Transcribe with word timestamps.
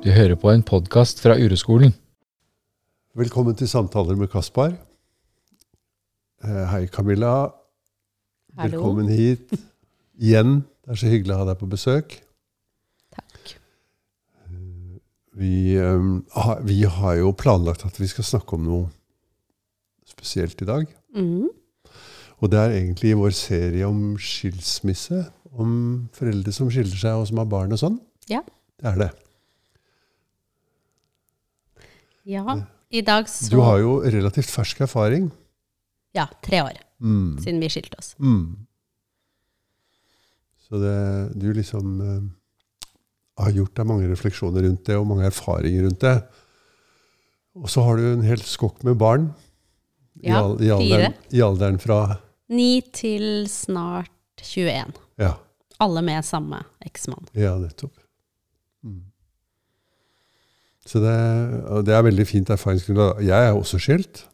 Du 0.00 0.08
hører 0.08 0.32
på 0.40 0.48
en 0.48 0.62
podkast 0.64 1.18
fra 1.20 1.34
Ureskolen. 1.36 1.90
Velkommen 3.20 3.52
til 3.52 3.68
Samtaler 3.68 4.16
med 4.16 4.30
Kaspar. 4.32 4.72
Eh, 6.40 6.62
Hei, 6.70 6.86
Camilla. 6.88 7.50
Hallo. 8.56 8.78
Velkommen 8.78 9.12
hit 9.12 9.52
igjen. 10.16 10.62
Det 10.80 10.96
er 10.96 11.02
så 11.02 11.12
hyggelig 11.12 11.36
å 11.36 11.42
ha 11.42 11.48
deg 11.50 11.60
på 11.60 11.68
besøk. 11.68 12.16
Takk. 13.12 13.54
Vi, 15.36 15.76
eh, 15.76 16.08
vi 16.64 16.80
har 16.96 17.20
jo 17.20 17.36
planlagt 17.36 17.84
at 17.84 18.00
vi 18.00 18.08
skal 18.08 18.24
snakke 18.24 18.56
om 18.56 18.64
noe 18.72 18.88
spesielt 20.08 20.64
i 20.64 20.72
dag. 20.72 20.88
Mm. 21.12 21.50
Og 22.40 22.48
det 22.48 22.56
er 22.58 22.78
egentlig 22.80 23.18
vår 23.20 23.36
serie 23.36 23.84
om 23.84 24.16
skilsmisse. 24.16 25.26
Om 25.52 26.08
foreldre 26.16 26.56
som 26.56 26.72
skiller 26.72 26.96
seg, 26.96 27.20
og 27.20 27.28
som 27.28 27.44
har 27.44 27.52
barn 27.52 27.76
og 27.76 27.84
sånn. 27.84 28.00
Ja. 28.32 28.40
Det 28.80 28.94
er 28.96 29.04
det. 29.04 29.16
Ja, 32.30 32.56
i 32.90 33.00
dag 33.06 33.28
så 33.30 33.50
Du 33.50 33.60
har 33.64 33.78
jo 33.82 33.98
relativt 34.02 34.50
fersk 34.50 34.80
erfaring. 34.86 35.30
Ja, 36.16 36.28
tre 36.42 36.62
år 36.66 36.78
Mm. 37.00 37.38
siden 37.40 37.60
vi 37.62 37.68
skilte 37.72 37.96
oss. 37.98 38.14
Mm. 38.20 38.66
Så 40.68 40.78
det, 40.78 41.32
du 41.40 41.48
liksom 41.56 42.00
eh, 42.04 43.42
har 43.42 43.50
gjort 43.56 43.74
deg 43.78 43.86
mange 43.88 44.08
refleksjoner 44.10 44.62
rundt 44.66 44.84
det, 44.86 44.96
og 45.00 45.06
mange 45.08 45.26
erfaringer 45.30 45.86
rundt 45.88 46.00
det. 46.04 46.16
Og 47.58 47.70
så 47.72 47.82
har 47.86 47.96
du 47.98 48.04
en 48.12 48.22
hel 48.26 48.42
skokk 48.46 48.84
med 48.86 48.98
barn. 49.00 49.30
I 50.20 50.28
Ja, 50.28 50.42
i 50.60 50.68
alderen, 50.74 51.14
I 51.32 51.40
alderen 51.42 51.78
fra 51.80 52.18
Ni 52.50 52.80
til 52.92 53.46
snart 53.48 54.10
21. 54.42 54.92
Ja, 55.22 55.34
Alle 55.80 56.02
med 56.02 56.24
samme 56.26 56.62
eksmann. 56.84 57.26
ja 57.32 57.56
nettopp. 57.58 57.94
Mm. 58.84 59.04
Så 60.90 60.98
det, 60.98 61.14
det 61.86 61.94
er 61.94 62.02
veldig 62.02 62.26
fint 62.26 62.50
erfaringsgrunnlag. 62.50 63.20
Jeg 63.22 63.46
er 63.46 63.54
også 63.54 63.78
skilt. 63.78 64.24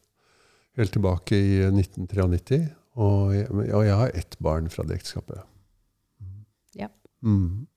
Helt 0.77 0.93
tilbake 0.95 1.37
i 1.37 1.59
1993. 1.69 2.63
Og 2.97 3.35
jeg, 3.35 3.49
og 3.51 3.85
jeg 3.85 3.97
har 3.99 4.17
ett 4.17 4.37
barn 4.41 4.69
fra 4.73 4.85
det 4.87 4.97
ekteskapet. 4.97 5.43
Ja. 6.77 6.89
Mm. 7.21 7.67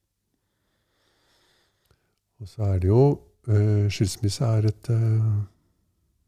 Og 2.41 2.49
så 2.49 2.71
er 2.71 2.81
det 2.81 2.89
jo 2.89 3.03
eh, 3.45 3.85
Skilsmisse 3.93 4.49
er 4.49 4.71
et 4.71 4.89
eh, 4.89 5.31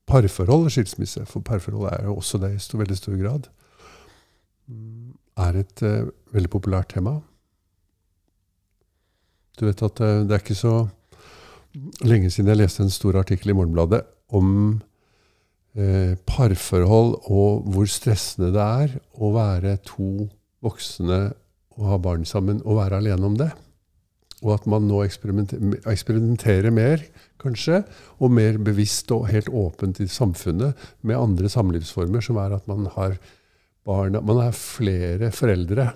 parforhold. 0.10 0.70
Skilsmisse, 0.70 1.26
for 1.26 1.42
parforhold 1.42 1.90
er 1.90 2.06
jo 2.06 2.20
også 2.22 2.38
det 2.44 2.54
i 2.54 2.62
stor, 2.62 2.84
veldig 2.84 2.98
stor 3.02 3.18
grad. 3.18 3.50
Mm, 4.70 5.16
er 5.42 5.64
et 5.64 5.86
eh, 5.90 6.10
veldig 6.38 6.54
populært 6.54 6.94
tema. 6.94 7.18
Du 9.58 9.66
vet 9.66 9.82
at 9.90 9.98
det 10.02 10.34
er 10.34 10.42
ikke 10.42 10.58
så 10.58 10.84
lenge 12.06 12.30
siden 12.32 12.52
jeg 12.52 12.62
leste 12.62 12.84
en 12.86 12.94
stor 12.94 13.18
artikkel 13.22 13.54
i 13.54 13.58
Morgenbladet 13.58 14.04
om 14.38 14.50
eh, 15.78 16.14
parforhold 16.30 17.16
og 17.34 17.68
hvor 17.74 17.90
stressende 17.90 18.52
det 18.54 18.64
er 18.64 18.96
å 19.18 19.34
være 19.34 19.78
to 19.88 20.28
voksne 20.64 21.22
og 21.74 21.90
ha 21.90 22.00
barn 22.02 22.26
sammen 22.30 22.62
og 22.62 22.78
være 22.78 23.02
alene 23.02 23.30
om 23.30 23.38
det. 23.40 23.50
Og 24.44 24.54
at 24.58 24.66
man 24.70 24.86
nå 24.90 25.00
eksperimenter, 25.06 25.60
eksperimenterer 25.90 26.74
mer, 26.76 27.02
kanskje, 27.42 27.82
og 28.20 28.34
mer 28.36 28.60
bevisst 28.62 29.12
og 29.16 29.30
helt 29.32 29.50
åpent 29.50 30.02
i 30.04 30.10
samfunnet 30.12 30.78
med 31.02 31.18
andre 31.18 31.50
samlivsformer, 31.50 32.24
som 32.24 32.38
er 32.44 32.58
at 32.60 32.68
man 32.70 32.90
har 32.98 33.18
barna 33.84 34.22
Man 34.24 34.40
er 34.40 34.54
flere 34.56 35.28
foreldre, 35.36 35.90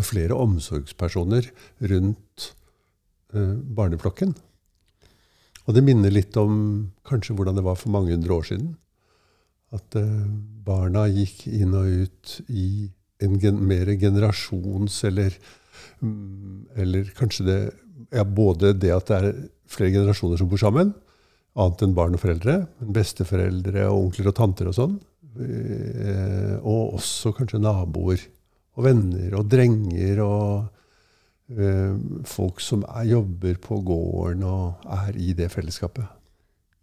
flere 0.00 0.36
omsorgspersoner 0.40 1.50
rundt 1.84 2.54
eh, 3.34 3.56
barneflokken. 3.76 4.32
Og 5.64 5.76
det 5.76 5.84
minner 5.84 6.12
litt 6.12 6.36
om 6.36 6.56
kanskje 7.08 7.36
hvordan 7.36 7.56
det 7.56 7.64
var 7.64 7.78
for 7.80 7.92
mange 7.94 8.12
hundre 8.12 8.36
år 8.36 8.48
siden. 8.50 8.74
At 9.74 9.96
eh, 9.98 10.26
barna 10.66 11.06
gikk 11.10 11.46
inn 11.48 11.72
og 11.76 12.04
ut 12.04 12.34
i 12.52 12.90
en 13.24 13.38
gen 13.40 13.62
mer 13.64 13.88
generasjons 13.96 14.96
eller 15.06 15.36
mm, 16.02 16.76
Eller 16.82 17.08
kanskje 17.16 17.46
det 17.46 17.58
ja, 18.12 18.24
Både 18.26 18.74
det 18.76 18.90
at 18.92 19.08
det 19.08 19.16
er 19.16 19.40
flere 19.70 19.94
generasjoner 19.94 20.38
som 20.38 20.50
bor 20.50 20.60
sammen, 20.60 20.92
annet 21.56 21.82
enn 21.86 21.94
barn 21.96 22.16
og 22.16 22.20
foreldre, 22.20 22.56
men 22.78 22.94
besteforeldre 22.94 23.86
og 23.88 24.08
onkler 24.08 24.28
og 24.30 24.36
tanter 24.36 24.68
og 24.68 24.76
sånn. 24.76 24.96
Eh, 25.40 26.56
og 26.60 26.98
også 26.98 27.32
kanskje 27.34 27.62
naboer 27.62 28.20
og 28.74 28.86
venner 28.86 29.34
og 29.38 29.48
drenger 29.50 30.20
og 30.22 30.73
folk 32.24 32.60
som 32.64 32.86
er, 32.88 33.04
jobber 33.10 33.58
på 33.60 33.76
gården 33.84 34.44
og 34.48 34.86
er 34.88 35.16
i 35.20 35.34
det 35.36 35.50
fellesskapet. 35.52 36.06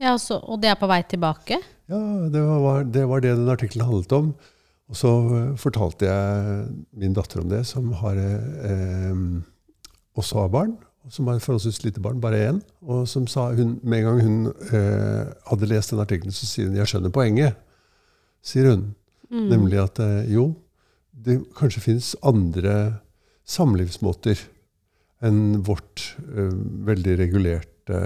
Ja, 0.02 0.16
så, 0.18 0.38
og 0.38 0.62
det 0.62 0.72
er 0.72 0.80
på 0.80 0.90
vei 0.90 1.02
tilbake? 1.06 1.58
Ja, 1.92 2.00
det 2.34 2.42
var, 2.42 2.84
det 2.86 3.04
var 3.10 3.22
det 3.22 3.36
den 3.38 3.50
artikkelen 3.50 3.86
handlet 3.86 4.14
om. 4.18 4.32
Og 4.92 4.98
så 5.00 5.12
eh, 5.38 5.52
fortalte 5.60 6.08
jeg 6.08 6.64
min 7.00 7.14
datter 7.16 7.44
om 7.44 7.52
det, 7.52 7.64
som 7.70 7.92
har, 8.02 8.18
eh, 8.20 9.20
også 10.20 10.42
har 10.42 10.56
barn. 10.56 10.74
Som 11.10 11.32
har 11.32 11.40
forholdsvis 11.42 11.82
lite 11.84 12.02
barn, 12.04 12.20
bare 12.22 12.42
én. 12.50 12.60
Og 12.82 13.08
som 13.10 13.26
sa 13.28 13.50
hun, 13.58 13.80
med 13.84 14.02
en 14.02 14.10
gang 14.10 14.22
hun 14.22 14.52
eh, 14.70 15.32
hadde 15.50 15.70
lest 15.70 15.94
den 15.94 16.04
artikkelen, 16.04 16.34
så 16.34 16.46
sier 16.46 16.68
hun 16.68 16.76
'jeg 16.76 16.88
skjønner 16.88 17.10
poenget', 17.10 17.56
sier 18.44 18.70
hun. 18.70 18.96
Mm. 19.32 19.48
Nemlig 19.50 19.80
at 19.80 20.00
eh, 20.00 20.34
jo, 20.34 20.56
det 21.14 21.42
kanskje 21.58 21.82
finnes 21.82 22.16
andre 22.24 23.00
samlivsmåter 23.52 24.40
enn 25.22 25.62
vårt 25.68 26.16
uh, 26.32 26.56
veldig 26.88 27.20
regulerte 27.20 28.00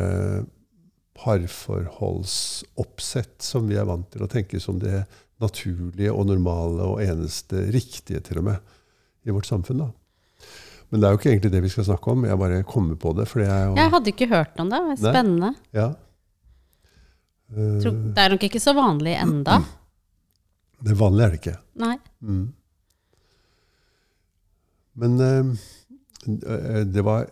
parforholdsoppsett 1.16 3.42
som 3.42 3.68
vi 3.70 3.76
er 3.80 3.86
vant 3.88 4.12
til 4.12 4.24
å 4.26 4.32
tenke 4.32 4.60
som 4.60 4.80
det 4.82 5.06
naturlige 5.44 6.12
og 6.12 6.28
normale 6.30 6.84
og 6.84 7.04
eneste 7.04 7.72
riktige, 7.74 8.20
til 8.24 8.38
og 8.42 8.46
med, 8.50 8.58
i 9.26 9.32
vårt 9.36 9.48
samfunn. 9.48 9.80
da. 9.86 9.90
Men 10.90 11.02
det 11.02 11.08
er 11.08 11.14
jo 11.14 11.20
ikke 11.20 11.32
egentlig 11.34 11.54
det 11.56 11.64
vi 11.66 11.74
skal 11.74 11.88
snakke 11.90 12.14
om. 12.14 12.28
Jeg 12.28 12.40
bare 12.40 12.68
kommer 12.68 12.96
på 13.00 13.14
det. 13.18 13.26
det 13.34 13.48
er. 13.48 13.72
Jeg 13.76 13.94
hadde 13.96 14.14
ikke 14.14 14.30
hørt 14.32 14.60
om 14.62 14.70
det. 14.72 14.80
det. 14.80 14.98
var. 15.02 15.16
Spennende. 15.16 15.50
Ja. 15.76 15.88
Uh... 17.52 17.82
Det 17.82 18.22
er 18.22 18.36
nok 18.36 18.46
ikke 18.48 18.64
så 18.64 18.76
vanlig 18.78 19.16
enda. 19.20 19.60
det 20.86 20.96
vanlige 21.00 21.26
er 21.26 21.34
det 21.34 21.42
ikke. 21.42 21.58
Nei. 21.84 21.98
Mm. 22.22 22.46
Men 24.96 25.20
eh, 25.22 26.84
det 26.86 27.04
var 27.04 27.28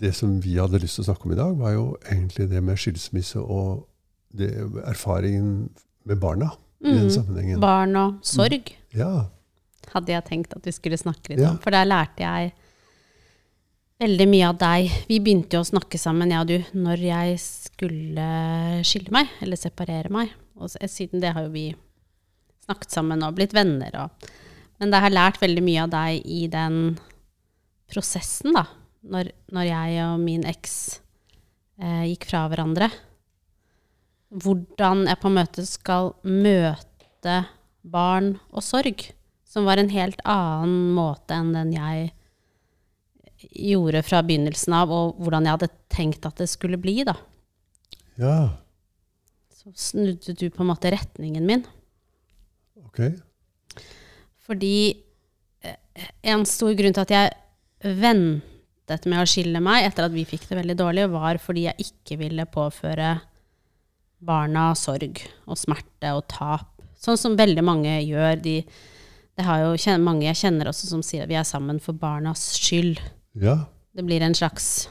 Det 0.00 0.12
som 0.14 0.36
vi 0.40 0.54
hadde 0.60 0.78
lyst 0.78 0.94
til 1.00 1.02
å 1.02 1.08
snakke 1.08 1.26
om 1.26 1.32
i 1.34 1.38
dag, 1.38 1.56
var 1.58 1.72
jo 1.74 1.96
egentlig 2.06 2.44
det 2.50 2.60
med 2.62 2.78
skilsmisse 2.78 3.40
og 3.42 3.88
det, 4.34 4.52
erfaringen 4.86 5.70
med 6.06 6.20
barna 6.22 6.52
i 6.84 6.92
den 6.92 7.08
Mm. 7.08 7.10
sammenhengen. 7.10 7.60
Barn 7.60 7.96
og 7.96 8.20
sorg 8.22 8.70
Ja. 8.94 9.26
hadde 9.92 10.12
jeg 10.12 10.24
tenkt 10.26 10.54
at 10.54 10.62
vi 10.64 10.70
skulle 10.72 10.96
snakke 10.98 11.30
litt 11.30 11.40
Ja. 11.40 11.50
om. 11.50 11.58
For 11.58 11.70
der 11.70 11.84
lærte 11.86 12.18
jeg 12.22 12.52
veldig 14.00 14.28
mye 14.28 14.48
av 14.48 14.58
deg. 14.58 14.90
Vi 15.08 15.18
begynte 15.20 15.54
jo 15.58 15.60
å 15.64 15.70
snakke 15.70 15.98
sammen, 15.98 16.30
jeg 16.30 16.40
og 16.40 16.46
du, 16.46 16.78
når 16.78 16.98
jeg 16.98 17.38
skulle 17.40 18.84
skille 18.84 19.10
meg, 19.10 19.28
eller 19.42 19.56
separere 19.56 20.10
meg. 20.10 20.30
Og 20.60 20.68
siden 20.70 21.20
det 21.20 21.32
har 21.34 21.42
jo 21.46 21.50
vi 21.50 21.74
snakket 22.68 22.90
sammen 22.90 23.22
og 23.26 23.34
blitt 23.34 23.52
venner. 23.56 23.90
Og, 24.04 24.10
men 24.80 24.94
jeg 24.94 25.04
har 25.06 25.14
lært 25.14 25.40
veldig 25.42 25.62
mye 25.64 25.84
av 25.84 25.92
deg 25.92 26.26
i 26.26 26.44
den 26.50 26.78
prosessen, 27.90 28.54
da. 28.56 28.66
Når, 29.04 29.30
når 29.52 29.66
jeg 29.68 29.96
og 30.06 30.20
min 30.22 30.46
eks 30.48 30.76
eh, 31.76 32.06
gikk 32.08 32.24
fra 32.30 32.46
hverandre. 32.48 32.88
Hvordan 34.34 35.04
jeg 35.10 35.20
på 35.20 35.30
en 35.30 35.36
måte 35.36 35.64
skal 35.68 36.14
møte 36.24 37.42
barn 37.84 38.34
og 38.50 38.64
sorg. 38.64 39.04
Som 39.44 39.68
var 39.68 39.78
en 39.78 39.92
helt 39.92 40.22
annen 40.26 40.94
måte 40.96 41.36
enn 41.36 41.52
den 41.54 41.74
jeg 41.76 42.10
gjorde 43.44 44.00
fra 44.02 44.22
begynnelsen 44.24 44.74
av, 44.74 44.90
og 44.90 45.20
hvordan 45.20 45.46
jeg 45.46 45.58
hadde 45.58 45.72
tenkt 45.92 46.26
at 46.26 46.40
det 46.40 46.48
skulle 46.50 46.80
bli. 46.80 47.02
da. 47.06 47.14
ja. 48.18 48.36
Så 49.54 49.72
snudde 49.80 50.34
du 50.36 50.48
på 50.52 50.60
en 50.64 50.68
måte 50.68 50.90
retningen 50.92 51.46
min. 51.46 51.62
Ok. 52.84 53.00
Fordi 54.44 54.76
eh, 55.64 56.08
en 56.30 56.44
stor 56.48 56.74
grunn 56.76 56.96
til 56.96 57.04
at 57.04 57.14
jeg 57.14 57.94
ventet 58.00 59.08
med 59.08 59.22
å 59.22 59.28
skille 59.28 59.62
meg 59.64 59.86
etter 59.88 60.06
at 60.06 60.14
vi 60.14 60.26
fikk 60.28 60.48
det 60.50 60.58
veldig 60.60 60.76
dårlig, 60.80 61.06
var 61.12 61.40
fordi 61.42 61.68
jeg 61.68 61.88
ikke 61.88 62.20
ville 62.20 62.48
påføre 62.50 63.16
barna 64.24 64.70
sorg 64.78 65.20
og 65.44 65.60
smerte 65.60 66.14
og 66.16 66.24
tap. 66.32 66.70
Sånn 67.00 67.20
som 67.20 67.36
veldig 67.36 67.64
mange 67.64 67.98
gjør. 68.00 68.38
De, 68.40 68.58
det 69.36 69.44
har 69.44 69.64
jo 69.64 69.96
mange 70.00 70.28
jeg 70.30 70.40
kjenner 70.46 70.70
også 70.70 70.88
som 70.88 71.04
sier 71.04 71.26
at 71.26 71.32
vi 71.32 71.36
er 71.36 71.48
sammen 71.48 71.80
for 71.82 71.96
barnas 71.96 72.54
skyld. 72.56 73.00
Ja. 73.40 73.64
Det 73.94 74.04
blir 74.06 74.24
en 74.24 74.36
slags 74.36 74.88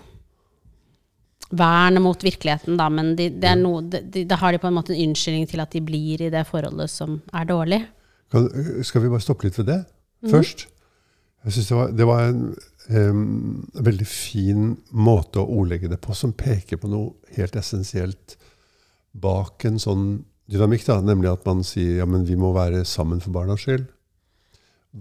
vern 1.53 2.00
mot 2.01 2.23
virkeligheten, 2.23 2.77
da, 2.79 2.88
men 2.89 3.13
de, 3.17 3.27
det 3.29 3.51
noe, 3.59 3.83
de, 3.85 4.23
da 4.25 4.39
har 4.41 4.53
de 4.53 4.61
på 4.61 4.69
en 4.69 4.77
måte 4.77 4.94
en 4.95 5.09
unnskyldning 5.09 5.45
til 5.50 5.61
at 5.61 5.73
de 5.75 5.83
blir 5.85 6.23
i 6.25 6.31
det 6.33 6.45
forholdet 6.50 6.89
som 6.89 7.19
er 7.35 7.50
dårlig. 7.50 7.83
Kan, 8.33 8.50
skal 8.85 9.03
vi 9.03 9.12
bare 9.13 9.21
stoppe 9.21 9.45
litt 9.45 9.59
ved 9.62 9.69
det 9.69 9.81
først? 10.31 10.68
Jeg 11.44 11.53
synes 11.53 11.69
det 11.69 11.77
var, 11.77 11.89
det 11.91 12.06
var 12.07 12.21
en, 12.31 12.44
um, 12.89 13.24
veldig 13.85 14.07
fin 14.07 14.69
måte 14.95 15.41
å 15.41 15.59
ordlegge 15.59 15.91
det 15.91 16.00
på, 16.01 16.15
som 16.15 16.33
peker 16.33 16.80
på 16.80 16.89
noe 16.89 17.35
helt 17.38 17.57
essensielt 17.59 18.38
bak 19.13 19.65
en 19.68 19.77
sånn 19.81 20.06
dynamikk, 20.50 20.85
da, 20.88 21.01
nemlig 21.03 21.33
at 21.33 21.44
man 21.47 21.62
sier 21.68 22.00
ja, 22.01 22.07
men 22.09 22.25
vi 22.27 22.38
må 22.39 22.53
være 22.56 22.83
sammen 22.88 23.21
for 23.24 23.35
barnas 23.35 23.65
skyld. 23.65 23.85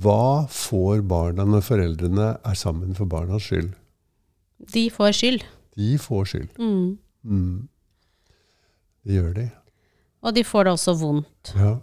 Hva 0.03 0.49
får 0.49 1.03
barna 1.05 1.45
når 1.49 1.65
foreldrene 1.67 2.29
er 2.37 2.59
sammen 2.59 2.97
for 2.97 3.11
barnas 3.11 3.49
skyld? 3.49 3.73
De 4.73 4.87
får 4.93 5.17
skyld. 5.19 5.47
De 5.77 5.97
får 6.01 6.29
skyld. 6.31 6.53
Mm. 6.59 6.99
Mm. 7.23 7.57
Det 9.03 9.19
gjør 9.19 9.33
de. 9.37 9.49
Og 10.23 10.37
de 10.37 10.45
får 10.47 10.69
det 10.69 10.75
også 10.79 10.95
vondt. 11.01 11.53
Ja. 11.59 11.75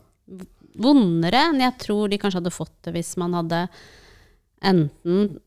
Vondere 0.78 1.48
enn 1.50 1.62
jeg 1.64 1.78
tror 1.82 2.10
de 2.12 2.18
kanskje 2.22 2.40
hadde 2.42 2.54
fått 2.54 2.76
det 2.86 2.94
hvis 2.94 3.16
man 3.18 3.34
hadde 3.34 3.64
enten 4.62 5.40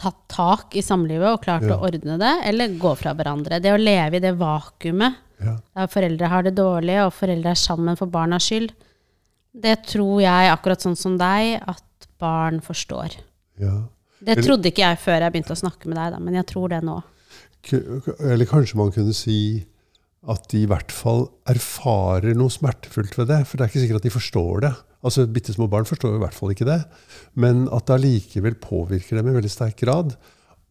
tatt 0.00 0.22
tak 0.28 0.74
i 0.74 0.82
samlivet 0.82 1.28
og 1.28 1.42
klart 1.44 1.62
Ja. 1.68 1.76
å 1.76 1.86
ordne 1.86 2.16
det, 2.18 2.32
eller 2.48 2.68
gå 2.78 2.96
fra 2.98 3.12
hverandre. 3.14 3.60
Det 3.62 3.70
å 3.72 3.78
leve 3.78 4.16
i 4.16 4.20
det 4.24 4.32
vakuumet 4.38 5.14
ja. 5.44 5.56
der 5.74 5.86
foreldre 5.86 6.26
har 6.32 6.42
det 6.42 6.54
dårlig, 6.56 6.96
og 7.04 7.12
foreldre 7.14 7.50
er 7.50 7.60
sammen 7.60 7.96
for 7.96 8.06
barnas 8.10 8.42
skyld, 8.48 8.72
det 9.54 9.84
tror 9.86 10.20
jeg, 10.22 10.50
akkurat 10.50 10.82
sånn 10.82 10.96
som 10.98 11.18
deg, 11.18 11.60
at 11.62 12.08
barn 12.18 12.60
forstår. 12.60 13.18
ja. 13.60 13.82
Det 14.24 14.38
trodde 14.40 14.70
ikke 14.70 14.80
jeg 14.80 14.96
før 15.02 15.20
jeg 15.20 15.32
begynte 15.34 15.52
å 15.52 15.58
snakke 15.58 15.84
med 15.86 15.98
deg, 15.98 16.12
da, 16.14 16.18
men 16.18 16.34
jeg 16.38 16.46
tror 16.48 16.70
det 16.72 16.78
nå. 16.82 16.94
Eller 18.24 18.46
kanskje 18.48 18.76
man 18.78 18.90
kunne 18.94 19.12
si 19.12 19.66
at 20.30 20.46
de 20.52 20.62
i 20.64 20.68
hvert 20.68 20.92
fall 20.94 21.26
erfarer 21.50 22.36
noe 22.36 22.52
smertefullt 22.52 23.16
ved 23.18 23.28
det. 23.32 23.42
For 23.48 23.58
det 23.58 23.64
er 23.66 23.72
ikke 23.72 23.82
sikkert 23.82 24.00
at 24.02 24.06
de 24.08 24.14
forstår 24.14 24.64
det. 24.64 24.72
Altså, 25.04 25.26
Bitte 25.28 25.52
små 25.52 25.68
barn 25.70 25.88
forstår 25.88 26.16
i 26.16 26.22
hvert 26.22 26.36
fall 26.36 26.54
ikke 26.54 26.68
det. 26.68 26.80
Men 27.36 27.66
at 27.74 27.88
det 27.88 27.98
allikevel 27.98 28.56
påvirker 28.62 29.20
dem 29.20 29.28
i 29.28 29.36
veldig 29.36 29.52
sterk 29.52 29.76
grad. 29.82 30.14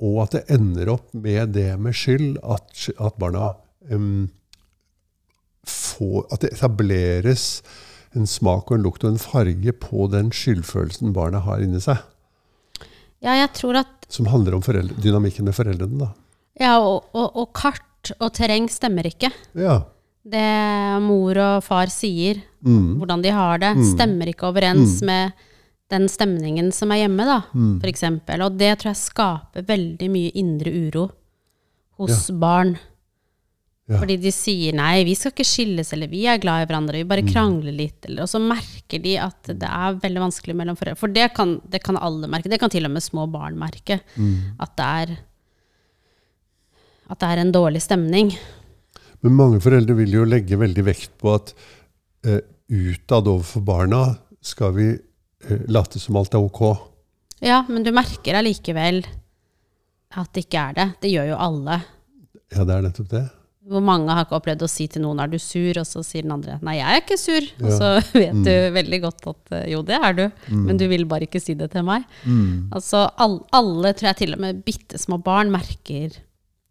Og 0.04 0.24
at 0.26 0.38
det 0.38 0.46
ender 0.56 0.90
opp 0.96 1.14
med 1.14 1.54
det 1.56 1.70
med 1.80 1.96
skyld, 1.98 2.40
at, 2.42 2.88
at 2.98 3.20
barna 3.22 3.54
um, 3.94 4.26
får 5.70 6.26
At 6.34 6.44
det 6.44 6.56
etableres 6.58 7.62
en 8.18 8.28
smak 8.30 8.70
og 8.70 8.78
en 8.78 8.84
lukt 8.86 9.06
og 9.06 9.14
en 9.14 9.22
farge 9.22 9.74
på 9.82 10.10
den 10.12 10.34
skyldfølelsen 10.36 11.14
barna 11.16 11.40
har 11.46 11.64
inni 11.64 11.80
seg. 11.82 12.02
Ja, 13.24 13.38
jeg 13.40 13.54
tror 13.56 13.80
at 13.80 14.10
Som 14.12 14.28
handler 14.30 14.58
om 14.58 14.66
dynamikken 15.02 15.48
med 15.48 15.56
foreldrene. 15.56 15.98
da. 16.04 16.12
Ja, 16.60 16.74
og, 16.84 17.08
og, 17.16 17.32
og 17.40 17.54
kart 17.58 17.86
og 18.20 18.34
terreng 18.34 18.68
stemmer 18.70 19.04
ikke. 19.10 19.32
Ja. 19.56 19.82
Det 20.24 21.02
mor 21.04 21.38
og 21.38 21.64
far 21.64 21.88
sier, 21.88 22.42
Mm. 22.64 22.98
hvordan 23.00 23.22
de 23.22 23.30
har 23.32 23.58
det, 23.60 23.76
Mm. 23.76 23.84
stemmer 23.96 24.28
ikke 24.28 24.48
overens 24.48 25.02
med 25.02 25.34
den 25.90 26.08
stemningen 26.08 26.72
som 26.74 26.92
er 26.92 27.08
hjemme, 27.08 27.26
da, 27.26 27.42
Mm. 27.54 27.82
eksempel. 27.84 28.42
Og 28.46 28.58
det 28.58 28.80
tror 28.80 28.94
jeg 28.94 28.96
skaper 28.96 29.62
veldig 29.66 30.10
mye 30.10 30.32
indre 30.34 30.72
uro 30.72 31.12
hos 31.98 32.30
barn. 32.32 32.78
Ja. 33.90 33.98
Fordi 34.00 34.16
de 34.22 34.32
sier 34.32 34.74
nei, 34.74 35.04
vi 35.04 35.14
skal 35.14 35.32
ikke 35.34 35.44
skilles, 35.46 35.92
eller 35.92 36.08
vi 36.08 36.26
er 36.26 36.38
glad 36.40 36.64
i 36.64 36.66
hverandre, 36.72 36.94
vi 36.94 37.04
Mm. 37.04 37.08
bare 37.10 37.22
krangler 37.34 37.76
litt. 37.76 38.06
Eller, 38.06 38.22
og 38.24 38.30
så 38.30 38.40
merker 38.40 39.02
de 39.04 39.18
at 39.18 39.44
det 39.44 39.62
er 39.64 39.94
veldig 39.96 40.22
vanskelig 40.32 40.56
mellom 40.56 40.78
foreldre. 40.78 40.98
For 40.98 41.08
det 41.08 41.34
kan, 41.34 41.62
det 41.70 41.84
kan 41.84 41.98
alle 41.98 42.28
merke, 42.28 42.50
det 42.50 42.60
kan 42.62 42.70
til 42.70 42.86
og 42.86 42.92
med 42.92 43.02
små 43.04 43.30
barn 43.30 43.58
merke. 43.58 44.00
Mm. 44.18 44.56
At 44.58 44.76
det 44.78 44.86
er 44.86 45.18
at 47.12 47.20
det 47.20 47.30
er 47.30 47.42
en 47.44 47.54
dårlig 47.56 47.82
stemning. 47.84 48.34
Men 49.24 49.38
mange 49.40 49.62
foreldre 49.64 49.96
vil 49.98 50.18
jo 50.18 50.28
legge 50.28 50.60
veldig 50.60 50.86
vekt 50.88 51.14
på 51.22 51.32
at 51.36 51.54
eh, 52.28 52.42
utad 52.68 53.30
overfor 53.32 53.64
barna 53.66 54.02
skal 54.44 54.74
vi 54.76 54.90
eh, 54.92 55.62
late 55.72 56.02
som 56.02 56.20
alt 56.20 56.36
er 56.36 56.44
ok. 56.44 56.64
Ja, 57.44 57.62
men 57.70 57.86
du 57.86 57.92
merker 57.96 58.40
allikevel 58.40 59.04
at 60.14 60.36
det 60.36 60.46
ikke 60.46 60.66
er 60.70 60.76
det. 60.78 60.90
Det 61.04 61.14
gjør 61.14 61.32
jo 61.34 61.40
alle. 61.48 61.80
Ja, 62.54 62.66
det 62.68 62.76
er 62.76 62.86
nettopp 62.86 63.10
det. 63.14 63.24
Hvor 63.72 63.80
mange 63.80 64.12
har 64.12 64.26
ikke 64.26 64.36
opplevd 64.36 64.66
å 64.66 64.68
si 64.68 64.90
til 64.92 65.06
noen 65.06 65.22
'er 65.24 65.30
du 65.32 65.38
sur', 65.40 65.80
og 65.80 65.88
så 65.88 66.04
sier 66.04 66.24
den 66.26 66.36
andre 66.36 66.60
'nei, 66.60 66.76
jeg 66.82 66.92
er 66.92 67.00
ikke 67.00 67.20
sur'. 67.22 67.48
Og 67.64 67.72
så 67.72 67.90
vet 68.24 68.44
du 68.44 68.56
veldig 68.76 69.00
godt 69.08 69.28
at 69.32 69.56
eh, 69.56 69.72
jo, 69.72 69.82
det 69.88 69.96
er 69.96 70.14
du, 70.14 70.26
men 70.52 70.78
du 70.78 70.88
vil 70.92 71.06
bare 71.08 71.28
ikke 71.28 71.40
si 71.40 71.56
det 71.56 71.72
til 71.72 71.88
meg. 71.88 72.04
Altså 72.76 73.08
all, 73.16 73.40
alle, 73.56 73.94
tror 73.94 74.12
jeg 74.12 74.20
til 74.20 74.36
og 74.36 74.44
med 74.44 74.64
bitte 74.68 75.00
små 75.00 75.18
barn, 75.24 75.52
merker 75.52 76.20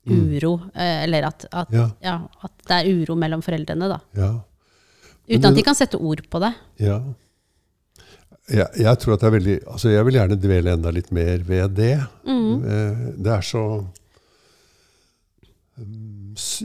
uro. 0.08 0.54
Eh, 0.74 1.02
eller 1.04 1.28
at, 1.28 1.46
at, 1.52 1.68
Ja. 1.72 1.88
ja, 2.02 2.16
at 2.42 2.52
det 2.68 2.78
er 2.80 2.90
uro 3.02 3.14
mellom 3.18 3.42
foreldrene, 3.42 3.88
da. 3.88 4.00
Ja. 4.18 4.30
Uten 5.30 5.46
at 5.52 5.54
de 5.56 5.62
kan 5.62 5.74
sette 5.78 5.98
ord 6.00 6.24
på 6.30 6.40
det. 6.42 6.54
ja. 6.82 7.00
Jeg, 8.50 8.66
jeg 8.82 8.98
tror 8.98 9.14
at 9.14 9.20
det 9.22 9.26
er 9.28 9.34
veldig 9.36 9.52
Altså, 9.70 9.88
jeg 9.88 10.04
vil 10.04 10.16
gjerne 10.18 10.36
dvele 10.42 10.72
enda 10.74 10.90
litt 10.90 11.12
mer 11.14 11.38
ved 11.46 11.76
det. 11.78 11.92
Mm. 12.26 12.64
Det 13.22 13.30
er 13.32 13.40
så 13.46 13.62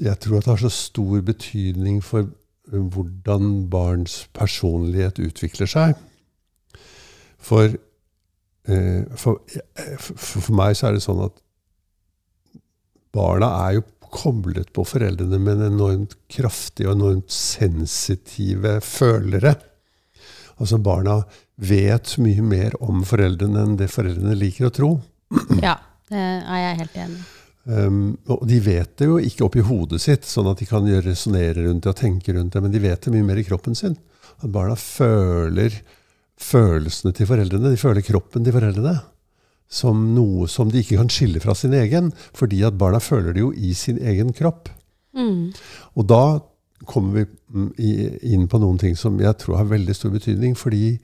Jeg 0.02 0.20
tror 0.20 0.38
at 0.40 0.46
det 0.48 0.52
har 0.56 0.62
så 0.64 0.70
stor 0.74 1.22
betydning 1.22 2.02
for 2.04 2.26
eh, 2.74 2.80
hvordan 2.82 3.68
barns 3.72 4.28
personlighet 4.34 5.20
utvikler 5.24 5.70
seg. 5.70 5.94
For, 7.38 7.70
eh, 8.68 9.04
for, 9.16 9.40
eh, 9.78 9.96
for, 10.02 10.18
for 10.42 10.54
meg 10.58 10.76
så 10.76 10.90
er 10.90 10.98
det 10.98 11.04
sånn 11.06 11.24
at 11.28 11.38
barna 13.16 13.50
er 13.68 13.78
jo 13.78 13.86
koblet 14.14 14.70
på 14.76 14.86
foreldrene 14.88 15.40
med 15.42 15.60
en 15.60 15.74
enormt 15.74 16.16
kraftige 16.32 16.90
og 16.90 16.98
enormt 16.98 17.32
sensitive 17.34 18.78
følere. 18.86 19.56
Altså 20.58 20.80
barna 20.82 21.20
vet 21.58 22.16
mye 22.22 22.46
mer 22.46 22.78
om 22.84 23.04
foreldrene 23.06 23.64
enn 23.64 23.76
det 23.80 23.90
foreldrene 23.94 24.38
liker 24.38 24.70
å 24.70 24.76
tro. 24.80 24.92
Ja, 25.66 25.76
det 26.10 26.22
er 26.22 26.62
jeg 26.64 26.80
helt 26.84 27.02
enig 27.04 27.20
i. 27.20 27.26
Um, 27.68 28.16
og 28.32 28.46
de 28.48 28.62
vet 28.64 28.94
det 28.96 29.10
jo 29.10 29.18
ikke 29.20 29.44
oppi 29.44 29.64
hodet 29.68 30.00
sitt, 30.00 30.24
sånn 30.24 30.48
at 30.48 30.62
de 30.62 30.68
kan 30.70 30.86
resonnere 31.04 31.66
rundt 31.66 31.84
det 31.84 31.92
og 31.92 31.98
tenke 32.00 32.32
rundt 32.32 32.54
det, 32.56 32.62
men 32.64 32.72
de 32.72 32.80
vet 32.80 33.02
det 33.04 33.12
mye 33.12 33.26
mer 33.28 33.42
i 33.42 33.44
kroppen 33.44 33.76
sin. 33.76 33.98
At 34.40 34.54
barna 34.54 34.78
føler 34.80 35.76
følelsene 36.40 37.12
til 37.18 37.28
foreldrene. 37.28 37.74
De 37.74 37.82
føler 37.82 38.06
kroppen 38.08 38.46
til 38.46 38.56
foreldrene 38.56 38.96
som 39.68 40.04
noe 40.16 40.48
som 40.52 40.72
de 40.72 40.82
ikke 40.82 41.00
kan 41.00 41.12
skille 41.12 41.42
fra 41.44 41.56
sin 41.58 41.76
egen, 41.76 42.12
fordi 42.36 42.64
at 42.68 42.78
barna 42.80 43.02
føler 43.04 43.36
det 43.36 43.44
jo 43.44 43.52
i 43.52 43.74
sin 43.76 44.00
egen 44.00 44.32
kropp. 44.36 44.72
Mm. 45.18 45.52
Og 45.98 46.08
da 46.08 46.40
kommer 46.88 47.20
vi 47.20 47.26
mm, 47.26 47.72
inn 48.28 48.46
på 48.50 48.60
noen 48.62 48.78
ting 48.82 48.96
som 49.00 49.18
jeg 49.22 49.40
tror 49.42 49.62
har 49.62 49.72
veldig 49.72 49.96
stor 49.98 50.14
betydning. 50.14 50.54
Fordi 50.58 50.98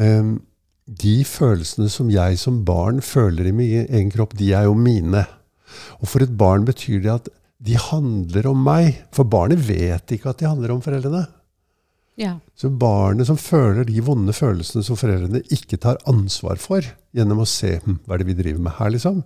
um, 0.00 0.36
de 0.84 1.14
følelsene 1.28 1.88
som 1.92 2.10
jeg 2.12 2.40
som 2.40 2.62
barn 2.66 3.00
føler 3.04 3.48
i 3.48 3.54
min 3.56 3.86
egen 3.86 4.12
kropp, 4.12 4.36
de 4.38 4.52
er 4.56 4.68
jo 4.68 4.76
mine. 4.76 5.24
Og 6.00 6.10
for 6.10 6.24
et 6.24 6.34
barn 6.38 6.66
betyr 6.68 7.00
det 7.04 7.14
at 7.14 7.32
de 7.64 7.78
handler 7.80 8.50
om 8.50 8.60
meg. 8.66 9.00
For 9.14 9.24
barnet 9.28 9.62
vet 9.64 10.12
ikke 10.12 10.34
at 10.34 10.42
de 10.42 10.50
handler 10.50 10.74
om 10.74 10.82
foreldrene. 10.84 11.24
Ja. 12.20 12.36
Så 12.54 12.68
barnet 12.70 13.26
som 13.26 13.38
føler 13.40 13.86
de 13.88 14.02
vonde 14.04 14.34
følelsene 14.36 14.84
som 14.86 14.98
foreldrene 14.98 15.42
ikke 15.54 15.80
tar 15.82 15.98
ansvar 16.10 16.60
for, 16.62 16.84
gjennom 17.14 17.44
å 17.44 17.48
se 17.48 17.76
hm, 17.84 18.00
hva 18.04 18.16
er 18.16 18.22
det 18.22 18.28
vi 18.32 18.38
driver 18.38 18.66
med 18.66 18.76
her, 18.78 18.92
liksom, 18.94 19.22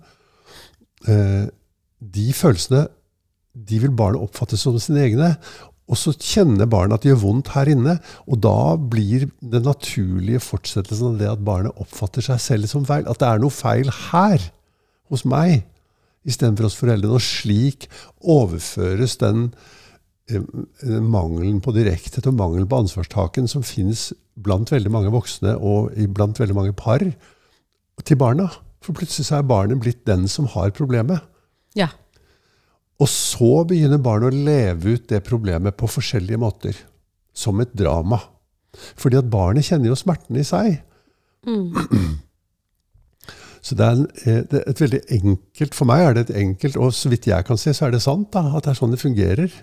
eh, 1.09 1.49
de 1.99 2.28
følelsene 2.37 2.87
de 3.59 3.80
vil 3.83 3.95
barnet 3.97 4.23
oppfatte 4.23 4.59
som 4.61 4.76
sine 4.78 5.02
egne. 5.07 5.33
Og 5.88 5.97
så 5.97 6.12
kjenner 6.12 6.68
barnet 6.68 6.99
at 6.99 7.04
det 7.04 7.14
gjør 7.14 7.23
vondt 7.23 7.54
her 7.54 7.71
inne, 7.73 7.97
og 8.28 8.42
da 8.45 8.76
blir 8.76 9.30
den 9.40 9.64
naturlige 9.64 10.42
fortsettelsen 10.45 11.14
av 11.14 11.16
det 11.23 11.30
at 11.30 11.45
barnet 11.47 11.80
oppfatter 11.80 12.25
seg 12.25 12.42
selv 12.45 12.71
som 12.71 12.85
feil. 12.88 13.09
At 13.09 13.23
det 13.23 13.30
er 13.30 13.42
noe 13.42 13.54
feil 13.54 13.88
her, 14.11 14.45
hos 15.09 15.25
meg, 15.25 15.64
istedenfor 16.28 16.68
hos 16.68 16.76
foreldrene. 16.76 17.16
Og 17.16 17.25
slik 17.25 17.88
overføres 18.21 19.16
den 19.23 19.49
eh, 20.28 20.45
mangelen 21.00 21.62
på 21.64 21.73
direkthet 21.73 22.28
og 22.28 22.37
mangelen 22.37 22.68
på 22.68 22.83
ansvarstaken 22.85 23.49
som 23.49 23.64
finnes 23.64 24.11
blant 24.38 24.68
veldig 24.71 24.92
mange 24.92 25.12
voksne 25.14 25.57
og 25.57 25.97
blant 26.14 26.38
veldig 26.38 26.59
mange 26.59 26.76
par, 26.76 27.02
til 28.06 28.18
barna. 28.20 28.48
For 28.84 28.96
plutselig 28.96 29.26
så 29.28 29.38
er 29.38 29.48
barnet 29.48 29.80
blitt 29.82 30.04
den 30.06 30.28
som 30.28 30.46
har 30.54 30.70
problemet. 30.76 31.24
ja. 31.76 31.88
Og 32.98 33.06
så 33.06 33.62
begynner 33.62 34.00
barnet 34.02 34.34
å 34.34 34.44
leve 34.48 34.96
ut 34.96 35.04
det 35.06 35.20
problemet 35.22 35.76
på 35.78 35.86
forskjellige 35.86 36.40
måter. 36.42 36.74
Som 37.30 37.60
et 37.62 37.70
drama. 37.70 38.18
Fordi 38.98 39.20
at 39.20 39.28
barnet 39.30 39.68
kjenner 39.68 39.92
jo 39.92 39.98
smerten 39.98 40.34
i 40.34 40.42
seg. 40.42 40.80
Mm. 41.46 42.18
Så 43.62 43.76
det 43.78 43.86
er, 43.86 44.00
en, 44.00 44.08
eh, 44.24 44.42
det 44.50 44.58
er 44.58 44.70
et 44.70 44.80
veldig 44.82 45.00
enkelt 45.14 45.76
For 45.76 45.88
meg 45.88 46.02
er 46.02 46.16
det 46.16 46.22
et 46.26 46.36
enkelt, 46.40 46.76
og 46.80 46.92
så 46.94 47.10
vidt 47.12 47.28
jeg 47.30 47.46
kan 47.46 47.58
se, 47.60 47.74
så 47.74 47.86
er 47.86 47.94
det 47.94 48.02
sant 48.02 48.30
da, 48.34 48.42
at 48.56 48.66
det 48.66 48.72
er 48.72 48.78
sånn 48.80 48.94
det 48.94 49.00
fungerer 49.02 49.54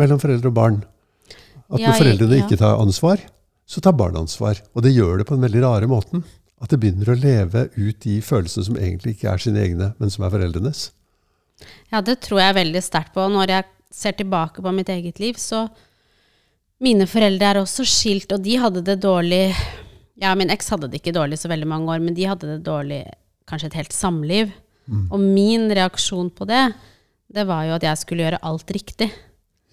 mellom 0.00 0.20
foreldre 0.22 0.50
og 0.50 0.56
barn. 0.56 0.78
At 1.70 1.80
Ja, 1.80 1.90
når 1.90 2.00
foreldrene 2.00 2.38
ja. 2.40 2.44
ikke 2.44 2.60
tar 2.60 2.80
ansvar, 2.82 3.22
så 3.70 3.82
tar 3.84 3.96
barna 3.96 4.24
ansvar. 4.24 4.60
Og 4.74 4.84
det 4.84 4.92
gjør 4.96 5.20
det 5.20 5.28
på 5.28 5.36
den 5.36 5.46
veldig 5.46 5.62
rare 5.64 5.88
måten. 5.90 6.24
At 6.60 6.72
det 6.72 6.80
begynner 6.82 7.12
å 7.12 7.18
leve 7.18 7.68
ut 7.76 8.00
de 8.04 8.18
følelsene 8.24 8.66
som 8.66 8.78
egentlig 8.78 9.16
ikke 9.16 9.30
er 9.32 9.42
sine 9.42 9.62
egne, 9.62 9.92
men 9.98 10.12
som 10.12 10.26
er 10.26 10.32
foreldrenes. 10.34 10.90
Ja, 11.92 12.00
det 12.04 12.20
tror 12.24 12.42
jeg 12.42 12.58
veldig 12.58 12.82
sterkt 12.84 13.14
på. 13.16 13.24
Når 13.32 13.54
jeg 13.54 13.68
ser 13.94 14.16
tilbake 14.18 14.62
på 14.64 14.72
mitt 14.74 14.92
eget 14.92 15.20
liv, 15.22 15.40
så 15.40 15.66
Mine 16.80 17.04
foreldre 17.08 17.44
er 17.50 17.60
også 17.60 17.84
skilt, 17.84 18.30
og 18.32 18.40
de 18.44 18.56
hadde 18.60 18.82
det 18.86 19.02
dårlig 19.02 19.50
Ja, 20.20 20.32
min 20.36 20.52
eks 20.52 20.70
hadde 20.72 20.88
det 20.88 21.00
ikke 21.00 21.16
dårlig 21.16 21.38
så 21.40 21.50
veldig 21.52 21.68
mange 21.68 21.92
år, 21.92 22.00
men 22.04 22.16
de 22.16 22.28
hadde 22.28 22.48
det 22.48 22.62
dårlig 22.64 23.02
kanskje 23.48 23.70
et 23.70 23.78
helt 23.80 23.94
samliv. 23.96 24.52
Mm. 24.88 25.06
Og 25.08 25.20
min 25.20 25.68
reaksjon 25.76 26.30
på 26.36 26.46
det, 26.48 26.62
det 27.32 27.44
var 27.48 27.66
jo 27.68 27.76
at 27.76 27.84
jeg 27.86 28.00
skulle 28.00 28.26
gjøre 28.26 28.40
alt 28.48 28.72
riktig. 28.74 29.10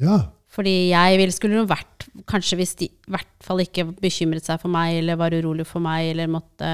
Ja. 0.03 0.19
Fordi 0.57 0.73
jeg 0.89 1.17
ville 1.21 1.35
skulle 1.35 1.63
vært 1.69 2.07
Kanskje 2.27 2.57
hvis 2.57 2.71
de 2.79 2.87
i 2.89 3.11
hvert 3.13 3.29
fall 3.45 3.61
ikke 3.61 3.83
bekymret 4.01 4.43
seg 4.47 4.57
for 4.59 4.73
meg, 4.73 4.97
eller 4.99 5.19
var 5.21 5.31
urolig 5.37 5.63
for 5.69 5.79
meg, 5.85 6.09
eller 6.15 6.27
måtte 6.33 6.71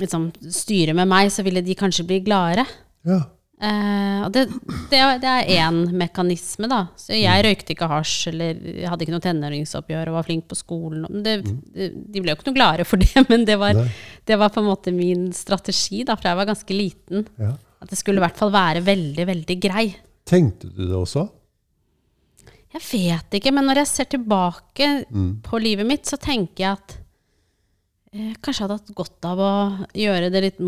liksom 0.00 0.30
styre 0.52 0.94
med 0.96 1.08
meg, 1.10 1.28
så 1.32 1.44
ville 1.46 1.62
de 1.64 1.76
kanskje 1.78 2.06
bli 2.08 2.18
gladere. 2.24 2.64
Ja. 3.06 3.18
Eh, 3.58 4.18
og 4.24 4.32
det, 4.34 4.44
det, 4.90 4.98
er- 5.02 5.20
det 5.22 5.30
er 5.34 5.52
én 5.68 5.78
mekanisme, 5.98 6.68
da. 6.70 6.80
Så 6.98 7.14
jeg 7.18 7.44
røykte 7.46 7.74
ikke 7.74 7.88
hasj, 7.90 8.28
eller 8.32 8.58
hadde 8.90 9.06
ikke 9.06 9.14
noe 9.16 9.24
tenåringsoppgjør 9.24 10.10
og 10.12 10.18
var 10.18 10.26
flink 10.28 10.48
på 10.50 10.58
skolen. 10.58 11.06
Det, 11.24 11.36
det, 11.74 11.88
de 12.14 12.22
ble 12.24 12.32
jo 12.34 12.38
ikke 12.38 12.48
noe 12.50 12.58
gladere 12.58 12.86
for 12.88 13.02
det, 13.02 13.12
men 13.30 13.46
det 13.48 13.58
var, 13.60 13.78
det 14.30 14.38
var 14.40 14.52
på 14.54 14.62
en 14.62 14.70
måte 14.70 14.94
min 14.94 15.28
strategi 15.36 16.04
da, 16.08 16.16
fra 16.18 16.32
jeg 16.32 16.40
var 16.42 16.50
ganske 16.54 16.78
liten. 16.80 17.26
ja. 17.38 17.54
At 17.78 17.92
det 17.92 18.00
skulle 18.00 18.18
i 18.18 18.24
hvert 18.24 18.34
fall 18.40 18.50
være 18.50 18.80
veldig, 18.82 19.24
veldig 19.28 19.54
grei. 19.62 19.84
Tenkte 20.26 20.66
du 20.74 20.80
det 20.88 20.96
også? 20.98 21.28
Jeg 22.74 22.82
vet 22.92 23.36
ikke, 23.40 23.52
men 23.56 23.64
når 23.70 23.82
jeg 23.82 23.88
ser 23.94 24.08
tilbake 24.12 24.88
på 25.46 25.60
livet 25.62 25.86
mitt, 25.88 26.04
så 26.06 26.18
tenker 26.20 26.60
jeg 26.66 26.72
at 26.76 26.96
eh, 28.12 28.34
kanskje 28.44 28.60
jeg 28.60 28.64
hadde 28.66 28.76
hatt 28.76 28.90
godt 28.98 29.24
av 29.30 29.40
å 29.40 29.52
gjøre 29.96 30.28
det 30.34 30.42
litt 30.44 30.58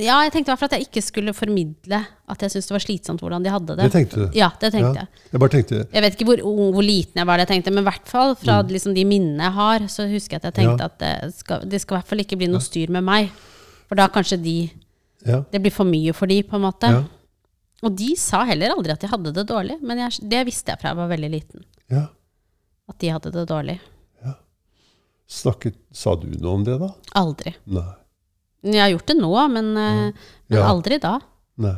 Ja, 0.00 0.22
jeg 0.24 0.32
tenkte 0.32 0.48
i 0.48 0.52
hvert 0.54 0.62
fall 0.62 0.70
at 0.70 0.76
jeg 0.78 0.86
ikke 0.88 1.02
skulle 1.04 1.34
formidle 1.36 2.00
at 2.26 2.40
jeg 2.44 2.54
syntes 2.54 2.70
det 2.70 2.76
var 2.76 2.84
slitsomt 2.86 3.20
hvordan 3.24 3.44
de 3.44 3.52
hadde 3.52 3.76
det. 3.76 3.84
Det 3.84 3.92
tenkte 3.98 4.22
du? 4.22 4.38
Ja, 4.38 4.48
det 4.60 4.70
tenkte 4.72 5.02
jeg. 5.02 5.08
Jeg 5.32 5.42
bare 5.42 5.54
tenkte 5.56 5.80
Jeg 5.92 6.04
vet 6.06 6.16
ikke 6.16 6.28
hvor 6.30 6.42
hvor 6.76 6.86
liten 6.88 7.20
jeg 7.20 7.28
var 7.28 7.36
da 7.36 7.44
jeg 7.44 7.52
tenkte, 7.52 7.74
men 7.76 7.84
i 7.84 7.88
hvert 7.90 8.08
fall 8.08 8.32
fra 8.40 8.62
liksom, 8.64 8.94
de 8.96 9.04
minnene 9.08 9.44
jeg 9.50 9.56
har, 9.60 9.86
så 9.92 10.08
husker 10.08 10.38
jeg 10.38 10.44
at 10.44 10.48
jeg 10.50 10.58
tenkte 10.62 10.88
Ja. 10.88 10.88
at 10.88 10.98
det 11.04 11.34
skal, 11.36 11.68
det 11.68 11.80
skal 11.84 11.96
i 11.96 12.00
hvert 12.00 12.08
fall 12.14 12.24
ikke 12.24 12.40
bli 12.40 12.48
noe 12.52 12.64
styr 12.64 12.88
med 12.96 13.04
meg. 13.04 13.28
For 13.88 13.94
da 14.00 14.08
kanskje 14.08 14.40
de 14.42 14.56
Ja. 15.26 15.42
Det 15.50 15.58
blir 15.60 15.72
for 15.74 15.84
mye 15.84 16.12
for 16.14 16.26
de, 16.30 16.40
på 16.46 16.54
en 16.56 16.62
måte. 16.62 16.86
Ja. 16.92 17.04
Og 17.84 17.92
de 17.96 18.14
sa 18.16 18.44
heller 18.48 18.72
aldri 18.72 18.92
at 18.94 19.00
de 19.04 19.10
hadde 19.12 19.32
det 19.36 19.44
dårlig, 19.50 19.76
men 19.84 19.98
jeg, 19.98 20.22
det 20.32 20.44
visste 20.48 20.72
jeg 20.72 20.80
fra 20.80 20.92
jeg 20.94 20.96
var 21.02 21.08
veldig 21.12 21.30
liten. 21.34 21.64
ja. 21.92 22.06
At 22.88 23.00
de 23.02 23.08
hadde 23.10 23.32
det 23.34 23.42
dårlig. 23.50 23.80
Snakket, 25.26 25.74
sa 25.90 26.12
du 26.14 26.28
noe 26.38 26.52
om 26.54 26.62
det, 26.62 26.76
da? 26.78 26.86
Aldri. 27.18 27.50
Nei. 27.66 27.82
Jeg 28.62 28.78
har 28.78 28.92
gjort 28.92 29.08
det 29.10 29.16
nå, 29.18 29.30
men, 29.50 29.72
eh, 29.76 30.12
men 30.46 30.58
Ja. 30.60 30.68
aldri 30.70 31.00
da. 31.02 31.16
Nei. 31.58 31.74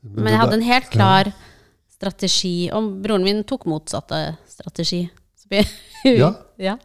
Men 0.00 0.30
jeg 0.32 0.40
hadde 0.40 0.56
en 0.58 0.64
helt 0.64 0.88
klar 0.92 1.30
strategi. 1.92 2.70
Og 2.72 2.88
broren 3.04 3.24
min 3.26 3.42
tok 3.44 3.66
motsatte 3.68 4.36
strategi. 4.48 5.04
Ja. 6.04 6.30
ja. 6.56 6.76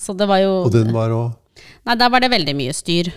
Så 0.00 0.14
det 0.16 0.24
var 0.26 0.38
jo 0.40 0.52
Og 0.64 0.70
den 0.72 0.92
var 0.94 1.10
òg 1.12 1.32
Nei, 1.84 1.94
der 2.00 2.08
var 2.08 2.22
det 2.24 2.30
veldig 2.32 2.54
mye 2.56 2.72
styr. 2.72 3.10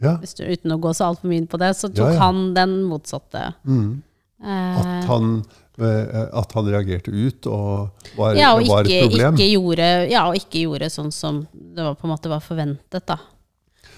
Ja. 0.00 0.14
Hvis 0.22 0.36
du, 0.38 0.44
uten 0.48 0.72
å 0.72 0.78
gå 0.80 0.92
så 0.96 1.10
altfor 1.10 1.28
mye 1.28 1.42
inn 1.42 1.48
på 1.50 1.58
det, 1.60 1.74
så 1.76 1.90
tok 1.92 2.06
Ja, 2.06 2.12
ja. 2.14 2.20
han 2.24 2.54
den 2.56 2.78
motsatte. 2.88 3.50
Mm. 3.68 4.02
Eh, 4.40 4.78
At, 4.80 5.04
han, 5.10 5.32
eh, 5.76 6.22
at 6.40 6.54
han 6.56 6.70
reagerte 6.72 7.12
ut 7.12 7.48
og 7.50 8.06
var, 8.16 8.38
ja, 8.38 8.54
og 8.56 8.64
var 8.70 8.88
ikke, 8.88 8.96
et 8.96 9.10
problem. 9.10 9.36
ikke 9.36 9.50
gjorde, 9.50 9.90
ja, 10.08 10.22
og 10.30 10.38
ikke 10.40 10.62
gjorde 10.64 10.88
sånn 10.94 11.12
som 11.12 11.42
det 11.52 11.84
var, 11.84 11.98
på 12.00 12.08
en 12.08 12.14
måte 12.14 12.32
var 12.32 12.40
forventet, 12.44 13.04
da. 13.10 13.18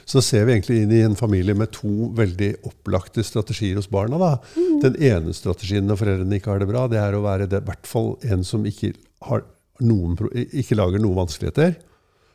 Så 0.05 0.19
ser 0.27 0.49
vi 0.49 0.57
egentlig 0.57 0.81
inn 0.83 0.91
i 0.97 1.05
en 1.07 1.15
familie 1.15 1.55
med 1.55 1.71
to 1.77 2.09
veldig 2.19 2.49
opplagte 2.67 3.23
strategier 3.23 3.79
hos 3.79 3.87
barna. 3.87 4.19
Da. 4.19 4.33
Mm. 4.59 4.81
Den 4.83 4.97
ene 4.99 5.35
strategien 5.39 5.87
når 5.87 6.01
foreldrene 6.01 6.41
ikke 6.41 6.51
har 6.51 6.59
det 6.59 6.67
bra, 6.73 6.89
det 6.91 6.99
er 6.99 7.15
å 7.15 7.23
være 7.23 7.47
det, 7.47 7.63
i 7.63 7.69
hvert 7.71 7.87
fall 7.87 8.17
en 8.27 8.43
som 8.43 8.67
ikke, 8.67 8.97
har 9.29 9.45
noen, 9.79 10.19
ikke 10.51 10.75
lager 10.79 10.99
noen 10.99 11.21
vanskeligheter. 11.23 11.77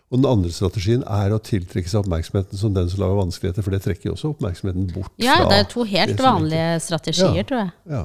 Og 0.09 0.21
den 0.21 0.25
andre 0.29 0.49
strategien 0.55 1.01
er 1.03 1.33
å 1.35 1.39
tiltrekke 1.43 1.89
seg 1.91 1.99
oppmerksomheten 2.05 2.57
som 2.57 2.73
den 2.73 2.87
som 2.89 3.01
lager 3.03 3.17
vanskeligheter, 3.19 3.61
for 3.65 3.71
det 3.75 3.81
trekker 3.83 4.07
jo 4.07 4.13
også 4.15 4.29
oppmerksomheten 4.31 4.85
bort 4.93 5.11
Ja, 5.19 5.35
fra 5.41 5.49
det 5.51 5.57
er 5.59 5.67
to 5.73 5.83
helt 5.83 6.21
vanlige 6.23 6.69
ikke. 6.77 6.85
strategier, 6.85 7.35
Ja. 7.35 7.43
tror 7.43 7.59
jeg. 7.59 7.71
Ja. 7.91 8.03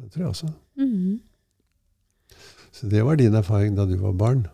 Det 0.00 0.10
tror 0.12 0.22
jeg 0.24 0.28
også. 0.32 0.48
Mhm. 0.76 1.20
Så 2.74 2.88
det 2.90 3.04
var 3.06 3.14
din 3.16 3.34
erfaring 3.38 3.76
da 3.76 3.84
du 3.86 3.94
var 3.96 4.12
barn. 4.12 4.48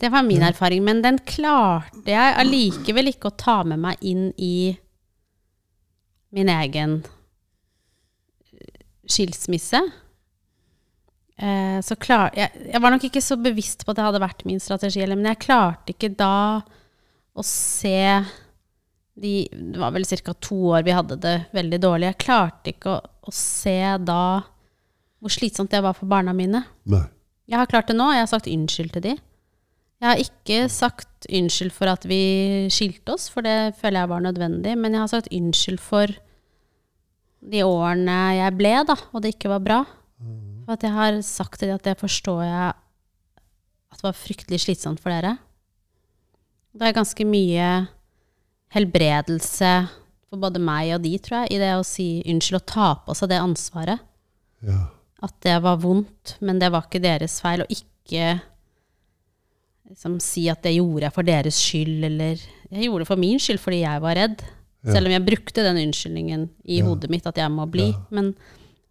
Det 0.00 0.10
var 0.10 0.22
min 0.22 0.40
erfaring, 0.42 0.82
men 0.84 1.02
den 1.02 1.18
klarte 1.18 2.06
jeg 2.06 2.34
allikevel 2.38 3.08
ikke 3.12 3.28
å 3.30 3.36
ta 3.36 3.62
med 3.64 3.78
meg 3.78 3.98
inn 4.00 4.32
i 4.38 4.78
min 6.32 6.48
egen 6.48 7.04
eh, 8.54 8.80
skilsmisse. 9.06 9.80
Eh, 11.38 11.78
så 11.86 11.94
klar, 11.96 12.32
jeg, 12.34 12.50
jeg 12.72 12.82
var 12.82 12.90
nok 12.90 13.04
ikke 13.06 13.22
så 13.22 13.36
bevisst 13.38 13.84
på 13.84 13.92
at 13.92 14.00
det 14.00 14.06
hadde 14.08 14.22
vært 14.22 14.44
min 14.48 14.58
strategi, 14.62 15.02
eller, 15.04 15.18
men 15.18 15.30
jeg 15.30 15.44
klarte 15.46 15.94
ikke 15.94 16.10
da 16.18 16.60
å 17.38 17.44
se 17.46 18.00
de, 19.18 19.32
Det 19.50 19.78
var 19.78 19.94
vel 19.94 20.06
ca. 20.06 20.34
to 20.34 20.58
år 20.74 20.84
vi 20.86 20.94
hadde 20.94 21.18
det 21.22 21.36
veldig 21.54 21.78
dårlig. 21.82 22.10
Jeg 22.10 22.22
klarte 22.22 22.72
ikke 22.74 22.96
å, 22.96 22.98
å 23.02 23.34
se 23.34 23.78
da 24.02 24.22
hvor 25.18 25.32
slitsomt 25.34 25.72
det 25.74 25.82
var 25.82 25.96
for 25.98 26.10
barna 26.10 26.34
mine. 26.34 26.62
Nei. 26.86 27.02
Jeg 27.48 27.58
har 27.58 27.70
klart 27.70 27.88
det 27.90 27.96
nå. 27.98 28.06
Jeg 28.14 28.22
har 28.22 28.30
sagt 28.30 28.50
unnskyld 28.50 28.92
til 28.94 29.04
de. 29.08 29.14
Jeg 29.98 30.06
har 30.06 30.22
ikke 30.22 30.58
sagt 30.70 31.26
unnskyld 31.26 31.74
for 31.74 31.90
at 31.90 32.04
vi 32.06 32.20
skilte 32.70 33.16
oss, 33.16 33.26
for 33.32 33.42
det 33.42 33.74
føler 33.80 34.04
jeg 34.04 34.10
var 34.12 34.22
nødvendig. 34.22 34.76
Men 34.78 34.94
jeg 34.94 35.02
har 35.02 35.10
sagt 35.10 35.32
unnskyld 35.34 35.82
for 35.82 36.14
de 37.42 37.64
årene 37.66 38.18
jeg 38.38 38.54
ble, 38.58 38.74
da, 38.86 38.98
og 39.10 39.24
det 39.24 39.34
ikke 39.34 39.50
var 39.50 39.64
bra. 39.64 39.80
For 40.68 40.76
at 40.76 40.82
jeg 40.84 40.92
har 40.92 41.16
sagt 41.24 41.62
til 41.62 41.70
dem 41.70 41.78
at 41.80 41.86
det 41.88 41.94
forstår 41.96 42.42
jeg 42.44 42.66
at 43.88 43.96
det 44.02 44.04
var 44.04 44.18
fryktelig 44.20 44.58
slitsomt 44.60 45.00
for 45.00 45.08
dere. 45.08 45.38
Det 46.76 46.84
er 46.90 46.92
ganske 46.98 47.24
mye 47.24 47.68
helbredelse 48.76 49.70
for 50.28 50.42
både 50.42 50.60
meg 50.60 50.90
og 50.92 51.00
de, 51.06 51.14
tror 51.24 51.46
jeg, 51.46 51.54
i 51.56 51.60
det 51.62 51.70
å 51.78 51.86
si 51.88 52.08
unnskyld 52.28 52.58
og 52.60 52.66
ta 52.68 52.88
på 53.06 53.16
seg 53.16 53.30
det 53.32 53.38
ansvaret 53.40 54.02
Ja. 54.60 54.90
at 55.24 55.34
det 55.40 55.54
var 55.64 55.78
vondt, 55.80 56.34
men 56.44 56.60
det 56.60 56.68
var 56.74 56.84
ikke 56.84 57.00
deres 57.00 57.38
feil, 57.40 57.62
og 57.64 57.72
ikke 57.72 58.36
liksom, 59.88 60.18
si 60.20 60.44
at 60.52 60.60
det 60.66 60.74
gjorde 60.76 61.06
jeg 61.08 61.14
for 61.16 61.22
deres 61.30 61.56
skyld, 61.64 62.04
eller 62.10 62.36
jeg 62.68 62.84
gjorde 62.90 63.06
det 63.06 63.10
for 63.14 63.16
min 63.24 63.40
skyld 63.40 63.62
fordi 63.64 63.80
jeg 63.86 64.04
var 64.04 64.20
redd. 64.20 64.44
Ja. 64.84 64.92
Selv 64.92 65.08
om 65.08 65.16
jeg 65.16 65.24
brukte 65.26 65.64
den 65.64 65.80
unnskyldningen 65.86 66.50
i 66.68 66.78
Ja. 66.82 66.84
hodet 66.84 67.08
mitt 67.10 67.26
at 67.26 67.40
jeg 67.40 67.50
må 67.50 67.64
bli, 67.70 67.88
men, 68.10 68.34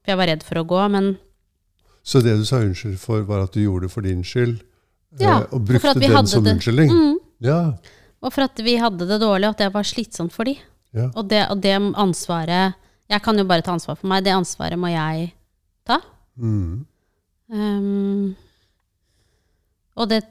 for 0.01 0.11
jeg 0.15 0.17
var 0.17 0.27
redd 0.33 0.43
for 0.43 0.55
å 0.57 0.65
gå. 0.65 0.81
Men 0.89 1.17
Så 2.07 2.21
det 2.23 2.37
du 2.39 2.45
sa 2.47 2.61
unnskyld 2.63 2.97
for, 3.01 3.25
var 3.27 3.43
at 3.43 3.51
du 3.55 3.59
gjorde 3.65 3.87
det 3.89 3.91
for 3.93 4.05
din 4.05 4.23
skyld? 4.23 4.61
eh, 5.19 5.23
Ja, 5.25 5.41
og 5.51 5.65
brukte 5.67 5.89
og 5.91 5.99
den 5.99 6.27
som 6.27 6.43
det- 6.45 6.53
unnskyldning? 6.55 6.89
mm, 6.91 7.17
Ja. 7.41 7.73
og 8.21 8.33
for 8.33 8.41
at 8.47 8.57
vi 8.63 8.77
hadde 8.79 9.07
det 9.07 9.19
dårlig, 9.21 9.47
og 9.49 9.55
at 9.55 9.57
det 9.57 9.73
var 9.73 9.83
slitsomt 9.83 10.31
for 10.31 10.43
de. 10.45 10.55
Ja. 10.93 11.09
Og 11.15 11.27
det, 11.27 11.47
og 11.51 11.61
det 11.61 11.75
ansvaret 11.95 12.73
Jeg 13.09 13.21
kan 13.23 13.37
jo 13.37 13.43
bare 13.45 13.61
ta 13.61 13.71
ansvar 13.71 13.95
for 13.97 14.07
meg. 14.07 14.23
Det 14.25 14.33
ansvaret 14.33 14.77
må 14.77 14.87
jeg 14.91 15.31
ta. 15.85 16.01
Mm. 16.37 16.85
Um, 17.49 18.35
og 19.95 20.09
det 20.09 20.23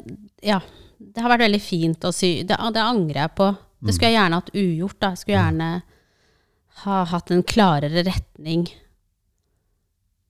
Ja. 0.42 0.60
Det 1.00 1.22
har 1.22 1.30
vært 1.30 1.44
veldig 1.50 1.60
fint 1.62 2.00
å 2.04 2.12
sy. 2.12 2.42
Det, 2.42 2.56
det 2.72 2.82
angrer 2.82 3.14
jeg 3.22 3.34
på. 3.36 3.56
Det 3.84 3.94
skulle 3.94 4.10
jeg 4.12 4.18
gjerne 4.20 4.34
hatt 4.40 4.50
ugjort. 4.54 4.98
Da. 5.00 5.08
Jeg 5.12 5.18
skulle 5.18 5.38
gjerne 5.40 5.82
ha 6.84 7.04
hatt 7.04 7.30
en 7.30 7.42
klarere 7.42 8.04
retning 8.04 8.66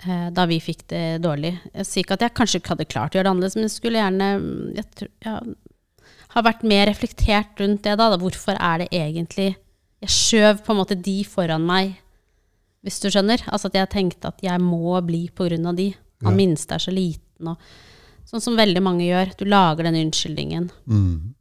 da 0.04 0.44
vi 0.46 0.58
fikk 0.60 0.82
det 0.92 1.22
dårlig. 1.24 1.54
Jeg 1.74 1.86
sier 1.88 2.04
ikke 2.04 2.14
at 2.18 2.20
jeg 2.26 2.34
kanskje 2.36 2.58
ikke 2.60 2.74
hadde 2.74 2.84
klart 2.90 3.14
å 3.14 3.18
gjøre 3.18 3.24
det 3.24 3.30
annerledes, 3.32 3.54
men 3.56 3.64
jeg 3.64 3.74
skulle 3.76 4.02
gjerne 4.02 4.26
jeg 4.76 4.84
tror, 4.94 5.08
ja, 5.24 5.36
ha 6.36 6.42
vært 6.44 6.62
mer 6.68 6.86
reflektert 6.90 7.62
rundt 7.62 7.82
det. 7.86 7.94
da. 7.96 8.10
Hvorfor 8.20 8.58
er 8.60 8.78
det 8.84 8.88
egentlig 8.92 9.56
Jeg 10.02 10.10
skjøv 10.12 10.58
på 10.66 10.72
en 10.74 10.76
måte 10.82 10.94
de 11.02 11.24
foran 11.24 11.64
meg, 11.64 11.94
hvis 12.84 13.00
du 13.00 13.08
skjønner. 13.08 13.40
Altså 13.48 13.66
at 13.70 13.74
jeg 13.74 13.88
tenkte 13.88 14.28
at 14.28 14.42
jeg 14.44 14.60
må 14.60 15.00
bli 15.02 15.30
på 15.32 15.48
grunn 15.48 15.66
av 15.66 15.74
de. 15.76 15.94
Han 16.22 16.32
Ja. 16.34 16.36
minste 16.36 16.74
er 16.74 16.78
så 16.78 16.92
liten. 16.92 17.48
Og, 17.48 17.56
sånn 18.28 18.42
som 18.42 18.56
veldig 18.56 18.82
mange 18.82 19.06
gjør. 19.08 19.32
Du 19.38 19.44
lager 19.46 19.84
den 19.84 19.94
unnskyldningen. 19.94 20.70
Mm. 20.86 21.34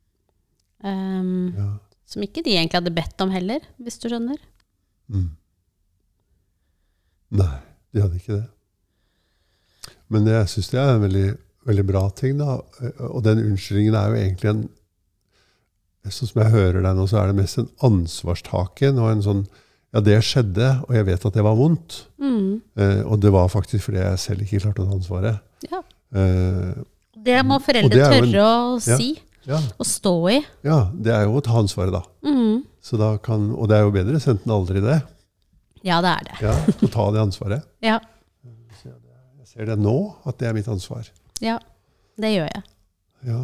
Um, 0.84 1.54
Ja. 1.58 1.78
som 2.06 2.22
ikke 2.24 2.42
de 2.44 2.56
egentlig 2.56 2.80
hadde 2.80 2.96
bedt 2.96 3.20
om 3.22 3.32
heller, 3.32 3.60
hvis 3.82 4.00
du 4.00 4.08
skjønner. 4.10 4.38
Mm. 5.12 5.30
Nei, 7.32 7.60
de 7.96 8.04
hadde 8.04 8.20
ikke 8.20 8.36
det. 8.42 8.46
Men 10.14 10.28
jeg 10.30 10.50
syns 10.52 10.70
det 10.74 10.80
er 10.82 10.94
en 10.98 11.04
veldig, 11.06 11.28
veldig 11.66 11.86
bra 11.90 12.02
ting. 12.18 12.38
da. 12.42 12.60
Og 13.10 13.22
den 13.26 13.42
unnskyldningen 13.48 13.96
er 13.98 14.12
jo 14.12 14.20
egentlig 14.24 14.52
en 14.54 14.66
Sånn 16.06 16.30
som 16.30 16.38
jeg 16.44 16.52
hører 16.54 16.84
deg 16.86 16.98
nå, 17.00 17.08
så 17.10 17.18
er 17.18 17.32
det 17.32 17.38
mest 17.40 17.58
en 17.58 17.70
ansvarstaken 17.88 19.00
og 19.02 19.08
en 19.10 19.24
sånn 19.26 19.40
Ja, 19.96 20.02
det 20.06 20.20
skjedde, 20.28 20.68
og 20.86 20.92
jeg 20.94 21.06
vet 21.08 21.24
at 21.26 21.34
det 21.34 21.42
var 21.46 21.56
vondt. 21.58 22.02
Mm, 22.22 22.62
Eh, 22.78 23.02
og 23.08 23.22
det 23.24 23.32
var 23.32 23.48
faktisk 23.50 23.86
fordi 23.88 24.02
jeg 24.04 24.20
selv 24.20 24.42
ikke 24.44 24.60
klarte 24.62 24.84
å 24.84 24.90
ta 24.90 24.96
ansvaret. 25.00 25.40
ja. 25.72 25.80
Eh, 26.14 26.84
Det 27.26 27.40
må 27.48 27.58
foreldre 27.64 27.90
det 27.90 28.04
tørre 28.06 28.28
en- 28.28 28.36
å 28.36 28.86
ja. 28.86 28.98
si 29.00 29.18
ja, 29.48 29.58
og 29.80 29.86
stå 29.88 30.14
i. 30.36 30.46
ja, 30.64 30.92
det 30.94 31.12
er 31.16 31.24
jo 31.26 31.40
å 31.40 31.44
ta 31.44 31.54
ansvaret, 31.58 31.92
da. 31.96 32.04
Mm. 32.24 32.64
Så 32.84 32.98
da 33.00 33.18
kan, 33.18 33.50
og 33.56 33.68
det 33.70 33.78
er 33.78 33.84
jo 33.88 33.92
bedre 33.92 34.20
sendt 34.22 34.46
enn 34.46 34.54
aldri, 34.54 34.82
det. 34.84 35.02
Ja, 35.86 36.00
det 36.02 36.12
er 36.16 36.24
det. 36.28 36.36
Ja, 36.42 36.54
Å 36.58 36.90
ta 36.92 37.06
det 37.14 37.22
ansvaret. 37.22 37.66
Ja, 37.86 38.00
Jeg 38.86 39.48
ser 39.52 39.66
det 39.70 39.78
nå, 39.80 39.96
at 40.26 40.40
det 40.42 40.48
er 40.50 40.56
mitt 40.58 40.68
ansvar. 40.72 41.08
ja 41.44 41.60
det 42.20 42.30
gjør 42.32 42.48
jeg. 42.48 42.64
Ja. 43.28 43.40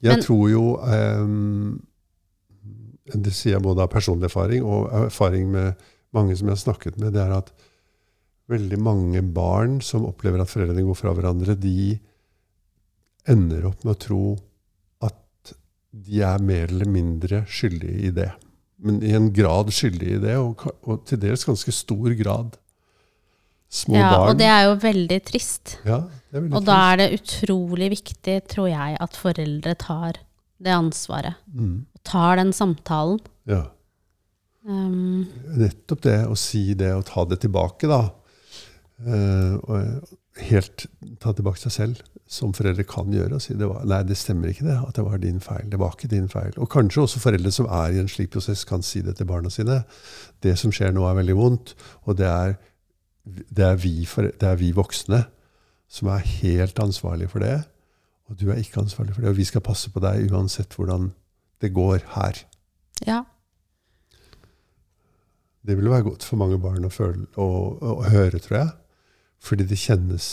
Jeg 0.00 0.14
Men- 0.16 0.22
tror 0.24 0.44
jo 0.50 0.62
um, 0.80 1.82
Det 3.08 3.32
sier 3.32 3.54
jeg 3.56 3.62
både 3.64 3.82
av 3.84 3.90
personlig 3.92 4.28
erfaring 4.28 4.64
og 4.64 4.90
erfaring 5.06 5.50
med 5.52 5.74
mange 6.12 6.36
som 6.36 6.48
jeg 6.48 6.56
har 6.56 6.62
snakket 6.62 6.98
med, 7.00 7.12
det 7.16 7.20
er 7.24 7.32
at 7.38 7.50
veldig 8.48 8.78
mange 8.80 9.22
barn 9.22 9.80
som 9.84 10.04
opplever 10.08 10.40
at 10.40 10.48
foreldrene 10.48 10.84
går 10.86 10.96
fra 10.96 11.12
hverandre, 11.16 11.54
de 11.60 11.98
ender 13.28 13.66
opp 13.68 13.82
med 13.84 13.94
å 13.94 14.00
tro 14.00 14.20
at 15.04 15.52
de 15.92 16.20
er 16.24 16.38
mer 16.40 16.68
eller 16.72 16.88
mindre 16.88 17.42
skyldige 17.48 18.08
i 18.08 18.12
det. 18.16 18.30
Men 18.78 19.00
i 19.02 19.10
en 19.16 19.32
grad 19.34 19.72
skyldig 19.74 20.08
i 20.14 20.18
det, 20.22 20.36
og, 20.38 20.62
og 20.86 21.00
til 21.08 21.18
dels 21.22 21.42
ganske 21.48 21.72
stor 21.74 22.12
grad. 22.18 22.56
Små 23.68 23.98
Ja, 23.98 24.10
barn. 24.14 24.28
og 24.30 24.38
det 24.38 24.46
er 24.48 24.62
jo 24.68 24.76
veldig 24.80 25.18
trist. 25.28 25.74
ja, 25.84 25.98
det 26.30 26.38
er 26.38 26.44
veldig 26.44 26.56
Og 26.56 26.64
da 26.68 26.76
er 26.92 27.00
det 27.02 27.08
utrolig 27.20 27.90
viktig, 27.96 28.36
tror 28.48 28.68
jeg, 28.70 28.96
at 29.00 29.16
foreldre 29.18 29.74
tar 29.82 30.20
det 30.62 30.72
ansvaret. 30.72 31.34
mm, 31.52 31.74
Og 31.94 32.04
tar 32.04 32.36
den 32.40 32.52
samtalen. 32.52 33.20
ja. 33.46 33.64
Um, 34.68 35.24
Nettopp 35.56 36.02
det 36.04 36.16
å 36.28 36.34
si 36.36 36.74
det 36.76 36.90
og 36.92 37.06
ta 37.08 37.22
det 37.24 37.38
tilbake, 37.40 37.88
da. 37.88 38.10
Uh, 39.00 39.54
og 39.64 40.16
helt 40.48 40.86
ta 41.22 41.32
tilbake 41.34 41.60
seg 41.60 41.74
selv, 41.74 42.02
som 42.28 42.52
foreldre 42.56 42.84
kan 42.88 43.12
gjøre. 43.12 43.38
Og 43.38 43.42
si 43.42 43.56
det 43.58 43.68
var, 43.70 43.84
nei, 43.88 44.02
det 44.06 44.18
stemmer 44.20 44.52
ikke 44.52 44.66
det, 44.66 44.76
at 44.80 44.98
det 44.98 45.04
var 45.06 45.22
din 45.22 45.40
feil. 45.42 45.68
Det 45.70 45.80
var 45.80 45.96
ikke 45.96 46.10
din 46.12 46.28
feil. 46.32 46.52
Og 46.56 46.70
kanskje 46.72 47.04
også 47.04 47.22
foreldre 47.22 47.52
som 47.54 47.68
er 47.70 47.94
i 47.96 48.02
en 48.02 48.10
slik 48.10 48.32
prosess, 48.34 48.66
kan 48.68 48.84
si 48.84 49.02
det 49.04 49.16
til 49.18 49.28
barna 49.28 49.50
sine. 49.52 49.82
Det 50.44 50.54
som 50.60 50.74
skjer 50.74 50.92
nå, 50.94 51.06
er 51.08 51.18
veldig 51.20 51.38
vondt, 51.38 51.74
og 52.04 52.18
det 52.20 52.28
er, 52.28 52.58
det 53.24 53.64
er, 53.64 53.80
vi, 53.80 53.96
det 54.04 54.48
er 54.48 54.60
vi 54.60 54.72
voksne 54.76 55.24
som 55.88 56.10
er 56.12 56.26
helt 56.42 56.78
ansvarlige 56.82 57.32
for 57.32 57.44
det. 57.44 57.62
Og 58.28 58.36
du 58.40 58.50
er 58.52 58.60
ikke 58.60 58.82
ansvarlig 58.82 59.14
for 59.16 59.24
det. 59.24 59.32
Og 59.32 59.40
vi 59.40 59.48
skal 59.48 59.64
passe 59.64 59.90
på 59.90 60.02
deg 60.04 60.28
uansett 60.28 60.76
hvordan 60.76 61.10
det 61.64 61.72
går 61.74 62.04
her. 62.14 62.44
ja. 63.06 63.24
Det 65.68 65.76
ville 65.76 65.90
være 65.90 66.06
godt 66.06 66.24
for 66.24 66.40
mange 66.40 66.56
barn 66.62 66.86
å, 66.86 66.88
føle, 66.88 67.26
å, 67.36 67.46
å 67.76 68.04
høre, 68.08 68.38
tror 68.40 68.56
jeg. 68.56 68.68
Fordi 69.44 69.66
det 69.68 69.78
kjennes 69.78 70.24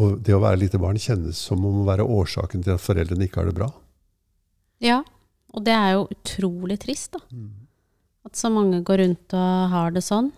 Og 0.00 0.22
det 0.24 0.32
å 0.32 0.40
være 0.40 0.62
lite 0.62 0.78
barn 0.80 0.96
kjennes 0.96 1.36
som 1.36 1.64
om 1.68 1.82
å 1.82 1.88
være 1.88 2.06
årsaken 2.08 2.62
til 2.64 2.72
at 2.74 2.80
foreldrene 2.80 3.26
ikke 3.28 3.42
har 3.42 3.50
det 3.50 3.58
bra. 3.58 3.68
ja. 4.80 5.02
Og 5.52 5.60
det 5.66 5.74
er 5.76 5.90
jo 5.92 6.06
utrolig 6.08 6.78
trist, 6.80 7.12
da. 7.12 7.20
At 8.24 8.38
så 8.40 8.48
mange 8.48 8.78
går 8.80 9.02
rundt 9.02 9.34
og 9.36 9.68
har 9.68 9.92
det 9.92 10.00
sånn. 10.00 10.30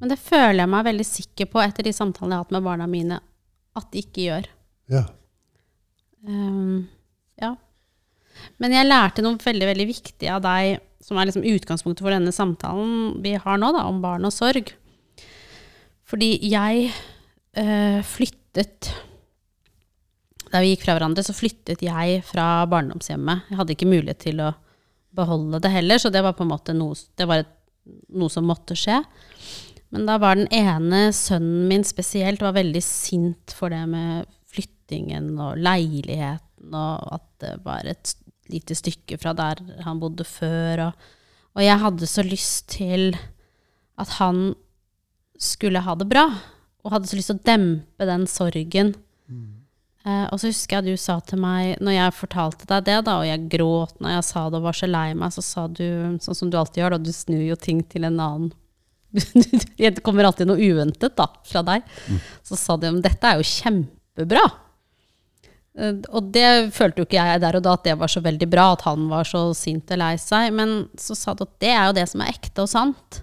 Men 0.00 0.10
det 0.10 0.18
føler 0.18 0.64
jeg 0.64 0.70
meg 0.72 0.88
veldig 0.88 1.06
sikker 1.06 1.46
på 1.52 1.60
etter 1.62 1.86
de 1.86 1.92
samtalene 1.94 2.34
jeg 2.34 2.40
har 2.40 2.48
hatt 2.48 2.56
med 2.56 2.66
barna 2.66 2.88
mine, 2.90 3.20
at 3.78 3.86
de 3.92 4.02
ikke 4.02 4.24
gjør. 4.24 4.48
Ja. 4.90 5.04
Um, 6.26 6.88
ja. 7.38 7.52
Men 8.58 8.74
jeg 8.74 8.88
lærte 8.88 9.22
noe 9.22 9.38
veldig 9.38 9.70
veldig 9.70 9.86
viktig 9.86 10.32
av 10.34 10.42
deg, 10.42 10.82
som 11.04 11.18
er 11.18 11.30
liksom 11.30 11.46
utgangspunktet 11.46 12.02
for 12.02 12.14
denne 12.14 12.34
samtalen 12.34 13.20
vi 13.22 13.36
har 13.38 13.62
nå, 13.62 13.70
da, 13.76 13.86
om 13.86 14.02
barn 14.02 14.26
og 14.26 14.34
sorg. 14.34 14.74
Fordi 16.08 16.30
jeg 16.48 16.88
øh, 17.58 18.00
flyttet 18.06 18.92
Da 20.48 20.62
vi 20.64 20.72
gikk 20.72 20.86
fra 20.86 20.96
hverandre, 20.96 21.22
så 21.26 21.34
flyttet 21.36 21.82
jeg 21.84 22.22
fra 22.24 22.64
barndomshjemmet. 22.70 23.50
Jeg 23.50 23.58
hadde 23.58 23.74
ikke 23.74 23.90
mulighet 23.90 24.22
til 24.24 24.40
å 24.40 24.54
beholde 25.18 25.60
det 25.60 25.72
heller, 25.74 26.00
så 26.00 26.08
det 26.12 26.22
var 26.24 26.36
på 26.38 26.46
en 26.46 26.52
måte 26.54 26.72
noe, 26.72 26.96
et, 26.96 27.50
noe 28.16 28.32
som 28.32 28.48
måtte 28.48 28.76
skje. 28.78 29.02
Men 29.92 30.08
da 30.08 30.16
var 30.20 30.38
den 30.38 30.48
ene 30.54 31.10
sønnen 31.16 31.68
min 31.68 31.84
spesielt 31.84 32.40
var 32.44 32.56
veldig 32.56 32.80
sint 32.84 33.52
for 33.56 33.72
det 33.72 33.82
med 33.92 34.24
flyttingen 34.48 35.34
og 35.36 35.60
leiligheten, 35.60 36.72
og 36.72 37.12
at 37.18 37.28
det 37.44 37.54
var 37.66 37.88
et 37.88 38.14
lite 38.48 38.76
stykke 38.76 39.20
fra 39.20 39.34
der 39.36 39.60
han 39.84 40.00
bodde 40.00 40.24
før. 40.24 40.86
Og, 40.88 41.08
og 41.56 41.64
jeg 41.64 41.84
hadde 41.84 42.08
så 42.08 42.24
lyst 42.24 42.70
til 42.78 43.12
at 44.00 44.16
han 44.16 44.54
skulle 45.38 45.80
ha 45.84 45.94
det 45.98 46.08
bra, 46.10 46.26
og 46.84 46.92
hadde 46.94 47.08
så 47.10 47.18
lyst 47.18 47.30
til 47.32 47.38
å 47.38 47.46
dempe 47.46 48.06
den 48.08 48.26
sorgen. 48.30 48.94
Eh, 50.08 50.24
og 50.32 50.38
så 50.40 50.48
husker 50.48 50.78
jeg 50.78 50.94
du 50.94 51.00
sa 51.00 51.18
til 51.26 51.40
meg, 51.42 51.76
når 51.84 51.92
jeg 51.96 52.14
fortalte 52.16 52.68
deg 52.70 52.84
det, 52.86 52.98
da, 53.08 53.16
og 53.20 53.26
jeg 53.28 53.48
gråt 53.52 53.98
når 54.00 54.14
jeg 54.16 54.24
sa 54.28 54.44
det 54.50 54.60
og 54.60 54.68
var 54.68 54.76
så 54.78 54.88
lei 54.88 55.08
meg, 55.18 55.34
så 55.34 55.42
sa 55.44 55.66
du, 55.68 55.84
sånn 56.22 56.38
som 56.38 56.50
du 56.50 56.56
alltid 56.58 56.82
gjør, 56.84 56.96
da, 56.96 56.98
du 57.02 57.12
snur 57.12 57.42
jo 57.44 57.56
ting 57.60 57.82
til 57.90 58.06
en 58.08 58.18
annen. 58.20 58.52
Det 59.78 60.02
kommer 60.04 60.26
alltid 60.28 60.48
noe 60.50 60.60
uventet 60.60 61.14
da, 61.16 61.26
fra 61.48 61.62
deg. 61.64 61.84
Så 62.44 62.56
sa 62.60 62.76
du, 62.76 62.88
men 62.90 63.02
dette 63.04 63.24
er 63.24 63.38
jo 63.40 63.46
kjempebra. 63.48 64.42
Eh, 65.78 65.94
Og 66.12 66.28
det 66.34 66.72
følte 66.76 67.02
jo 67.02 67.06
ikke 67.08 67.20
jeg 67.20 67.40
der 67.44 67.56
og 67.60 67.64
da, 67.64 67.76
at 67.78 67.86
det 67.88 67.96
var 68.00 68.10
så 68.12 68.20
veldig 68.24 68.48
bra, 68.52 68.66
at 68.76 68.84
han 68.88 69.08
var 69.12 69.24
så 69.28 69.46
sint 69.56 69.90
og 69.94 70.00
lei 70.02 70.14
seg. 70.20 70.52
Men 70.56 70.76
så 71.00 71.16
sa 71.18 71.34
du 71.34 71.44
at 71.46 71.56
det 71.62 71.72
er 71.74 71.86
jo 71.90 71.96
det 72.00 72.06
som 72.12 72.24
er 72.24 72.32
ekte 72.36 72.64
og 72.64 72.70
sant. 72.72 73.22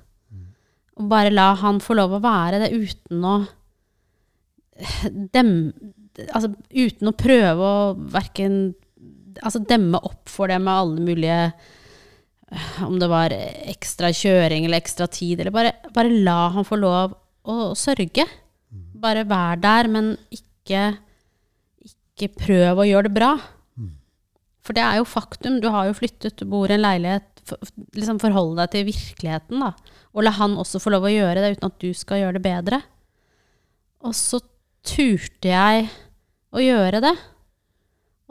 Og 0.95 1.09
bare 1.11 1.33
la 1.33 1.49
han 1.59 1.81
få 1.83 1.97
lov 1.97 2.15
å 2.15 2.23
være 2.23 2.61
det 2.63 2.71
uten 2.75 3.23
å 3.27 3.35
dem, 5.35 5.49
altså, 6.29 6.51
uten 6.71 7.11
å 7.11 7.15
prøve 7.15 7.69
å 7.69 7.93
verken 8.11 8.59
altså, 9.41 9.61
demme 9.67 9.99
opp 10.03 10.31
for 10.31 10.51
det 10.51 10.59
med 10.63 10.73
alle 10.73 11.03
mulige 11.03 11.39
Om 12.85 12.99
det 13.01 13.09
var 13.11 13.33
ekstra 13.35 14.11
kjøring 14.15 14.67
eller 14.67 14.79
ekstra 14.79 15.07
tid, 15.11 15.41
eller 15.41 15.55
bare, 15.55 15.73
bare 15.95 16.11
la 16.13 16.51
han 16.53 16.67
få 16.67 16.77
lov 16.79 17.15
å 17.45 17.73
sørge. 17.77 18.23
Bare 19.01 19.25
vær 19.27 19.59
der, 19.59 19.89
men 19.91 20.11
ikke, 20.31 20.83
ikke 21.83 22.29
prøv 22.37 22.79
å 22.79 22.85
gjøre 22.87 23.09
det 23.09 23.15
bra. 23.17 23.33
For 24.65 24.77
det 24.77 24.85
er 24.85 24.99
jo 24.99 25.09
faktum. 25.09 25.59
Du 25.61 25.67
har 25.73 25.89
jo 25.89 25.97
flyttet, 25.97 26.37
du 26.39 26.47
bor 26.49 26.71
i 26.71 26.77
en 26.77 26.85
leilighet. 26.85 27.27
For, 27.45 27.61
liksom 27.97 28.21
Forholde 28.21 28.63
deg 28.63 28.71
til 28.73 28.87
virkeligheten, 28.87 29.61
da. 29.61 29.73
Og 30.15 30.23
la 30.23 30.31
han 30.37 30.55
også 30.59 30.79
få 30.79 30.93
lov 30.93 31.07
å 31.07 31.11
gjøre 31.11 31.43
det 31.43 31.55
uten 31.57 31.69
at 31.69 31.79
du 31.83 31.89
skal 31.97 32.21
gjøre 32.21 32.37
det 32.37 32.45
bedre. 32.45 32.81
Og 34.05 34.15
så 34.15 34.39
turte 34.85 35.51
jeg 35.51 35.87
å 36.55 36.63
gjøre 36.63 37.01
det. 37.03 37.13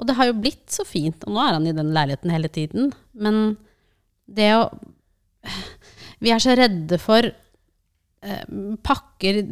Og 0.00 0.08
det 0.08 0.16
har 0.18 0.30
jo 0.30 0.40
blitt 0.40 0.72
så 0.72 0.86
fint. 0.88 1.26
Og 1.26 1.34
nå 1.34 1.42
er 1.44 1.56
han 1.58 1.68
i 1.68 1.76
den 1.76 1.92
leiligheten 1.94 2.32
hele 2.32 2.50
tiden. 2.52 2.92
Men 3.12 3.56
det 4.26 4.50
å 4.56 4.66
Vi 6.24 6.30
er 6.32 6.40
så 6.40 6.54
redde 6.56 6.96
for 7.02 7.26
eh, 7.26 8.44
Pakker 8.86 9.42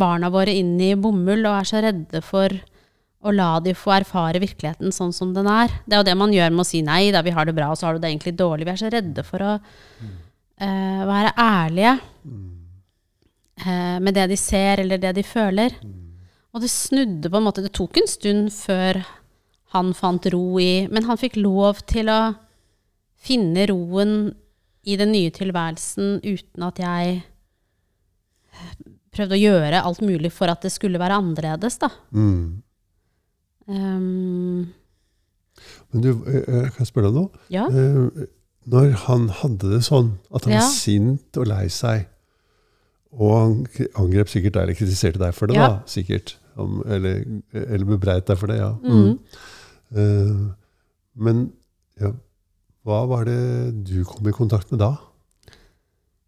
barna 0.00 0.30
våre 0.32 0.54
inn 0.56 0.78
i 0.80 0.94
bomull 0.96 1.44
og 1.44 1.58
er 1.58 1.68
så 1.68 1.82
redde 1.84 2.22
for 2.24 2.54
å 3.24 3.32
la 3.32 3.58
de 3.64 3.74
få 3.76 3.92
erfare 3.98 4.40
virkeligheten 4.40 4.92
sånn 4.92 5.12
som 5.16 5.34
den 5.36 5.48
er. 5.48 5.72
Det 5.84 5.96
er 5.96 6.00
jo 6.00 6.08
det 6.08 6.16
man 6.20 6.32
gjør 6.32 6.52
med 6.52 6.64
å 6.64 6.68
si 6.68 6.80
nei, 6.84 7.08
da 7.12 7.22
vi 7.24 7.32
har 7.36 7.48
det 7.48 7.54
bra, 7.56 7.70
og 7.72 7.80
så 7.80 7.88
har 7.88 7.96
du 7.96 8.02
det 8.02 8.10
egentlig 8.10 8.34
dårlig. 8.36 8.66
Vi 8.68 8.72
er 8.74 8.80
så 8.80 8.90
redde 8.92 9.24
for 9.24 9.44
å 9.44 9.52
eh, 10.60 11.02
være 11.08 11.34
ærlige 11.40 11.92
eh, 13.66 13.98
med 14.00 14.14
det 14.14 14.28
de 14.30 14.38
ser, 14.38 14.82
eller 14.84 14.98
det 15.02 15.14
de 15.16 15.26
føler. 15.26 15.76
Og 16.54 16.62
det 16.62 16.70
snudde 16.70 17.30
på 17.30 17.40
en 17.40 17.46
måte. 17.48 17.64
Det 17.64 17.74
tok 17.74 17.98
en 17.98 18.08
stund 18.10 18.52
før 18.54 19.02
han 19.74 19.90
fant 19.94 20.26
ro 20.30 20.58
i 20.62 20.86
Men 20.86 21.08
han 21.08 21.18
fikk 21.18 21.36
lov 21.40 21.82
til 21.90 22.10
å 22.12 22.34
finne 23.24 23.66
roen 23.66 24.34
i 24.84 24.98
den 25.00 25.14
nye 25.14 25.32
tilværelsen 25.32 26.20
uten 26.22 26.66
at 26.66 26.78
jeg 26.78 27.22
prøvde 29.14 29.36
å 29.38 29.40
gjøre 29.40 29.82
alt 29.86 30.02
mulig 30.04 30.30
for 30.34 30.50
at 30.52 30.64
det 30.64 30.72
skulle 30.74 31.00
være 31.00 31.16
annerledes, 31.22 31.78
da. 31.80 31.88
Mm. 32.12 32.62
Um, 33.64 34.74
Men 35.94 36.02
du, 36.04 36.10
eh, 36.28 36.42
eh, 36.42 36.66
kan 36.68 36.82
jeg 36.82 36.90
spørre 36.90 37.08
deg 37.08 37.16
noe? 37.22 37.44
ja. 37.48 37.68
Når 38.70 38.92
han 39.04 39.28
hadde 39.42 39.70
det 39.74 39.82
sånn, 39.84 40.14
at 40.34 40.44
han 40.46 40.54
Ja. 40.54 40.60
var 40.60 40.70
sint 40.72 41.36
og 41.36 41.46
lei 41.50 41.66
seg, 41.68 42.06
og 43.12 43.32
han 43.38 43.66
angrep 44.00 44.28
sikkert 44.32 44.54
deg, 44.56 44.62
eller 44.62 44.74
kritiserte 44.78 45.18
deg 45.20 45.34
for 45.34 45.46
det, 45.46 45.56
Ja. 45.56 45.68
da, 45.68 45.82
sikkert, 45.86 46.36
eller, 46.58 47.24
eller 47.52 47.84
bebreit 47.84 48.26
deg 48.26 48.38
for 48.38 48.46
det, 48.48 48.56
ja. 48.58 48.72
Mm. 48.82 49.18
Eh, 49.94 50.54
men 51.16 51.52
ja, 52.00 52.12
hva 52.84 53.06
var 53.08 53.24
det 53.28 53.84
du 53.84 54.04
kom 54.04 54.26
i 54.28 54.32
kontakt 54.32 54.70
med 54.72 54.80
da? 54.80 54.96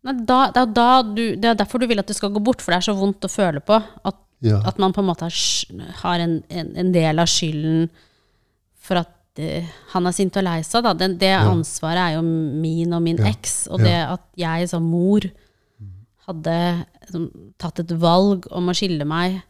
Da, 0.06 0.52
er 0.54 0.66
da 0.70 1.02
du, 1.02 1.34
det 1.34 1.44
er 1.50 1.56
derfor 1.58 1.80
du 1.82 1.86
vil 1.90 1.98
at 1.98 2.06
det 2.06 2.14
skal 2.14 2.30
gå 2.30 2.38
bort, 2.44 2.60
for 2.62 2.70
det 2.70 2.78
er 2.78 2.92
så 2.92 2.94
vondt 2.96 3.24
å 3.26 3.30
føle 3.32 3.58
på. 3.60 3.80
At, 4.06 4.14
at 4.68 4.78
man 4.78 4.92
på 4.94 5.02
en 5.02 5.08
måte 5.08 5.26
har, 5.26 5.90
har 6.04 6.22
en, 6.22 6.36
en, 6.48 6.68
en 6.76 6.92
del 6.94 7.18
av 7.18 7.26
skylden 7.26 7.88
for 8.78 9.00
at 9.02 9.10
han 9.92 10.06
er 10.08 10.14
sint 10.16 10.36
og 10.40 10.44
lei 10.46 10.60
seg. 10.64 10.82
Da. 10.86 10.92
Det, 10.96 11.32
ansvaret 11.36 12.02
er 12.02 12.14
jo 12.16 12.22
min 12.26 12.92
og 12.96 13.02
min 13.04 13.18
eks. 13.28 13.66
Og 13.70 13.82
det 13.84 13.94
at 14.06 14.24
jeg 14.40 14.68
som 14.72 14.82
mor 14.88 15.26
hadde 16.26 16.54
tatt 17.62 17.78
et 17.84 17.92
valg 18.02 18.48
om 18.50 18.68
å 18.68 18.74
skille 18.74 19.04
meg, 19.06 19.42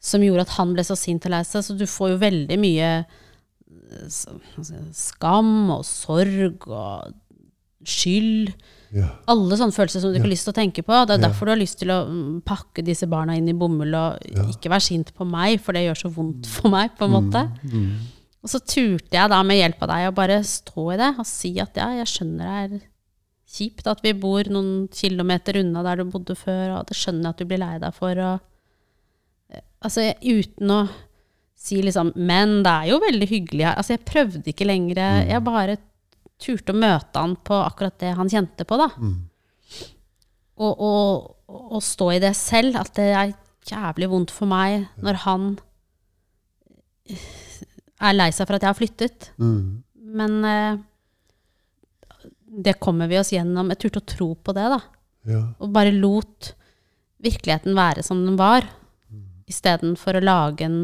som 0.00 0.22
gjorde 0.22 0.44
at 0.46 0.56
han 0.58 0.74
ble 0.76 0.84
så 0.84 0.94
sint 0.98 1.24
og 1.26 1.32
lei 1.32 1.42
seg. 1.46 1.64
Så 1.64 1.76
du 1.78 1.86
får 1.88 2.12
jo 2.14 2.18
veldig 2.22 2.58
mye 2.60 2.90
skam 4.94 5.70
og 5.74 5.84
sorg 5.86 6.66
og 6.68 7.14
skyld. 7.88 8.50
ja. 8.92 9.08
Alle 9.30 9.56
sånne 9.56 9.72
følelser 9.74 10.02
som 10.02 10.10
du 10.12 10.18
ikke 10.18 10.26
har 10.26 10.32
lyst 10.34 10.46
til 10.48 10.52
å 10.54 10.58
tenke 10.58 10.82
på. 10.84 10.98
Det 11.06 11.16
er 11.16 11.22
derfor 11.24 11.48
du 11.48 11.52
har 11.54 11.60
lyst 11.60 11.78
til 11.80 11.92
å 11.94 12.02
mm, 12.08 12.40
pakke 12.48 12.84
disse 12.84 13.06
barna 13.10 13.36
inn 13.38 13.48
i 13.48 13.56
bomull 13.56 13.94
og 13.94 14.18
Ja. 14.34 14.44
ikke 14.50 14.70
være 14.72 14.84
sint 14.84 15.14
på 15.16 15.24
meg, 15.28 15.60
for 15.60 15.72
det 15.76 15.86
gjør 15.86 16.00
så 16.04 16.10
vondt 16.12 16.46
for 16.46 16.68
meg, 16.72 16.94
på 16.98 17.04
en 17.08 17.14
måte. 17.14 17.44
Mm. 17.64 17.90
Og 18.44 18.52
så 18.52 18.60
turte 18.62 19.16
jeg 19.16 19.30
da 19.32 19.40
med 19.46 19.58
hjelp 19.58 19.80
av 19.82 19.90
deg 19.90 20.08
å 20.08 20.14
bare 20.14 20.38
stå 20.46 20.84
i 20.94 20.98
det 21.00 21.10
og 21.18 21.26
si 21.26 21.50
at 21.62 21.78
ja, 21.78 21.88
jeg 21.98 22.10
skjønner 22.12 22.46
det 22.46 22.78
er 22.78 22.86
kjipt 23.48 23.88
at 23.88 24.02
vi 24.04 24.12
bor 24.16 24.48
noen 24.52 24.86
kilometer 24.92 25.58
unna 25.62 25.82
der 25.86 26.02
du 26.02 26.12
bodde 26.12 26.36
før, 26.38 26.78
og 26.78 26.88
det 26.90 26.98
skjønner 26.98 27.30
jeg 27.30 27.34
at 27.34 27.40
du 27.40 27.48
blir 27.48 27.62
lei 27.62 27.74
deg 27.82 27.96
for. 27.96 28.20
Og, 28.20 28.42
eh, 29.50 29.64
altså, 29.80 30.04
uten 30.22 30.74
å 30.74 30.82
si 31.58 31.80
liksom 31.82 32.12
Men 32.14 32.60
det 32.62 32.70
er 32.70 32.90
jo 32.92 33.00
veldig 33.02 33.26
hyggelig 33.26 33.64
her. 33.66 33.78
Altså, 33.80 33.96
jeg 33.96 34.06
prøvde 34.06 34.52
ikke 34.52 34.68
lenger. 34.68 35.00
Jeg 35.26 35.42
bare 35.42 35.78
turte 36.38 36.70
å 36.70 36.78
møte 36.78 37.18
han 37.18 37.34
på 37.42 37.56
akkurat 37.64 37.96
det 37.98 38.12
han 38.14 38.30
kjente 38.30 38.66
på, 38.68 38.78
da. 38.78 38.86
Og, 40.58 40.84
og, 40.86 41.34
og 41.48 41.82
stå 41.82 42.12
i 42.14 42.22
det 42.22 42.36
selv, 42.38 42.78
at 42.78 42.92
det 42.94 43.08
er 43.10 43.34
jævlig 43.68 44.08
vondt 44.12 44.32
for 44.34 44.50
meg 44.50 44.86
når 45.02 45.22
han 45.24 45.50
er 47.98 48.16
lei 48.16 48.28
seg 48.34 48.46
for 48.46 48.58
at 48.58 48.64
jeg 48.64 48.70
har 48.70 48.78
flyttet. 48.78 49.30
Mm. 49.40 49.82
Men 50.18 50.36
eh, 50.46 50.78
det 52.68 52.78
kommer 52.82 53.10
vi 53.10 53.18
oss 53.20 53.32
gjennom. 53.34 53.72
Jeg 53.74 53.82
turte 53.84 54.02
å 54.02 54.08
tro 54.14 54.28
på 54.34 54.54
det, 54.56 54.68
da. 54.74 54.80
Ja. 55.28 55.42
Og 55.58 55.72
bare 55.74 55.94
lot 55.94 56.52
virkeligheten 57.22 57.74
være 57.76 58.04
som 58.06 58.22
den 58.24 58.38
var, 58.38 58.66
istedenfor 59.48 60.18
å 60.18 60.24
lage 60.24 60.66
en 60.66 60.80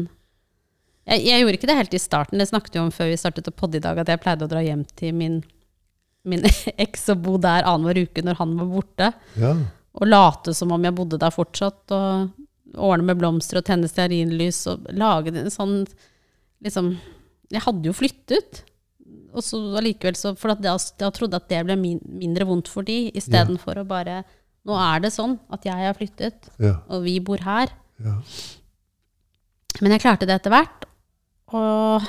jeg, 1.05 1.21
jeg 1.27 1.41
gjorde 1.41 1.57
ikke 1.59 1.69
det 1.69 1.77
helt 1.77 1.93
i 1.93 2.01
starten, 2.01 2.41
det 2.41 2.47
snakket 2.49 2.77
vi 2.77 2.81
om 2.81 2.93
før 2.93 3.11
vi 3.11 3.19
startet 3.21 3.49
å 3.49 3.53
podde 3.53 3.77
i 3.77 3.83
dag, 3.83 3.99
at 4.01 4.09
jeg 4.09 4.21
pleide 4.23 4.47
å 4.47 4.49
dra 4.49 4.63
hjem 4.65 4.81
til 4.97 5.13
min, 5.13 5.35
min 6.25 6.45
eks 6.85 7.05
og 7.13 7.21
bo 7.27 7.35
der 7.41 7.67
annenhver 7.67 8.07
uke 8.07 8.23
når 8.25 8.39
han 8.41 8.55
var 8.59 8.71
borte. 8.73 9.11
ja. 9.41 9.55
Og 9.95 10.09
late 10.09 10.51
som 10.51 10.73
om 10.75 10.83
jeg 10.83 10.91
bodde 10.91 11.15
der 11.21 11.31
fortsatt, 11.31 11.93
og 11.95 12.33
ordne 12.75 13.05
med 13.07 13.15
blomster 13.21 13.61
og 13.61 13.63
tenne 13.63 13.87
stearinlys 13.87 14.57
og 14.67 14.89
lage 14.91 15.31
en 15.31 15.53
sånn 15.53 15.77
liksom 16.63 16.95
Jeg 17.51 17.61
hadde 17.61 17.85
jo 17.89 17.93
flyttet. 17.93 18.63
Og 19.35 19.43
så 19.43 19.59
allikevel 19.77 20.15
så 20.17 20.31
For 20.39 20.55
da, 20.55 20.75
da 20.99 21.09
trodde 21.13 21.35
jeg 21.37 21.43
at 21.43 21.49
det 21.51 21.63
ble 21.67 21.75
min, 21.77 21.99
mindre 22.07 22.45
vondt 22.47 22.67
for 22.71 22.83
de, 22.87 23.11
istedenfor 23.13 23.81
å 23.81 23.87
bare 23.87 24.23
Nå 24.65 24.73
er 24.81 25.03
det 25.03 25.11
sånn 25.13 25.35
at 25.53 25.65
jeg 25.67 25.75
har 25.77 25.93
flyttet, 25.93 26.47
Ja. 26.57 26.79
og 26.89 27.03
vi 27.05 27.19
bor 27.21 27.37
her. 27.45 27.69
Ja. 28.01 28.15
Men 29.83 29.91
jeg 29.93 30.01
klarte 30.01 30.25
det 30.25 30.39
etter 30.39 30.49
hvert. 30.49 30.87
Og 31.53 32.01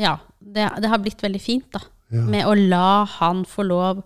ja, 0.00 0.16
det, 0.42 0.64
det 0.82 0.90
har 0.90 0.98
blitt 0.98 1.22
veldig 1.22 1.40
fint, 1.44 1.68
da. 1.70 1.78
Ja. 2.10 2.24
Med 2.26 2.48
å 2.50 2.56
la 2.58 3.04
han 3.20 3.44
få 3.46 3.62
lov 3.68 4.02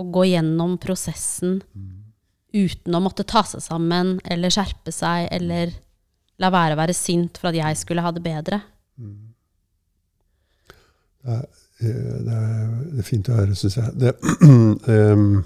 å 0.00 0.06
gå 0.08 0.24
gjennom 0.30 0.78
prosessen 0.80 1.58
uten 2.56 2.96
å 2.96 3.02
måtte 3.04 3.26
ta 3.28 3.42
seg 3.44 3.60
sammen 3.60 4.16
eller 4.24 4.48
skjerpe 4.50 4.90
seg 4.96 5.28
eller 5.36 5.76
la 6.40 6.50
være 6.52 6.76
å 6.76 6.80
være 6.80 6.96
sint 6.96 7.40
for 7.40 7.50
at 7.50 7.58
jeg 7.58 7.80
skulle 7.80 8.04
ha 8.04 8.12
det 8.14 8.22
bedre. 8.24 8.60
Det 11.20 11.34
er, 11.36 11.44
eh, 11.84 12.14
det 12.26 12.36
er, 12.36 12.70
det 12.94 13.02
er 13.02 13.08
fint 13.08 13.28
å 13.28 13.36
høre, 13.36 13.56
syns 13.58 13.76
jeg. 13.76 13.92
Det, 14.00 14.14
um, 14.48 15.42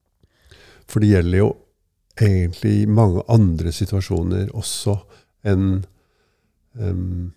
for 0.88 1.04
det 1.04 1.14
gjelder 1.14 1.42
jo 1.42 1.48
egentlig 2.18 2.74
i 2.82 2.86
mange 2.90 3.22
andre 3.30 3.72
situasjoner 3.72 4.50
også 4.58 4.98
enn 5.48 5.82
um, 6.74 7.32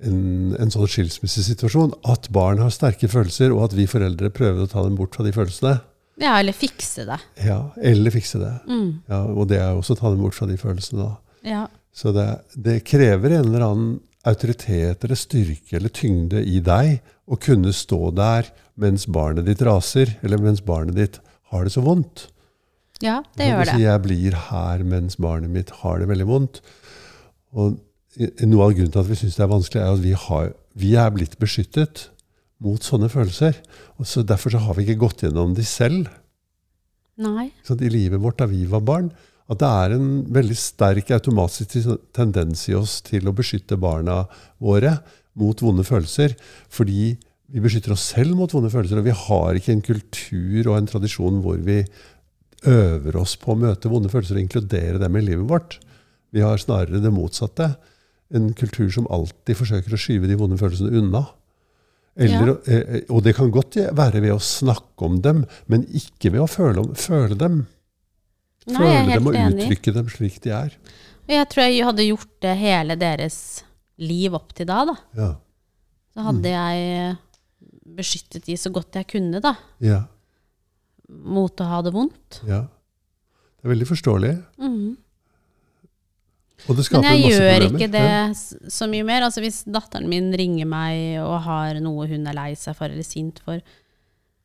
en, 0.00 0.20
en 0.56 0.72
sånn 0.72 0.88
skilsmissesituasjon. 0.88 1.94
At 2.08 2.30
barn 2.32 2.62
har 2.62 2.72
sterke 2.74 3.10
følelser, 3.10 3.52
og 3.54 3.66
at 3.68 3.76
vi 3.76 3.88
foreldre 3.90 4.32
prøver 4.32 4.64
å 4.64 4.70
ta 4.70 4.84
dem 4.86 4.96
bort 4.98 5.16
fra 5.16 5.26
de 5.26 5.34
følelsene. 5.34 5.78
Ja, 6.20 6.34
eller 6.36 6.52
fikse 6.56 7.06
det. 7.08 7.16
Ja, 7.46 7.70
Eller 7.80 8.12
fikse 8.12 8.40
det. 8.40 8.52
Mm. 8.68 9.00
Ja, 9.08 9.22
og 9.24 9.46
det 9.48 9.60
er 9.60 9.72
også 9.72 9.96
å 9.96 10.00
ta 10.00 10.10
dem 10.12 10.20
bort 10.20 10.36
fra 10.36 10.48
de 10.48 10.58
følelsene. 10.60 11.06
da. 11.06 11.48
Ja. 11.48 11.62
Så 11.92 12.12
det, 12.14 12.28
det 12.54 12.80
krever 12.86 13.36
en 13.36 13.48
eller 13.48 13.66
annen 13.66 13.98
autoritet 14.28 15.04
eller 15.04 15.18
styrke 15.18 15.78
eller 15.78 15.92
tyngde 15.96 16.42
i 16.44 16.60
deg 16.64 17.00
å 17.30 17.38
kunne 17.40 17.72
stå 17.74 18.10
der 18.16 18.50
mens 18.80 19.06
barnet 19.10 19.48
ditt 19.48 19.62
raser, 19.64 20.12
eller 20.24 20.40
mens 20.40 20.62
barnet 20.64 20.96
ditt 20.96 21.18
har 21.52 21.66
det 21.66 21.74
så 21.74 21.82
vondt. 21.84 22.28
ja, 23.00 23.20
det 23.36 23.48
gjør 23.48 23.64
si, 23.64 23.76
det. 23.76 23.84
Jeg 23.86 24.04
blir 24.04 24.36
her 24.50 24.84
mens 24.86 25.16
barnet 25.20 25.52
mitt 25.52 25.72
har 25.82 26.00
det 26.00 26.08
veldig 26.10 26.28
vondt. 26.28 26.60
Og 27.56 27.78
noe 28.44 28.66
av 28.66 28.74
grunnen 28.76 28.92
til 28.92 29.02
at 29.02 29.10
vi 29.10 29.18
syns 29.18 29.38
det 29.38 29.44
er 29.46 29.52
vanskelig, 29.54 29.82
er 29.82 29.96
at 29.96 30.04
vi, 30.04 30.14
har, 30.26 30.52
vi 30.78 30.94
er 31.00 31.12
blitt 31.14 31.38
beskyttet 31.40 32.08
mot 32.60 32.84
sånne 32.84 33.08
følelser. 33.12 33.56
Og 33.98 34.08
så 34.08 34.24
Derfor 34.26 34.54
så 34.54 34.62
har 34.66 34.76
vi 34.76 34.86
ikke 34.86 35.02
gått 35.06 35.24
gjennom 35.24 35.56
de 35.56 35.66
selv 35.66 36.10
Nei. 37.20 37.50
Så 37.66 37.74
i 37.84 37.90
livet 37.92 38.20
vårt 38.22 38.38
da 38.40 38.46
vi 38.48 38.62
var 38.64 38.80
barn. 38.80 39.10
At 39.50 39.58
det 39.62 39.70
er 39.82 39.96
en 39.96 40.10
veldig 40.30 40.56
sterk 40.58 41.10
automatisk 41.16 41.74
tendens 42.14 42.68
i 42.70 42.76
oss 42.78 43.00
til 43.06 43.26
å 43.26 43.34
beskytte 43.34 43.80
barna 43.80 44.22
våre 44.62 45.00
mot 45.40 45.58
vonde 45.62 45.82
følelser. 45.86 46.36
Fordi 46.70 47.16
vi 47.50 47.62
beskytter 47.62 47.96
oss 47.96 48.06
selv 48.12 48.36
mot 48.38 48.52
vonde 48.54 48.70
følelser, 48.70 49.00
og 49.00 49.08
vi 49.08 49.16
har 49.26 49.58
ikke 49.58 49.74
en 49.74 49.84
kultur 49.84 50.70
og 50.70 50.76
en 50.76 50.90
tradisjon 50.90 51.40
hvor 51.42 51.58
vi 51.66 51.80
øver 52.70 53.16
oss 53.18 53.34
på 53.40 53.54
å 53.54 53.58
møte 53.58 53.90
vonde 53.90 54.10
følelser 54.12 54.38
og 54.38 54.44
inkludere 54.44 55.00
dem 55.02 55.18
i 55.18 55.24
livet 55.24 55.48
vårt. 55.50 55.78
Vi 56.30 56.44
har 56.44 56.60
snarere 56.62 57.02
det 57.02 57.10
motsatte. 57.14 57.72
En 58.30 58.52
kultur 58.54 58.86
som 58.94 59.08
alltid 59.10 59.58
forsøker 59.58 59.96
å 59.96 59.98
skyve 59.98 60.30
de 60.30 60.38
vonde 60.38 60.60
følelsene 60.60 60.94
unna. 61.00 61.24
Eller, 62.20 62.52
ja. 62.68 63.02
Og 63.10 63.24
det 63.24 63.34
kan 63.38 63.50
godt 63.54 63.78
være 63.96 64.22
ved 64.22 64.34
å 64.34 64.42
snakke 64.42 65.06
om 65.06 65.18
dem, 65.24 65.44
men 65.70 65.86
ikke 65.96 66.34
ved 66.34 66.44
å 66.44 66.50
føle, 66.50 66.84
om, 66.84 66.94
føle 66.98 67.38
dem. 67.38 67.64
Nei, 68.68 68.76
Føle 68.82 69.14
dem 69.16 69.26
og 69.30 69.34
enig. 69.40 69.64
uttrykke 69.64 69.94
dem 69.96 70.08
slik 70.12 70.40
de 70.44 70.50
er. 70.52 70.74
Og 71.26 71.32
jeg 71.32 71.48
tror 71.48 71.64
jeg 71.64 71.84
hadde 71.86 72.04
gjort 72.08 72.32
det 72.44 72.56
hele 72.60 72.96
deres 73.00 73.38
liv 74.00 74.34
opp 74.36 74.52
til 74.56 74.66
da, 74.68 74.82
da. 74.88 74.96
Ja. 75.16 75.30
Så 76.14 76.24
hadde 76.26 76.50
jeg 76.52 77.16
beskyttet 77.96 78.44
de 78.46 78.56
så 78.60 78.70
godt 78.74 78.94
jeg 78.98 79.06
kunne, 79.10 79.40
da. 79.40 79.54
Ja. 79.82 80.02
Mot 81.08 81.58
å 81.60 81.66
ha 81.70 81.80
det 81.82 81.92
vondt. 81.94 82.42
ja. 82.46 82.66
Det 83.60 83.68
er 83.68 83.74
veldig 83.74 83.86
forståelig. 83.90 84.30
Mm. 84.56 84.96
Og 86.68 86.76
det 86.78 86.84
skaper 86.86 87.04
Men 87.04 87.18
jeg 87.20 87.32
gjør 87.34 87.64
ikke 87.66 87.88
det 87.92 88.70
så 88.72 88.86
mye 88.88 89.04
mer. 89.04 89.26
Altså 89.26 89.42
Hvis 89.44 89.58
datteren 89.68 90.08
min 90.08 90.30
ringer 90.32 90.64
meg 90.68 91.18
og 91.20 91.42
har 91.44 91.76
noe 91.84 92.06
hun 92.08 92.24
er 92.30 92.36
lei 92.38 92.54
seg 92.56 92.76
for 92.78 92.88
eller 92.88 93.04
sint 93.04 93.40
for, 93.44 93.60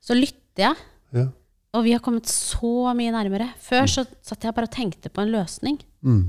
så 0.04 0.18
lytter 0.20 0.66
jeg. 0.66 0.84
Ja. 1.16 1.26
Og 1.76 1.86
vi 1.86 1.94
har 1.96 2.04
kommet 2.04 2.30
så 2.32 2.94
mye 2.96 3.14
nærmere. 3.14 3.50
Før 3.62 3.90
så 3.92 4.06
satt 4.26 4.46
jeg 4.46 4.56
bare 4.56 4.70
og 4.70 4.76
tenkte 4.76 5.12
på 5.12 5.24
en 5.24 5.34
løsning. 5.34 5.80
Mm. 6.06 6.24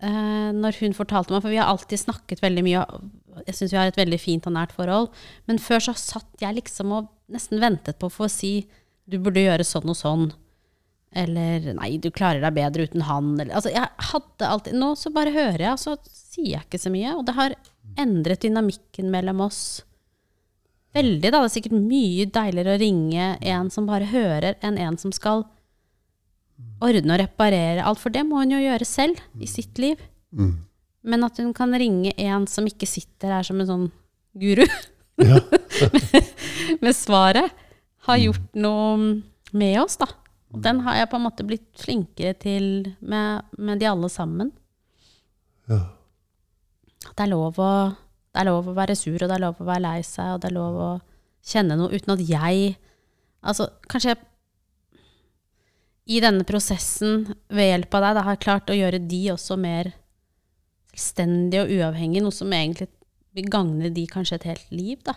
Uh, 0.00 0.50
når 0.56 0.78
hun 0.80 0.96
fortalte 0.96 1.32
meg, 1.34 1.42
for 1.44 1.52
vi 1.52 1.60
har 1.60 1.68
alltid 1.68 2.00
snakket 2.00 2.40
veldig 2.44 2.64
mye, 2.64 2.84
jeg 3.46 3.56
syns 3.56 3.74
vi 3.74 3.80
har 3.80 3.90
et 3.90 3.98
veldig 4.00 4.18
fint 4.20 4.46
og 4.48 4.54
nært 4.56 4.72
forhold, 4.72 5.10
men 5.48 5.60
før 5.60 5.82
så 5.90 5.96
satt 5.98 6.40
jeg 6.40 6.56
liksom 6.56 6.94
og 6.96 7.10
nesten 7.32 7.60
ventet 7.60 7.98
på 8.00 8.08
å 8.08 8.14
få 8.14 8.28
si 8.32 8.54
du 9.10 9.18
burde 9.20 9.42
gjøre 9.42 9.66
sånn 9.66 9.92
og 9.92 9.98
sånn. 9.98 10.30
Eller 11.10 11.72
nei, 11.74 11.96
du 11.98 12.08
klarer 12.14 12.42
deg 12.44 12.54
bedre 12.54 12.86
uten 12.86 13.04
han. 13.08 13.34
Eller, 13.34 13.52
altså, 13.58 13.72
jeg 13.74 14.10
hadde 14.12 14.50
alltid, 14.54 14.76
nå 14.78 14.92
så 14.96 15.10
bare 15.14 15.34
hører 15.34 15.64
jeg, 15.64 15.72
og 15.74 15.82
så 15.82 15.96
sier 16.06 16.52
jeg 16.54 16.68
ikke 16.68 16.80
så 16.80 16.92
mye. 16.94 17.16
Og 17.18 17.24
det 17.26 17.34
har 17.36 17.56
endret 18.00 18.44
dynamikken 18.46 19.10
mellom 19.12 19.42
oss 19.48 19.82
veldig. 20.96 21.30
Da. 21.30 21.38
Det 21.38 21.46
er 21.48 21.54
sikkert 21.54 21.76
mye 21.78 22.26
deiligere 22.34 22.76
å 22.76 22.80
ringe 22.82 23.30
en 23.52 23.70
som 23.72 23.88
bare 23.88 24.08
hører, 24.10 24.58
enn 24.64 24.78
en 24.80 24.98
som 25.00 25.12
skal 25.14 25.44
ordne 26.80 27.14
og 27.16 27.22
reparere 27.22 27.84
alt. 27.84 28.00
For 28.02 28.12
det 28.14 28.24
må 28.28 28.42
hun 28.42 28.54
jo 28.56 28.62
gjøre 28.62 28.88
selv 28.88 29.20
i 29.40 29.48
sitt 29.50 29.80
liv. 29.82 30.00
Mm. 30.32 30.54
Men 31.10 31.24
at 31.26 31.40
hun 31.40 31.52
kan 31.56 31.72
ringe 31.80 32.12
en 32.20 32.46
som 32.50 32.66
ikke 32.68 32.88
sitter 32.88 33.32
her 33.38 33.46
som 33.46 33.60
en 33.62 33.70
sånn 33.70 33.90
guru 34.38 34.66
Ja. 35.20 35.36
med 36.80 36.94
svaret, 36.96 37.52
har 38.08 38.16
gjort 38.16 38.54
noe 38.56 39.20
med 39.52 39.74
oss, 39.82 39.98
da. 40.00 40.06
Og 40.50 40.62
den 40.64 40.80
har 40.86 40.96
jeg 40.96 41.10
på 41.12 41.18
en 41.18 41.24
måte 41.26 41.44
blitt 41.46 41.68
flinkere 41.78 42.32
til 42.40 42.64
med, 43.04 43.44
med 43.60 43.82
de 43.82 43.88
alle 43.90 44.08
sammen. 44.08 44.48
Ja. 45.68 45.82
At 47.04 47.12
det 47.18 47.26
er, 47.26 47.30
lov 47.34 47.60
å, 47.60 47.70
det 48.30 48.42
er 48.42 48.46
lov 48.46 48.68
å 48.70 48.76
være 48.76 48.96
sur, 48.98 49.16
og 49.18 49.26
det 49.26 49.36
er 49.36 49.42
lov 49.42 49.58
å 49.60 49.66
være 49.68 49.84
lei 49.84 50.00
seg, 50.06 50.34
og 50.34 50.42
det 50.42 50.50
er 50.50 50.56
lov 50.56 50.78
å 50.78 50.90
kjenne 51.50 51.76
noe 51.78 51.92
uten 51.94 52.16
at 52.16 52.24
jeg 52.28 52.78
Altså, 53.40 53.70
kanskje 53.88 54.10
jeg 54.10 54.18
i 56.12 56.18
denne 56.20 56.44
prosessen, 56.44 57.22
ved 57.48 57.70
hjelp 57.70 57.94
av 57.96 58.02
deg, 58.04 58.16
da 58.18 58.24
har 58.26 58.34
jeg 58.34 58.42
klart 58.44 58.68
å 58.68 58.76
gjøre 58.76 58.98
de 59.08 59.20
også 59.32 59.56
mer 59.56 59.88
selvstendige 60.90 61.62
og 61.64 61.72
uavhengige, 61.78 62.24
noe 62.24 62.34
som 62.34 62.52
egentlig 62.52 62.90
vil 63.38 63.50
gagne 63.52 63.92
de 63.94 64.06
kanskje 64.10 64.40
et 64.40 64.48
helt 64.50 64.74
liv, 64.74 64.98
da. 65.06 65.14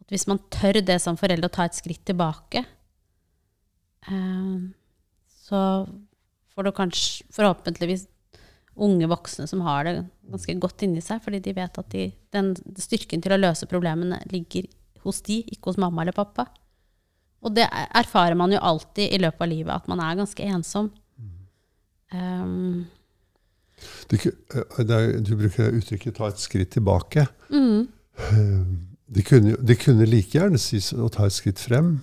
At 0.00 0.10
hvis 0.10 0.26
man 0.30 0.40
tør 0.50 0.80
det 0.80 0.98
som 1.04 1.18
foreldre 1.20 1.50
å 1.50 1.54
ta 1.54 1.66
et 1.68 1.76
skritt 1.76 2.02
tilbake, 2.08 2.64
eh, 4.08 4.56
så 5.46 5.60
får 6.54 6.66
du 6.66 6.72
kanskje 6.72 7.28
forhåpentligvis 7.36 8.06
unge 8.76 9.08
voksne 9.08 9.46
som 9.48 9.62
har 9.64 9.86
det 9.86 9.94
ganske 10.30 10.54
godt 10.60 10.82
inni 10.84 11.00
seg, 11.04 11.22
fordi 11.24 11.40
de 11.44 11.54
vet 11.56 11.78
at 11.80 11.88
de, 11.92 12.10
den 12.34 12.52
styrken 12.80 13.22
til 13.24 13.32
å 13.32 13.40
løse 13.40 13.68
problemene 13.70 14.20
ligger 14.32 14.68
hos 15.06 15.22
de, 15.26 15.40
ikke 15.46 15.70
hos 15.70 15.80
mamma 15.80 16.02
eller 16.02 16.16
pappa. 16.16 16.48
Og 17.46 17.54
det 17.54 17.66
erfarer 17.70 18.36
man 18.38 18.52
jo 18.52 18.62
alltid 18.64 19.12
i 19.12 19.20
løpet 19.22 19.44
av 19.44 19.50
livet, 19.50 19.72
at 19.74 19.88
man 19.90 20.02
er 20.02 20.18
ganske 20.18 20.50
ensom. 20.50 20.90
Um, 22.12 22.86
Det, 24.08 24.26
eh, 24.26 24.84
det 24.88 24.94
er, 24.96 25.20
du 25.20 25.36
bruker 25.36 25.74
uttrykket 25.76 26.14
'ta 26.16 26.28
et 26.28 26.40
skritt 26.40 26.70
tilbake'. 26.70 27.26
Mm. 27.50 27.88
De, 28.16 28.66
Det 29.14 29.24
kunne, 29.24 29.56
de 29.56 29.74
kunne 29.76 30.06
like 30.06 30.32
gjerne 30.38 30.58
sies 30.58 30.92
å 30.92 31.08
ta 31.12 31.26
et 31.26 31.32
skritt 31.32 31.58
frem. 31.58 32.00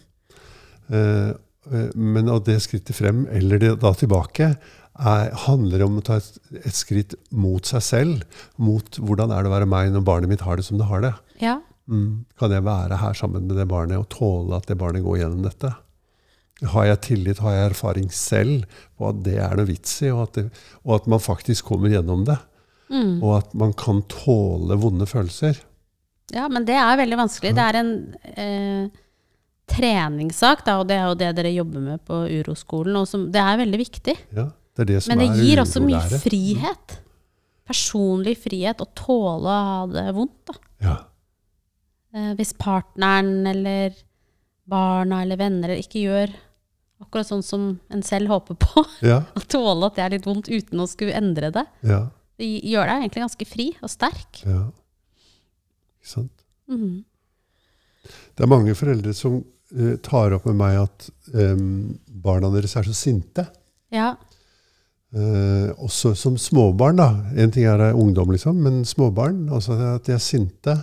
Eh, 0.89 1.29
eh, 1.71 1.89
Men 1.95 2.29
av 2.29 2.43
det 2.43 2.61
skrittet 2.61 2.95
frem, 2.95 3.27
eller 3.27 3.57
det 3.59 3.79
da 3.81 3.93
tilbake, 3.93 4.55
er, 4.99 5.31
handler 5.45 5.85
om 5.85 5.99
å 5.99 6.03
ta 6.05 6.19
et, 6.21 6.29
et 6.63 6.77
skritt 6.77 7.15
mot 7.31 7.65
seg 7.65 7.85
selv. 7.85 8.41
Mot 8.61 8.99
hvordan 8.99 9.33
er 9.33 9.43
det 9.43 9.51
å 9.51 9.55
være 9.55 9.69
meg 9.69 9.93
når 9.93 10.05
barnet 10.07 10.31
mitt 10.31 10.45
har 10.45 10.59
det 10.59 10.67
som 10.67 10.79
det 10.81 10.89
har 10.89 11.05
det. 11.05 11.13
Ja. 11.41 11.59
Mm. 11.89 12.23
Kan 12.39 12.53
jeg 12.55 12.65
være 12.65 12.99
her 13.01 13.17
sammen 13.17 13.47
med 13.49 13.57
det 13.59 13.67
barnet 13.71 13.99
og 13.99 14.09
tåle 14.13 14.59
at 14.59 14.69
det 14.69 14.79
barnet 14.79 15.05
går 15.05 15.23
gjennom 15.23 15.43
dette? 15.47 15.73
Har 16.71 16.87
jeg 16.87 17.03
tillit, 17.09 17.41
har 17.43 17.55
jeg 17.55 17.69
erfaring 17.71 18.07
selv 18.13 18.63
på 18.95 19.09
at 19.09 19.19
det 19.25 19.35
er 19.41 19.57
noe 19.57 19.67
vits 19.67 19.97
i, 20.05 20.13
og 20.13 20.27
at, 20.27 20.37
det, 20.37 20.65
og 20.85 20.97
at 21.01 21.09
man 21.11 21.23
faktisk 21.23 21.67
kommer 21.73 21.91
gjennom 21.91 22.23
det? 22.29 22.37
Mm. 22.93 23.17
Og 23.17 23.39
at 23.39 23.55
man 23.57 23.73
kan 23.75 24.03
tåle 24.11 24.77
vonde 24.79 25.07
følelser? 25.09 25.57
ja, 26.33 26.47
men 26.49 26.65
det 26.67 26.75
er 26.79 26.99
veldig 26.99 27.19
vanskelig. 27.19 27.53
Det 27.55 27.63
er 27.63 27.79
en 27.79 27.93
eh, 28.33 29.01
treningssak, 29.69 30.63
da, 30.65 30.79
og 30.81 30.89
det 30.89 30.97
er 30.97 31.07
jo 31.09 31.19
det 31.19 31.31
dere 31.37 31.53
jobber 31.53 31.83
med 31.83 32.03
på 32.07 32.23
uroskolen. 32.39 32.97
Og 33.01 33.09
som, 33.09 33.27
det 33.33 33.41
er 33.41 33.59
veldig 33.61 33.79
viktig. 33.81 34.15
Ja, 34.37 34.47
det 34.77 34.87
det 34.89 35.01
Men 35.07 35.21
det 35.21 35.29
gir 35.37 35.61
også 35.61 35.81
mye 35.83 36.19
frihet. 36.21 36.95
Personlig 37.69 38.37
frihet. 38.41 38.81
Å 38.81 38.87
tåle 38.97 39.51
å 39.51 39.65
ha 39.67 39.83
det 39.91 40.07
vondt. 40.17 40.55
Ja. 40.83 40.95
Eh, 42.13 42.33
hvis 42.37 42.53
partneren 42.57 43.45
eller 43.49 43.93
barna 44.69 45.21
eller 45.23 45.39
venner 45.39 45.75
ikke 45.75 46.01
gjør 46.03 46.33
akkurat 47.03 47.27
sånn 47.27 47.43
som 47.43 47.63
en 47.91 48.03
selv 48.05 48.31
håper 48.31 48.57
på. 48.59 48.83
Ja, 49.11 49.21
Å 49.35 49.45
tåle 49.51 49.89
at 49.89 49.97
det 49.97 50.03
er 50.05 50.13
litt 50.17 50.27
vondt 50.27 50.49
uten 50.51 50.79
å 50.83 50.89
skulle 50.89 51.15
endre 51.19 51.51
det. 51.53 51.65
ja, 51.83 52.05
Det 52.39 52.47
gjør 52.47 52.87
deg 52.89 53.01
egentlig 53.03 53.23
ganske 53.25 53.47
fri 53.49 53.67
og 53.81 53.91
sterk. 53.91 54.43
ja. 54.45 54.61
Ikke 56.03 56.11
sant? 56.17 56.45
Mhm. 56.67 57.03
Det 58.35 58.43
er 58.43 58.49
mange 58.51 58.73
foreldre 58.75 59.13
som 59.15 59.37
uh, 59.39 59.95
tar 60.03 60.33
opp 60.35 60.43
med 60.49 60.57
meg 60.59 60.75
at 60.81 61.05
um, 61.31 61.93
barna 62.07 62.49
deres 62.51 62.73
er 62.75 62.83
så 62.83 62.95
sinte. 62.97 63.45
Ja. 63.93 64.15
Eh, 65.13 65.69
også 65.77 66.15
som 66.17 66.37
småbarn, 66.41 66.97
da. 66.97 67.09
En 67.37 67.51
ting 67.53 67.67
er 67.69 67.93
ungdom, 67.93 68.31
liksom, 68.33 68.57
men 68.65 68.81
småbarn. 68.85 69.45
Altså 69.53 69.77
at 69.77 70.07
de 70.07 70.15
er 70.15 70.23
sinte. 70.23 70.73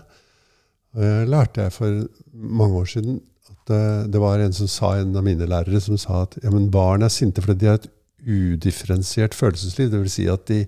Eh, 0.94 1.24
lærte 1.26 1.66
jeg 1.66 1.74
for 1.74 2.04
mange 2.32 2.78
år 2.78 2.90
siden 2.92 3.16
at 3.50 3.72
eh, 3.74 4.04
det 4.10 4.20
var 4.22 4.42
en 4.42 4.54
som 4.54 4.70
sa, 4.70 4.92
en 4.98 5.16
av 5.18 5.26
mine 5.26 5.48
lærere 5.50 5.80
som 5.82 5.98
sa 5.98 6.24
at 6.24 6.38
ja, 6.42 6.50
men 6.50 6.70
barn 6.70 7.02
er 7.06 7.12
sinte 7.14 7.42
fordi 7.42 7.58
de 7.62 7.70
har 7.70 7.80
et 7.80 7.90
udifferensiert 8.20 9.34
følelsesliv. 9.34 9.90
Vil 9.96 10.12
si 10.12 10.28
at 10.30 10.46
de 10.50 10.62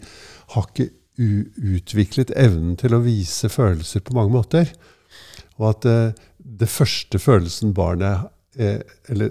har 0.57 0.66
ikke 0.66 0.90
utviklet 1.77 2.33
evnen 2.40 2.75
til 2.81 2.96
å 2.96 3.03
vise 3.05 3.51
følelser 3.53 4.03
på 4.03 4.16
mange 4.16 4.35
måter. 4.35 4.72
Og 5.61 5.68
at 5.68 5.87
uh, 5.87 6.22
det 6.42 6.66
første 6.72 7.20
følelsen 7.20 7.75
barnet 7.77 8.31
Eller 8.57 9.31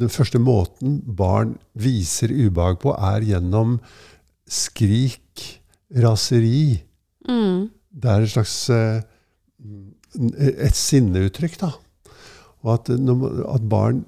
den 0.00 0.12
første 0.12 0.40
måten 0.42 1.00
barn 1.18 1.56
viser 1.78 2.32
ubehag 2.32 2.80
på, 2.82 2.92
er 2.94 3.24
gjennom 3.26 3.78
skrik, 4.46 5.44
raseri. 6.02 6.82
Mm. 7.28 7.68
Det 7.96 8.10
er 8.12 8.26
et 8.26 8.32
slags 8.34 8.56
eh, 8.74 9.00
et 10.16 10.76
sinneuttrykk, 10.76 11.58
da. 11.60 11.72
Og 12.64 12.74
at, 12.74 12.90
at 12.90 13.68
barn 13.70 14.04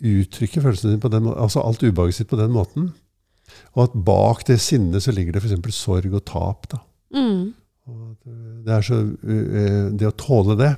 uttrykker 0.00 0.64
følelsene 0.64 0.94
sine 0.96 1.02
på 1.02 1.10
den 1.12 1.26
måten, 1.26 1.42
altså 1.44 1.62
alt 1.64 1.82
ubehaget 1.84 2.20
sitt 2.20 2.30
på 2.30 2.38
den 2.40 2.52
måten. 2.54 2.90
Og 3.74 3.84
at 3.88 3.96
bak 4.06 4.44
det 4.48 4.60
sinnet 4.62 5.04
så 5.04 5.12
ligger 5.14 5.36
det 5.36 5.42
f.eks. 5.42 5.74
sorg 5.76 6.14
og 6.14 6.24
tap. 6.28 6.70
da. 6.72 6.80
Mm. 7.16 7.50
Og 7.90 8.30
eh, 8.30 8.60
det 8.66 8.76
er 8.76 8.86
så 8.86 9.00
eh, 9.02 9.86
Det 9.98 10.06
å 10.06 10.16
tåle 10.18 10.56
det, 10.60 10.74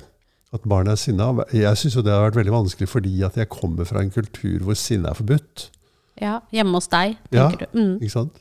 at 0.53 0.65
barn 0.69 0.87
er 0.91 0.95
sinna 1.01 1.31
Jeg 1.53 1.77
syns 1.79 1.95
det 2.03 2.11
har 2.13 2.27
vært 2.29 2.37
veldig 2.37 2.53
vanskelig 2.53 2.87
fordi 2.91 3.23
at 3.25 3.37
jeg 3.39 3.49
kommer 3.49 3.87
fra 3.89 4.03
en 4.03 4.11
kultur 4.13 4.59
hvor 4.67 4.77
sinne 4.77 5.09
er 5.09 5.17
forbudt. 5.17 5.69
Ja. 6.21 6.39
Hjemme 6.53 6.77
hos 6.77 6.87
deg, 6.91 7.17
Ja. 7.33 7.49
tenker 7.49 7.65
du. 7.65 7.79
Mm. 7.79 7.95
Ikke 8.01 8.17
sant? 8.19 8.37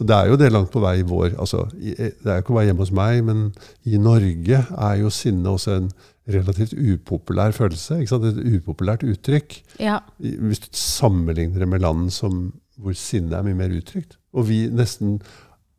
Og 0.00 0.06
det 0.08 0.16
er 0.16 0.30
jo 0.30 0.36
det 0.40 0.52
langt 0.52 0.70
på 0.72 0.80
vei 0.80 1.00
i 1.00 1.04
vår 1.04 1.34
altså, 1.38 1.66
Det 1.76 1.98
er 2.24 2.38
jo 2.38 2.44
ikke 2.44 2.54
bare 2.56 2.64
hjemme 2.70 2.80
hos 2.86 2.92
meg, 2.96 3.24
men 3.24 3.52
i 3.84 3.98
Norge 4.00 4.62
er 4.64 4.94
jo 5.00 5.10
sinne 5.12 5.50
også 5.50 5.74
en 5.76 5.90
relativt 6.30 6.72
upopulær 6.72 7.52
følelse. 7.52 7.98
Et 8.00 8.40
upopulært 8.56 9.02
uttrykk. 9.04 9.58
Ja. 9.80 9.98
Hvis 10.18 10.60
du 10.62 10.68
sammenligner 10.72 11.58
det 11.58 11.68
med 11.68 11.80
land 11.82 12.10
som, 12.14 12.52
hvor 12.78 12.94
sinne 12.96 13.36
er 13.36 13.42
mye 13.44 13.58
mer 13.58 13.74
uttrykt. 13.76 14.16
Og 14.32 14.46
vi 14.48 14.68
nesten, 14.72 15.18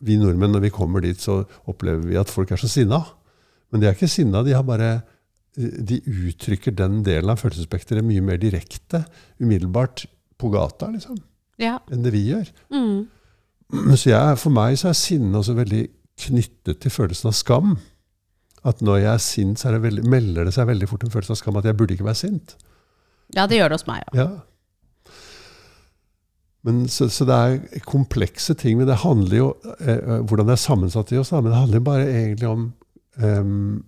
vi 0.01 0.17
nordmenn, 0.17 0.51
når 0.51 0.67
vi 0.67 0.69
kommer 0.75 1.01
dit, 1.01 1.17
så 1.21 1.45
opplever 1.65 2.03
vi 2.05 2.19
at 2.19 2.29
folk 2.29 2.51
er 2.51 2.61
så 2.61 2.69
sinna. 2.69 3.01
Men 3.71 3.81
de 3.81 3.87
er 3.87 3.95
ikke 3.95 4.11
sinna, 4.11 4.43
de 4.43 4.53
har 4.53 4.65
bare 4.67 5.01
de 5.55 5.99
uttrykker 6.07 6.75
den 6.77 7.01
delen 7.03 7.33
av 7.33 7.41
følelsesspekteret 7.41 8.05
mye 8.07 8.23
mer 8.23 8.39
direkte, 8.41 9.03
umiddelbart, 9.41 10.05
på 10.41 10.49
gata, 10.49 10.87
liksom, 10.89 11.19
ja. 11.61 11.75
enn 11.93 12.05
det 12.05 12.13
vi 12.15 12.23
gjør. 12.31 12.47
Mm. 12.73 13.03
Så 13.93 14.09
jeg, 14.09 14.37
for 14.41 14.53
meg 14.53 14.77
så 14.79 14.89
er 14.89 14.97
sinne 14.97 15.37
også 15.37 15.53
veldig 15.59 15.83
knyttet 16.25 16.81
til 16.81 16.93
følelsen 16.93 17.29
av 17.29 17.35
skam. 17.37 17.75
At 18.67 18.81
når 18.85 19.03
jeg 19.03 19.11
er 19.11 19.21
sint, 19.25 19.59
så 19.61 19.69
er 19.69 19.77
det 19.77 19.83
veldig, 19.85 20.05
melder 20.09 20.47
det 20.47 20.55
seg 20.55 20.69
veldig 20.69 20.89
fort 20.89 21.05
en 21.05 21.13
følelse 21.13 21.35
av 21.35 21.39
skam 21.39 21.59
at 21.61 21.67
jeg 21.69 21.77
burde 21.77 21.95
ikke 21.95 22.07
være 22.07 22.21
sint. 22.23 22.55
ja, 23.35 23.45
det 23.47 23.57
gjør 23.57 23.71
det 23.71 23.79
hos 23.79 23.87
meg 23.89 24.03
òg. 24.09 24.17
Ja. 24.19 24.29
Men, 26.67 26.83
så, 26.93 27.07
så 27.09 27.25
det 27.25 27.37
er 27.37 27.85
komplekse 27.89 28.53
ting, 28.53 28.77
men 28.77 28.89
det 28.89 28.99
handler 29.01 29.37
jo 29.37 29.47
eh, 29.79 29.95
eh, 29.97 30.19
hvordan 30.29 30.49
det 30.49 30.57
er 30.57 30.61
sammensatt 30.61 31.13
i 31.13 31.17
oss. 31.17 31.31
Da, 31.33 31.41
men 31.41 31.53
det 31.53 31.61
handler 31.61 31.85
bare 31.85 32.09
egentlig 32.09 32.49
om 32.51 32.67
em, 33.17 33.79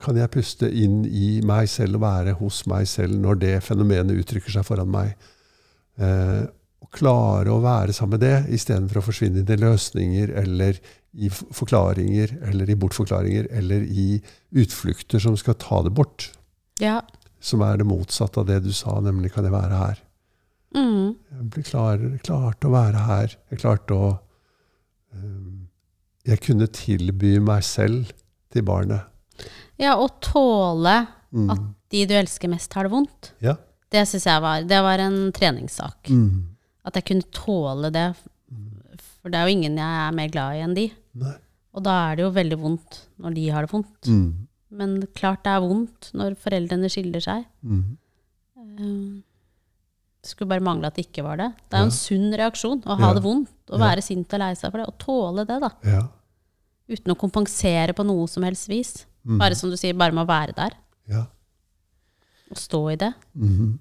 Kan 0.00 0.16
jeg 0.16 0.32
puste 0.32 0.68
inn 0.70 1.02
i 1.04 1.40
meg 1.44 1.68
selv 1.68 1.98
og 1.98 2.06
være 2.06 2.36
hos 2.38 2.62
meg 2.70 2.88
selv 2.88 3.18
når 3.20 3.42
det 3.42 3.52
fenomenet 3.66 4.22
uttrykker 4.22 4.54
seg 4.54 4.64
foran 4.64 4.90
meg? 4.92 5.12
Eh, 6.00 6.46
og 6.80 6.88
klare 6.96 7.52
å 7.52 7.60
være 7.60 7.92
sammen 7.92 8.16
med 8.16 8.24
det, 8.24 8.36
istedenfor 8.56 9.02
å 9.02 9.04
forsvinne 9.04 9.42
inn 9.42 9.52
i 9.52 9.60
løsninger 9.60 10.32
eller 10.40 10.80
i 11.12 11.28
forklaringer 11.30 12.36
eller 12.48 12.70
i 12.70 12.76
bortforklaringer 12.78 13.50
eller 13.60 13.84
i 13.84 14.20
utflukter 14.56 15.20
som 15.20 15.36
skal 15.36 15.58
ta 15.60 15.82
det 15.84 15.92
bort. 15.94 16.30
Ja. 16.80 17.00
Som 17.40 17.64
er 17.66 17.80
det 17.80 17.88
motsatte 17.88 18.40
av 18.40 18.48
det 18.48 18.62
du 18.64 18.72
sa, 18.72 19.00
nemlig 19.00 19.32
'kan 19.32 19.44
jeg 19.44 19.52
være 19.52 19.76
her'? 19.82 20.02
Mm. 20.74 21.16
Jeg 21.54 21.64
klar, 21.66 21.98
klarte 22.22 22.68
å 22.68 22.74
være 22.74 23.06
her. 23.06 23.36
Jeg 23.50 23.58
klarte 23.58 23.94
å 23.94 24.10
um, 25.14 25.68
Jeg 26.26 26.40
kunne 26.40 26.66
tilby 26.66 27.38
meg 27.40 27.64
selv 27.64 28.12
til 28.52 28.62
barnet. 28.62 29.02
Ja, 29.80 29.96
å 29.96 30.06
tåle 30.20 31.06
Mm. 31.32 31.46
at 31.52 31.60
de 31.94 32.04
du 32.10 32.14
elsker 32.18 32.48
mest, 32.50 32.72
har 32.74 32.84
det 32.88 32.90
vondt. 32.92 33.28
Ja. 33.40 33.52
Det 33.90 34.00
syns 34.06 34.24
jeg 34.26 34.42
var, 34.42 34.62
det 34.66 34.80
var 34.82 34.98
en 34.98 35.30
treningssak. 35.32 36.08
Mm. 36.10 36.46
At 36.84 36.94
jeg 36.98 37.04
kunne 37.06 37.30
tåle 37.34 37.90
det. 37.94 38.08
For 39.22 39.30
det 39.30 39.38
er 39.38 39.46
jo 39.46 39.54
ingen 39.54 39.76
jeg 39.78 40.08
er 40.08 40.12
mer 40.16 40.28
glad 40.32 40.56
i 40.58 40.62
enn 40.64 40.74
de. 40.74 40.88
Nei. 41.14 41.34
Og 41.74 41.84
da 41.86 41.94
er 42.10 42.16
det 42.16 42.24
jo 42.24 42.30
veldig 42.34 42.58
vondt 42.58 42.98
når 43.22 43.34
de 43.36 43.48
har 43.54 43.62
det 43.66 43.70
vondt. 43.70 44.08
Mm. 44.10 44.46
Men 44.72 44.94
klart 45.14 45.44
det 45.44 45.52
er 45.54 45.60
vondt 45.62 46.10
når 46.18 46.34
foreldrene 46.42 46.90
skiller 46.90 47.20
seg. 47.22 47.44
Mm. 47.64 47.96
Eh, 48.58 49.22
Det 50.22 50.28
skulle 50.34 50.48
bare 50.50 50.60
mangle 50.66 50.86
at 50.90 50.94
det 50.98 51.06
ikke 51.06 51.22
var 51.24 51.36
det. 51.40 51.46
Det 51.70 51.78
er 51.78 51.84
jo 51.86 51.88
en 51.88 51.96
sunn 51.96 52.32
reaksjon 52.36 52.82
å 52.84 52.96
ha 52.98 53.06
Ja. 53.08 53.14
det 53.14 53.22
vondt 53.22 53.48
å 53.70 53.78
Ja. 53.78 53.86
være 53.86 54.02
sint 54.02 54.32
og 54.34 54.38
lei 54.40 54.52
seg 54.54 54.70
for 54.70 54.78
det. 54.78 54.86
Og 54.88 54.98
tåle 54.98 55.46
det, 55.46 55.60
da. 55.60 55.70
Ja. 55.84 56.02
Uten 56.90 57.14
å 57.14 57.16
kompensere 57.16 57.94
på 57.94 58.04
noe 58.04 58.26
som 58.28 58.42
helst 58.42 58.68
vis. 58.68 59.06
Mm. 59.26 59.38
Bare 59.38 59.54
som 59.58 59.70
du 59.70 59.76
sier, 59.76 59.96
bare 59.98 60.14
med 60.16 60.24
å 60.24 60.30
være 60.30 60.54
der 60.56 60.76
Ja. 61.10 61.26
og 62.50 62.56
stå 62.56 62.80
i 62.92 62.96
det. 62.96 63.12
Mhm. 63.34 63.78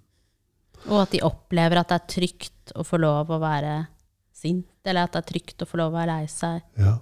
Og 0.89 1.02
at 1.02 1.12
de 1.12 1.19
opplever 1.28 1.78
at 1.80 1.89
det 1.91 1.97
er 1.99 2.08
trygt 2.15 2.71
å 2.75 2.84
få 2.88 2.99
lov 2.99 3.28
å 3.30 3.39
være 3.41 3.88
sint, 4.34 4.67
eller 4.86 5.04
at 5.04 5.12
det 5.13 5.21
er 5.23 5.32
trygt 5.34 5.62
å 5.63 5.67
få 5.67 5.78
lov 5.82 5.91
å 5.93 5.97
være 5.97 6.08
lei 6.21 6.25
seg. 6.32 6.62
Ja. 6.80 6.97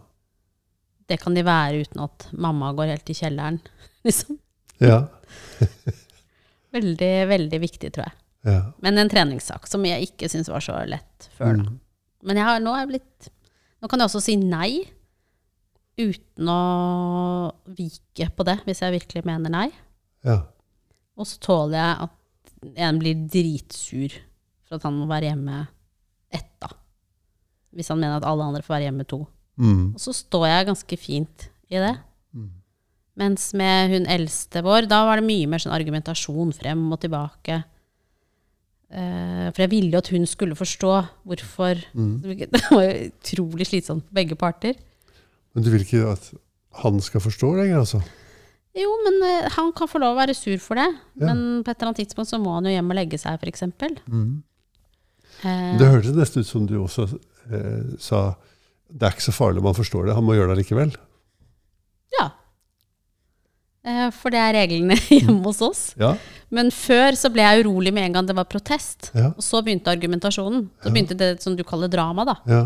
Det 1.08 1.20
kan 1.22 1.34
de 1.38 1.44
være 1.46 1.84
uten 1.86 2.02
at 2.04 2.28
mamma 2.34 2.74
går 2.74 2.88
helt 2.94 3.10
i 3.10 3.14
kjelleren. 3.14 3.60
Liksom. 4.08 4.38
Ja. 4.80 5.08
Veldig, 6.74 7.14
veldig 7.30 7.60
viktig, 7.64 7.90
tror 7.96 8.06
jeg. 8.10 8.16
Ja. 8.48 8.60
Men 8.84 8.98
en 9.02 9.10
treningssak 9.10 9.66
som 9.68 9.84
jeg 9.88 10.10
ikke 10.10 10.30
syns 10.30 10.50
var 10.52 10.62
så 10.64 10.76
lett 10.88 11.30
før. 11.38 11.58
Mm. 11.64 11.80
Men 12.28 12.40
jeg 12.40 12.46
har, 12.48 12.60
nå 12.64 12.74
er 12.76 12.84
jeg 12.86 12.92
blitt 12.96 13.30
Nå 13.78 13.88
kan 13.92 14.02
jeg 14.02 14.10
også 14.10 14.22
si 14.26 14.34
nei 14.42 14.70
uten 15.98 16.50
å 16.52 16.62
vike 17.78 18.30
på 18.38 18.46
det, 18.48 18.60
hvis 18.68 18.84
jeg 18.84 18.96
virkelig 19.00 19.26
mener 19.28 19.54
nei. 19.54 19.68
Ja. 20.26 20.42
Og 21.18 21.26
så 21.30 21.40
tåler 21.42 21.78
jeg 21.80 22.08
at 22.08 22.84
en 22.88 23.00
blir 23.02 23.26
dritsur 23.32 24.18
for 24.68 24.78
at 24.78 24.86
han 24.86 24.98
må 25.00 25.08
være 25.10 25.32
hjemme 25.32 25.64
ett, 26.34 26.50
da. 26.62 26.70
Hvis 27.78 27.90
han 27.94 28.02
mener 28.02 28.20
at 28.20 28.28
alle 28.28 28.46
andre 28.46 28.64
får 28.66 28.78
være 28.78 28.90
hjemme 28.90 29.08
to. 29.10 29.22
Mm. 29.58 29.96
Og 29.96 30.02
så 30.02 30.14
står 30.14 30.48
jeg 30.50 30.68
ganske 30.70 31.00
fint 31.02 31.48
i 31.72 31.82
det. 31.82 31.96
Mm. 32.36 32.52
Mens 33.18 33.50
med 33.58 33.94
hun 33.96 34.06
eldste 34.14 34.62
vår, 34.66 34.86
da 34.90 35.02
var 35.08 35.20
det 35.20 35.28
mye 35.30 35.50
mer 35.50 35.62
sånn 35.64 35.76
argumentasjon 35.76 36.54
frem 36.56 36.84
og 36.94 37.02
tilbake. 37.02 37.62
Eh, 38.88 39.48
for 39.52 39.64
jeg 39.66 39.72
ville 39.74 39.92
jo 39.92 40.00
at 40.00 40.12
hun 40.14 40.28
skulle 40.30 40.56
forstå 40.56 40.94
hvorfor 41.28 41.82
Mm. 41.94 42.22
Det 42.54 42.62
var 42.72 42.84
jo 42.86 43.10
utrolig 43.10 43.68
slitsomt 43.68 44.06
for 44.06 44.14
begge 44.14 44.38
parter. 44.40 44.78
Men 45.58 45.66
du 45.66 45.72
vil 45.74 45.82
ikke 45.84 46.04
at 46.14 46.28
han 46.84 47.00
skal 47.02 47.24
forstå 47.24 47.50
lenger, 47.58 47.80
altså? 47.82 48.00
Jo, 48.78 48.92
men 49.08 49.16
eh, 49.26 49.48
han 49.56 49.72
kan 49.74 49.90
få 49.90 49.98
lov 50.04 50.14
å 50.14 50.20
være 50.20 50.36
sur 50.38 50.58
for 50.62 50.78
det. 50.78 50.86
Ja. 51.18 51.32
Men 51.32 51.64
på 51.66 51.72
et 51.74 51.80
eller 51.80 51.90
annet 51.90 52.02
tidspunkt 52.04 52.30
så 52.30 52.38
må 52.38 52.54
han 52.60 52.68
jo 52.70 52.76
hjem 52.76 52.92
og 52.94 53.00
legge 53.00 53.18
seg, 53.18 53.40
f.eks. 53.42 53.64
Mm. 54.06 54.44
Eh, 55.42 55.72
Det 55.82 55.90
hørtes 55.90 56.14
nesten 56.18 56.46
ut 56.46 56.50
som 56.52 56.68
du 56.70 56.76
også 56.84 57.08
eh, 57.50 57.96
sa 57.98 58.22
det 58.88 59.04
er 59.10 59.16
ikke 59.18 59.26
så 59.26 59.34
farlig 59.36 59.60
om 59.60 59.66
han 59.68 59.76
forstår 59.76 60.06
det, 60.08 60.14
han 60.16 60.24
må 60.24 60.38
gjøre 60.38 60.54
det 60.54 60.62
likevel. 60.62 60.94
ja. 62.20 62.30
Eh, 63.88 64.10
for 64.16 64.34
det 64.34 64.40
er 64.44 64.54
reglene 64.58 64.96
hjemme 65.10 65.42
hos 65.48 65.62
oss. 65.64 65.82
Ja, 66.00 66.14
Men 66.54 66.70
før 66.76 67.16
så 67.20 67.30
ble 67.34 67.44
jeg 67.46 67.66
urolig 67.66 67.94
med 67.96 68.04
en 68.10 68.16
gang 68.20 68.28
det 68.30 68.36
var 68.38 68.48
protest. 68.52 69.10
ja, 69.16 69.30
Og 69.34 69.44
så 69.46 69.62
begynte 69.64 69.92
argumentasjonen. 69.94 70.70
Så 70.84 70.90
Ja. 70.90 70.94
begynte 70.94 71.18
det 71.20 71.30
som 71.44 71.56
du 71.56 71.64
kaller 71.68 71.88
drama, 71.92 72.26
da. 72.28 72.36
ja. 72.48 72.62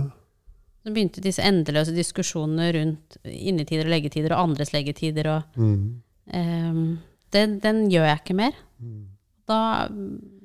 Så 0.82 0.90
begynte 0.96 1.22
disse 1.22 1.44
endeløse 1.46 1.94
diskusjonene 1.94 2.72
rundt 2.74 3.18
innetider 3.30 3.86
og 3.86 3.92
leggetider 3.94 4.34
og 4.34 4.48
andres 4.50 4.72
leggetider 4.74 5.28
og 5.36 5.58
Mm. 5.62 6.02
um, 6.34 7.00
den, 7.32 7.60
den 7.64 7.84
gjør 7.92 8.08
jeg 8.10 8.20
ikke 8.24 8.36
mer. 8.36 8.56
Mm. 8.82 9.04
Da, 9.48 9.60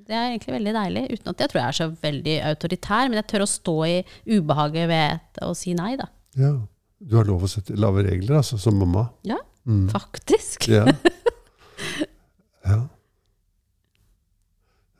det 0.06 0.14
er 0.14 0.28
egentlig 0.34 0.54
veldig 0.58 0.74
deilig, 0.76 1.04
uten 1.16 1.30
at 1.32 1.40
jeg 1.40 1.50
tror 1.50 1.60
jeg 1.62 1.68
er 1.72 1.78
så 1.80 1.88
veldig 2.02 2.34
autoritær, 2.52 3.08
men 3.08 3.18
jeg 3.20 3.26
tør 3.32 3.44
å 3.46 3.48
stå 3.50 3.74
i 3.88 3.96
ubehaget 4.36 4.88
ved 4.92 5.40
å 5.42 5.54
si 5.56 5.74
nei, 5.78 5.96
da. 6.00 6.06
ja. 6.36 6.54
Du 6.98 7.12
har 7.18 7.26
lov 7.28 7.42
å 7.44 7.48
sette 7.52 7.74
lave 7.76 8.00
regler, 8.06 8.38
altså, 8.38 8.56
som 8.58 8.78
mamma. 8.80 9.08
Ja, 9.28 9.36
Mm. 9.66 9.88
faktisk. 9.92 10.68
Ja. 10.70 10.84
ja. 12.64 12.78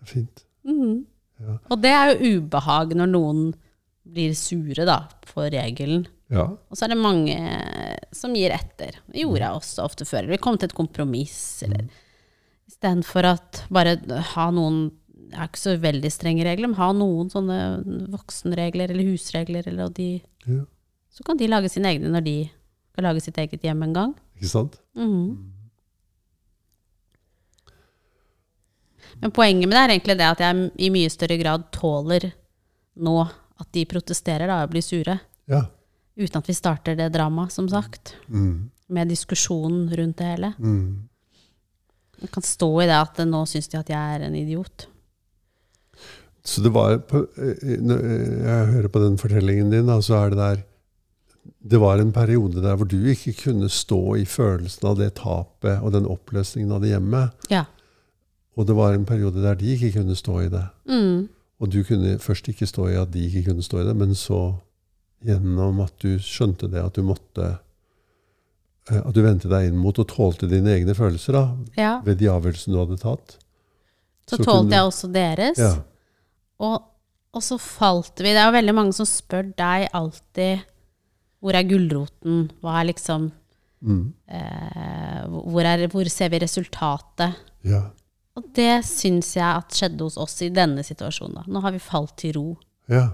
Fint. 0.06 0.44
Mhm. 0.66 1.04
Ja. 1.40 1.54
Og 1.70 1.80
det 1.82 1.90
er 1.92 2.10
jo 2.14 2.36
ubehag 2.40 2.94
når 2.96 3.10
noen 3.12 3.40
blir 4.16 4.34
sure, 4.38 4.86
da, 4.88 5.02
på 5.28 5.46
regelen. 5.52 6.06
Ja. 6.32 6.48
Og 6.56 6.78
så 6.78 6.86
er 6.86 6.94
det 6.94 6.98
mange 6.98 7.36
som 8.16 8.34
gir 8.34 8.54
etter. 8.54 8.98
Det 9.12 9.22
gjorde 9.22 9.44
jeg 9.44 9.60
også 9.60 9.84
ofte 9.86 10.06
før. 10.08 10.26
Eller 10.26 10.42
kom 10.42 10.58
til 10.58 10.70
et 10.70 10.76
kompromiss. 10.76 11.38
Eller 11.66 11.86
istedenfor 12.66 13.28
at 13.30 13.64
bare 13.72 13.98
ha 14.34 14.48
noen 14.54 14.88
Jeg 15.26 15.40
er 15.42 15.48
ikke 15.48 15.58
så 15.58 15.72
veldig 15.82 16.10
strenge 16.14 16.44
regler, 16.46 16.70
men 16.70 16.78
ha 16.78 16.86
noen 16.94 17.30
sånne 17.32 17.56
voksenregler 18.12 18.92
eller 18.94 19.08
husregler, 19.08 19.66
eller 19.66 19.90
de, 19.96 20.20
ja. 20.46 20.60
så 21.10 21.24
kan 21.26 21.40
de 21.40 21.48
lage 21.50 21.70
sine 21.72 21.90
egne 21.90 22.12
når 22.14 22.22
de 22.22 22.34
skal 22.92 23.08
lage 23.08 23.24
sitt 23.24 23.40
eget 23.42 23.66
hjem 23.66 23.82
en 23.88 23.96
gang. 23.96 24.12
Ikke 24.38 24.52
sant? 24.52 24.78
Mhm. 24.94 25.56
Men 29.18 29.34
poenget 29.34 29.66
med 29.66 29.74
det 29.74 29.82
er 29.82 29.94
egentlig 29.96 30.18
det 30.20 30.28
at 30.28 30.44
jeg 30.44 30.70
i 30.78 30.92
mye 30.94 31.10
større 31.10 31.40
grad 31.40 31.66
tåler 31.74 32.30
nå 33.02 33.16
at 33.60 33.68
de 33.72 33.84
protesterer 33.88 34.50
da, 34.50 34.62
og 34.64 34.72
blir 34.72 34.84
sure. 34.84 35.18
Ja. 35.50 35.64
Uten 36.16 36.40
at 36.40 36.48
vi 36.48 36.56
starter 36.56 36.96
det 36.98 37.10
dramaet, 37.14 37.52
som 37.52 37.68
sagt. 37.68 38.14
Mm. 38.28 38.70
Med 38.92 39.10
diskusjonen 39.12 39.88
rundt 39.96 40.18
det 40.20 40.30
hele. 40.30 40.52
Mm. 40.58 41.08
Jeg 42.22 42.32
kan 42.32 42.44
stå 42.46 42.70
i 42.82 42.88
det 42.88 42.96
at 42.96 43.18
nå 43.28 43.42
syns 43.48 43.68
de 43.72 43.80
at 43.80 43.90
jeg 43.92 44.16
er 44.16 44.24
en 44.26 44.36
idiot. 44.38 44.86
Så 46.46 46.62
det 46.62 46.70
var 46.70 46.98
på, 47.10 47.26
eh, 47.36 47.76
Når 47.82 48.02
jeg 48.46 48.66
hører 48.72 48.88
på 48.88 49.02
den 49.02 49.18
fortellingen 49.18 49.70
din, 49.70 49.90
så 50.02 50.14
er 50.14 50.30
det 50.30 50.38
der 50.38 50.62
Det 51.68 51.80
var 51.80 51.98
en 51.98 52.12
periode 52.12 52.62
der 52.62 52.76
hvor 52.76 52.86
du 52.86 53.04
ikke 53.06 53.32
kunne 53.32 53.68
stå 53.68 54.16
i 54.16 54.24
følelsen 54.24 54.86
av 54.86 54.96
det 54.98 55.14
tapet 55.14 55.82
og 55.82 55.92
den 55.92 56.06
oppløsningen 56.06 56.72
av 56.72 56.80
det 56.80 56.88
hjemme. 56.88 57.30
Ja. 57.50 57.64
Og 58.56 58.66
det 58.66 58.76
var 58.76 58.94
en 58.94 59.04
periode 59.04 59.42
der 59.42 59.54
de 59.54 59.74
ikke 59.74 59.98
kunne 59.98 60.14
stå 60.14 60.40
i 60.40 60.48
det. 60.48 60.64
Mm. 60.88 61.28
Og 61.60 61.70
du 61.72 61.78
kunne 61.88 62.18
først 62.20 62.48
ikke 62.52 62.66
stå 62.68 62.88
i 62.92 62.96
at 63.00 63.12
de 63.14 63.22
ikke 63.28 63.46
kunne 63.50 63.64
stå 63.64 63.80
i 63.80 63.86
det, 63.88 63.94
men 63.96 64.12
så 64.18 64.40
gjennom 65.24 65.78
at 65.84 65.94
du 66.02 66.18
skjønte 66.20 66.68
det, 66.68 66.82
at 66.84 66.98
du 66.98 67.02
måtte 67.06 67.46
eh, 68.90 69.00
At 69.00 69.14
du 69.16 69.22
vendte 69.24 69.48
deg 69.50 69.70
inn 69.70 69.78
mot 69.80 69.96
og 69.98 70.08
tålte 70.12 70.46
dine 70.50 70.74
egne 70.76 70.94
følelser 70.94 71.32
da, 71.38 71.44
ja. 71.78 71.94
ved 72.04 72.20
de 72.20 72.28
avgjørelsene 72.30 72.76
du 72.76 72.82
hadde 72.82 73.00
tatt. 73.02 73.38
Så 74.28 74.36
Så 74.36 74.44
tålte 74.44 74.74
jeg 74.76 74.84
også 74.90 75.08
deres. 75.14 75.58
Ja. 75.58 75.72
Og, 76.62 76.84
og 77.32 77.42
så 77.42 77.58
falt 77.62 78.20
vi. 78.20 78.30
Det 78.34 78.40
er 78.42 78.48
jo 78.50 78.56
veldig 78.58 78.74
mange 78.76 78.94
som 78.96 79.08
spør 79.08 79.48
deg 79.56 79.88
alltid 79.96 80.64
hvor 81.44 81.54
er 81.54 81.66
gulroten? 81.68 82.46
Hva 82.62 82.80
er 82.82 82.92
liksom 82.92 83.30
Mm. 83.86 84.06
eh, 84.32 85.26
hvor, 85.28 85.60
er, 85.68 85.82
hvor 85.92 86.08
ser 86.10 86.30
vi 86.32 86.38
resultatet? 86.42 87.36
ja. 87.62 87.82
Og 88.36 88.48
det 88.56 88.82
syns 88.84 89.32
jeg 89.38 89.46
at 89.46 89.72
skjedde 89.72 90.04
hos 90.04 90.18
oss 90.20 90.42
i 90.44 90.50
denne 90.52 90.84
situasjonen. 90.84 91.38
Da. 91.40 91.44
Nå 91.48 91.62
har 91.64 91.72
vi 91.72 91.80
falt 91.80 92.18
til 92.20 92.36
ro. 92.36 92.48
Ja. 92.92 93.08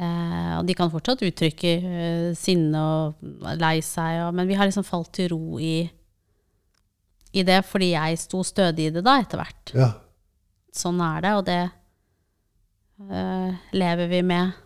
Eh, 0.00 0.52
og 0.58 0.68
de 0.68 0.76
kan 0.76 0.92
fortsatt 0.92 1.24
uttrykke 1.26 1.72
eh, 1.78 2.28
sinne 2.38 2.80
og 2.80 3.56
lei 3.60 3.78
seg, 3.84 4.22
og, 4.26 4.36
men 4.36 4.48
vi 4.48 4.56
har 4.56 4.68
liksom 4.68 4.86
falt 4.86 5.12
til 5.16 5.32
ro 5.34 5.58
i, 5.60 5.82
i 7.36 7.44
det 7.44 7.58
fordi 7.68 7.90
jeg 7.92 8.20
sto 8.22 8.40
stødig 8.46 8.88
i 8.88 8.94
det 8.94 9.04
da, 9.04 9.18
etter 9.20 9.40
hvert. 9.40 9.74
Ja. 9.76 9.90
Sånn 10.72 11.00
er 11.04 11.24
det, 11.24 11.34
og 11.36 11.46
det 11.48 11.60
eh, 13.08 13.60
lever 13.76 14.12
vi 14.12 14.24
med. 14.30 14.56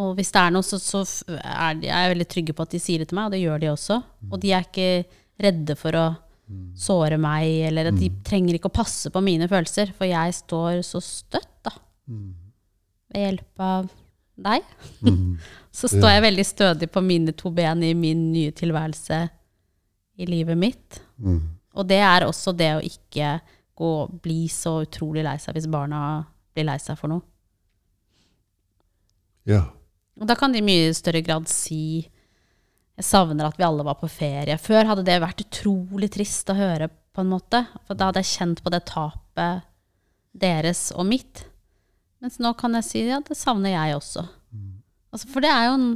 Og 0.00 0.16
hvis 0.18 0.32
det 0.34 0.42
er 0.42 0.54
noe, 0.54 0.66
så, 0.66 0.80
så 0.82 1.04
er 1.38 1.78
de, 1.78 1.86
er 1.86 2.06
jeg 2.06 2.14
veldig 2.16 2.30
trygge 2.30 2.54
på 2.56 2.66
at 2.66 2.74
de 2.74 2.82
sier 2.82 3.02
det 3.02 3.10
til 3.10 3.18
meg, 3.18 3.28
og 3.28 3.36
det 3.36 3.44
gjør 3.44 3.62
de 3.62 3.70
også. 3.70 4.00
Og 4.30 4.40
de 4.42 4.50
er 4.54 4.66
ikke 4.66 4.88
redde 5.44 5.76
for 5.78 5.98
å 5.98 6.06
såre 6.76 7.16
meg, 7.20 7.48
eller 7.70 7.90
at 7.90 7.98
de 7.98 8.10
trenger 8.26 8.58
ikke 8.58 8.70
å 8.70 8.78
passe 8.82 9.10
på 9.12 9.22
mine 9.24 9.48
følelser, 9.50 9.92
for 9.96 10.08
jeg 10.08 10.36
står 10.36 10.82
så 10.86 11.00
støtt, 11.02 11.52
da. 11.64 11.72
Ved 13.14 13.24
hjelp 13.24 13.64
av 13.64 13.92
deg. 14.34 14.66
Mm. 15.06 15.36
Så 15.74 15.88
står 15.90 16.12
jeg 16.12 16.22
veldig 16.22 16.44
stødig 16.46 16.86
på 16.94 17.02
mine 17.02 17.32
to 17.34 17.50
ben 17.50 17.80
i 17.82 17.94
min 17.98 18.28
nye 18.30 18.52
tilværelse 18.54 19.16
i 20.22 20.26
livet 20.28 20.58
mitt. 20.58 21.00
Mm. 21.18 21.40
Og 21.74 21.88
det 21.90 21.98
er 22.06 22.26
også 22.26 22.54
det 22.54 22.70
å 22.76 22.84
ikke 22.84 23.38
gå, 23.74 23.92
bli 24.22 24.44
så 24.52 24.76
utrolig 24.84 25.24
lei 25.26 25.34
seg 25.42 25.56
hvis 25.56 25.66
barna 25.70 26.22
blir 26.54 26.68
lei 26.68 26.76
seg 26.78 26.98
for 27.00 27.10
noe. 27.10 27.24
Ja. 29.50 29.64
Og 30.14 30.28
da 30.30 30.36
kan 30.38 30.54
de 30.54 30.62
i 30.62 30.66
mye 30.66 30.94
større 30.94 31.24
grad 31.26 31.50
si 31.50 32.06
jeg 32.94 33.06
savner 33.08 33.48
at 33.48 33.58
vi 33.58 33.66
alle 33.66 33.86
var 33.86 33.98
på 33.98 34.10
ferie. 34.10 34.54
Før 34.60 34.86
hadde 34.90 35.06
det 35.06 35.18
vært 35.22 35.42
utrolig 35.42 36.12
trist 36.14 36.50
å 36.52 36.58
høre, 36.58 36.90
på 37.14 37.22
en 37.22 37.30
måte. 37.30 37.64
For 37.86 37.98
da 37.98 38.10
hadde 38.10 38.22
jeg 38.22 38.32
kjent 38.32 38.62
på 38.62 38.70
det 38.74 38.84
tapet 38.90 39.66
deres 40.34 40.88
og 40.94 41.06
mitt. 41.06 41.44
Mens 42.22 42.40
nå 42.42 42.54
kan 42.58 42.74
jeg 42.78 42.86
si 42.86 43.04
ja, 43.06 43.20
det 43.22 43.36
savner 43.38 43.74
jeg 43.74 43.98
også. 43.98 44.24
Altså, 45.14 45.30
for 45.30 45.44
det 45.44 45.50
er 45.54 45.68
jo 45.68 45.74
en, 45.76 45.90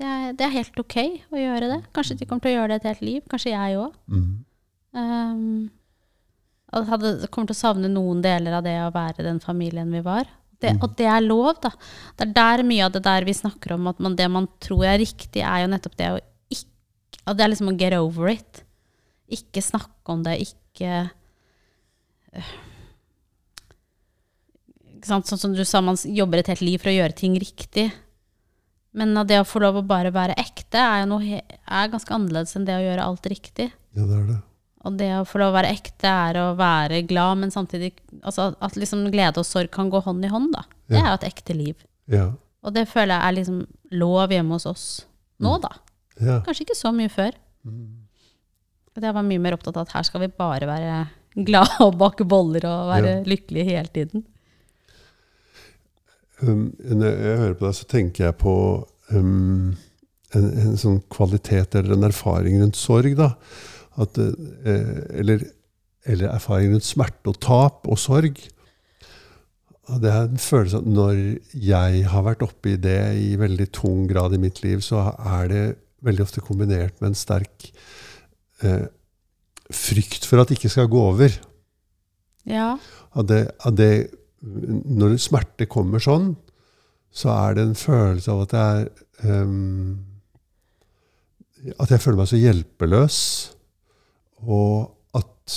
det, 0.00 0.06
er, 0.06 0.32
det 0.34 0.46
er 0.46 0.56
helt 0.56 0.80
ok 0.82 0.96
å 1.30 1.38
gjøre 1.38 1.68
det. 1.70 1.80
Kanskje 1.94 2.16
de 2.18 2.26
kommer 2.26 2.42
til 2.46 2.54
å 2.54 2.56
gjøre 2.56 2.72
det 2.72 2.80
et 2.80 2.88
helt 2.90 3.04
liv. 3.06 3.20
Kanskje 3.30 3.52
jeg 3.52 3.78
òg. 3.78 3.94
Mm. 4.10 4.32
Um, 4.98 5.68
hadde, 6.90 7.12
kommer 7.30 7.50
til 7.50 7.58
å 7.58 7.60
savne 7.60 7.90
noen 7.92 8.22
deler 8.24 8.58
av 8.58 8.66
det 8.66 8.74
å 8.82 8.90
være 8.94 9.26
den 9.26 9.38
familien 9.42 9.90
vi 9.94 10.02
var. 10.06 10.26
Det, 10.60 10.74
og 10.84 10.96
det 10.98 11.06
er 11.08 11.22
lov, 11.24 11.54
da. 11.64 11.70
Det 12.18 12.26
er 12.26 12.34
der 12.36 12.64
mye 12.68 12.84
av 12.84 12.92
det 12.92 13.04
der 13.06 13.24
vi 13.24 13.34
snakker 13.36 13.76
om, 13.78 13.86
at 13.88 14.00
man, 14.02 14.16
det 14.18 14.26
man 14.28 14.48
tror 14.60 14.84
er 14.90 15.00
riktig, 15.00 15.40
er 15.40 15.64
jo 15.64 15.70
nettopp 15.72 15.96
det 16.00 16.10
å 16.12 16.18
ikke 16.52 16.68
at 17.28 17.36
Det 17.36 17.44
er 17.44 17.50
liksom 17.52 17.70
å 17.70 17.76
get 17.78 17.94
over 17.94 18.30
it. 18.32 18.62
Ikke 19.30 19.62
snakke 19.62 20.12
om 20.12 20.22
det, 20.26 20.38
ikke 20.42 20.60
ikke 25.00 25.08
sant? 25.08 25.28
Sånn 25.28 25.40
som 25.40 25.56
du 25.56 25.64
sa, 25.66 25.82
man 25.84 25.98
jobber 25.98 26.40
et 26.40 26.50
helt 26.52 26.64
liv 26.64 26.80
for 26.82 26.92
å 26.92 26.96
gjøre 26.98 27.16
ting 27.16 27.36
riktig. 27.40 27.88
Men 28.96 29.14
det 29.26 29.38
å 29.40 29.46
få 29.46 29.62
lov 29.62 29.80
å 29.80 29.86
bare 29.86 30.10
være 30.14 30.38
ekte 30.40 30.80
er 30.82 31.02
jo 31.02 31.10
noe 31.12 31.40
er 31.40 31.92
ganske 31.92 32.14
annerledes 32.14 32.56
enn 32.58 32.66
det 32.66 32.76
å 32.78 32.84
gjøre 32.84 33.06
alt 33.06 33.26
riktig. 33.30 33.70
ja, 33.94 34.04
det 34.04 34.16
er 34.16 34.24
det. 34.32 34.38
Og 34.88 34.96
det 34.96 35.10
å 35.12 35.26
få 35.28 35.40
lov 35.42 35.52
å 35.52 35.58
være 35.58 35.72
ekte 35.74 36.08
er 36.08 36.38
å 36.40 36.46
være 36.56 37.02
glad, 37.08 37.42
men 37.42 37.50
samtidig 37.52 37.92
altså 38.22 38.54
At 38.64 38.78
liksom 38.80 39.02
glede 39.12 39.42
og 39.42 39.44
sorg 39.48 39.68
kan 39.74 39.90
gå 39.92 40.00
hånd 40.06 40.24
i 40.24 40.30
hånd, 40.32 40.54
da. 40.54 40.64
Det 40.88 40.96
Ja. 40.96 41.04
er 41.04 41.10
jo 41.10 41.18
et 41.20 41.28
ekte 41.34 41.56
liv. 41.56 41.76
Ja. 42.08 42.32
Og 42.64 42.74
det 42.74 42.88
føler 42.88 43.14
jeg 43.14 43.28
er 43.28 43.36
liksom 43.38 43.66
lov 43.92 44.30
hjemme 44.30 44.56
hos 44.56 44.66
oss 44.66 44.84
nå, 45.40 45.58
da. 45.60 45.70
Ja. 46.20 46.40
Kanskje 46.44 46.66
ikke 46.66 46.76
så 46.76 46.92
mye 46.92 47.08
før. 47.08 47.32
Mm. 47.64 47.96
Jeg 49.00 49.14
var 49.14 49.22
mye 49.24 49.40
mer 49.40 49.54
opptatt 49.56 49.76
av 49.76 49.86
at 49.86 49.92
her 49.94 50.02
skal 50.04 50.20
vi 50.20 50.26
bare 50.28 50.66
være 50.68 51.08
glad 51.46 51.68
og 51.80 51.96
bake 51.96 52.26
boller 52.28 52.64
og 52.68 52.90
være 52.90 53.24
lykkelige 53.24 53.64
hele 53.70 53.88
tiden. 53.94 54.24
Um, 56.42 56.70
når 56.80 57.06
jeg 57.06 57.38
hører 57.38 57.54
på 57.58 57.66
deg, 57.66 57.76
så 57.76 57.86
tenker 57.88 58.24
jeg 58.26 58.36
på 58.40 58.54
um, 59.12 59.76
en, 60.36 60.46
en 60.64 60.76
sånn 60.80 61.00
kvalitet 61.12 61.76
eller 61.80 61.96
en 61.96 62.08
erfaring 62.08 62.60
rundt 62.62 62.78
sorg. 62.80 63.16
da. 63.18 63.34
At, 64.00 64.16
eh, 64.18 64.94
eller, 65.20 65.44
eller 66.08 66.32
erfaring 66.32 66.74
rundt 66.74 66.88
smerte 66.88 67.32
og 67.32 67.40
tap 67.42 67.88
og 67.90 67.98
sorg. 68.00 68.40
Og 69.90 69.98
det 70.02 70.12
er 70.12 70.28
en 70.28 70.40
følelse 70.40 70.80
at 70.80 70.88
når 70.88 71.20
jeg 71.56 72.04
har 72.12 72.26
vært 72.26 72.44
oppe 72.46 72.74
i 72.74 72.80
det 72.80 73.00
i 73.18 73.34
veldig 73.40 73.68
tung 73.74 74.06
grad 74.10 74.36
i 74.36 74.40
mitt 74.42 74.62
liv, 74.62 74.84
så 74.86 75.10
er 75.18 75.50
det 75.50 75.64
veldig 76.06 76.24
ofte 76.24 76.44
kombinert 76.44 76.96
med 77.00 77.10
en 77.10 77.18
sterk 77.18 77.66
eh, 78.64 78.86
frykt 79.70 80.26
for 80.26 80.40
at 80.40 80.50
det 80.50 80.58
ikke 80.58 80.72
skal 80.72 80.90
gå 80.90 81.02
over. 81.12 81.34
Ja. 82.48 82.76
At 83.18 83.28
det, 83.28 83.42
at 83.66 83.76
det, 83.76 83.92
når 84.40 85.18
smerte 85.20 85.68
kommer 85.70 86.02
sånn, 86.02 86.32
så 87.10 87.32
er 87.34 87.58
det 87.58 87.66
en 87.66 87.78
følelse 87.78 88.30
av 88.32 88.44
at 88.44 88.54
det 88.54 88.62
er 88.62 88.90
ehm, 89.26 89.98
at 91.76 91.90
jeg 91.92 92.00
føler 92.00 92.22
meg 92.22 92.30
så 92.30 92.38
hjelpeløs, 92.40 93.16
og 94.46 94.96
at 95.16 95.56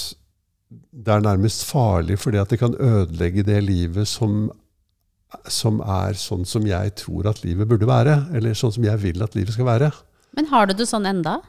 det 0.74 1.14
er 1.14 1.24
nærmest 1.26 1.66
farlig 1.68 2.18
fordi 2.22 2.40
at 2.42 2.52
det 2.54 2.60
kan 2.62 2.76
ødelegge 2.76 3.46
det 3.46 3.60
livet 3.66 4.10
som, 4.10 4.48
som 5.48 5.82
er 5.82 6.18
sånn 6.20 6.46
som 6.50 6.66
jeg 6.68 6.96
tror 7.00 7.30
at 7.32 7.44
livet 7.46 7.70
burde 7.70 7.90
være, 7.90 8.18
eller 8.34 8.58
sånn 8.58 8.74
som 8.76 8.88
jeg 8.88 9.02
vil 9.04 9.24
at 9.26 9.38
livet 9.38 9.56
skal 9.56 9.70
være. 9.70 9.92
Men 10.34 10.50
har 10.50 10.68
du 10.70 10.76
det 10.78 10.90
sånn 10.90 11.06
enda? 11.10 11.40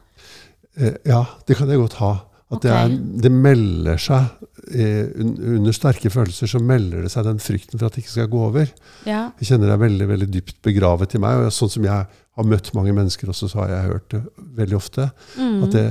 Eh, 0.77 0.97
ja, 1.07 1.23
det 1.47 1.57
kan 1.57 1.71
jeg 1.71 1.81
godt 1.81 1.99
ha. 2.01 2.13
At 2.53 2.61
det, 2.61 2.69
er, 2.71 2.91
det 3.25 3.31
melder 3.33 3.97
seg 3.97 4.27
eh, 4.69 5.07
Under 5.17 5.73
sterke 5.73 6.11
følelser 6.13 6.45
så 6.51 6.59
melder 6.61 7.01
det 7.01 7.09
seg 7.09 7.25
den 7.25 7.39
frykten 7.41 7.79
for 7.81 7.87
at 7.87 7.95
det 7.97 8.03
ikke 8.03 8.13
skal 8.19 8.29
gå 8.29 8.43
over. 8.51 8.69
Ja. 9.09 9.31
Jeg 9.41 9.49
kjenner 9.49 9.71
det 9.71 9.73
er 9.79 9.81
veldig 9.81 10.07
veldig 10.11 10.27
dypt 10.35 10.59
begravet 10.65 11.15
i 11.17 11.21
meg. 11.23 11.41
og 11.47 11.55
Sånn 11.55 11.73
som 11.73 11.87
jeg 11.89 12.05
har 12.35 12.47
møtt 12.51 12.69
mange 12.77 12.93
mennesker 12.93 13.31
også, 13.33 13.49
så 13.49 13.63
har 13.63 13.73
jeg 13.73 13.89
hørt 13.89 14.07
det 14.13 14.21
veldig 14.61 14.77
ofte. 14.77 15.07
Mm. 15.39 15.57
At, 15.65 15.73
det, 15.73 15.85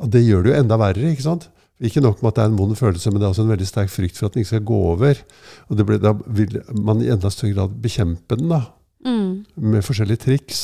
at 0.00 0.10
det 0.16 0.24
gjør 0.24 0.46
det 0.46 0.54
jo 0.54 0.58
enda 0.62 0.80
verre. 0.80 1.12
ikke 1.12 1.26
sant? 1.28 1.48
Ikke 1.78 2.00
nok 2.02 2.22
med 2.24 2.32
at 2.32 2.38
det 2.40 2.44
er 2.46 2.50
en 2.54 2.58
vond 2.58 2.74
følelse, 2.80 3.10
men 3.12 3.20
det 3.20 3.26
er 3.28 3.34
også 3.36 3.44
en 3.44 3.52
veldig 3.52 3.68
sterk 3.68 3.92
frykt 3.92 4.16
for 4.18 4.26
at 4.30 4.34
den 4.34 4.42
ikke 4.42 4.54
skal 4.56 4.64
gå 4.72 4.78
over. 4.96 5.20
Og 5.68 5.76
det 5.78 5.86
ble, 5.86 6.00
da 6.02 6.14
vil 6.40 6.56
man 6.74 7.04
i 7.04 7.12
enda 7.12 7.30
større 7.30 7.52
grad 7.54 7.76
bekjempe 7.84 8.40
den 8.40 8.48
da, 8.56 8.64
Mm. 9.06 9.44
med 9.62 9.84
forskjellige 9.86 10.24
triks. 10.24 10.62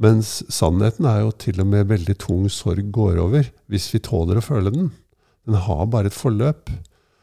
Mens 0.00 0.40
sannheten 0.52 1.06
er 1.06 1.20
jo 1.22 1.34
til 1.36 1.60
og 1.62 1.68
med 1.68 1.90
veldig 1.90 2.16
tung 2.22 2.46
sorg 2.50 2.88
går 2.94 3.20
over, 3.22 3.50
hvis 3.70 3.90
vi 3.92 4.00
tåler 4.02 4.40
å 4.40 4.44
føle 4.44 4.72
den. 4.72 4.90
Den 5.46 5.58
har 5.66 5.84
bare 5.90 6.10
et 6.10 6.16
forløp. 6.16 6.70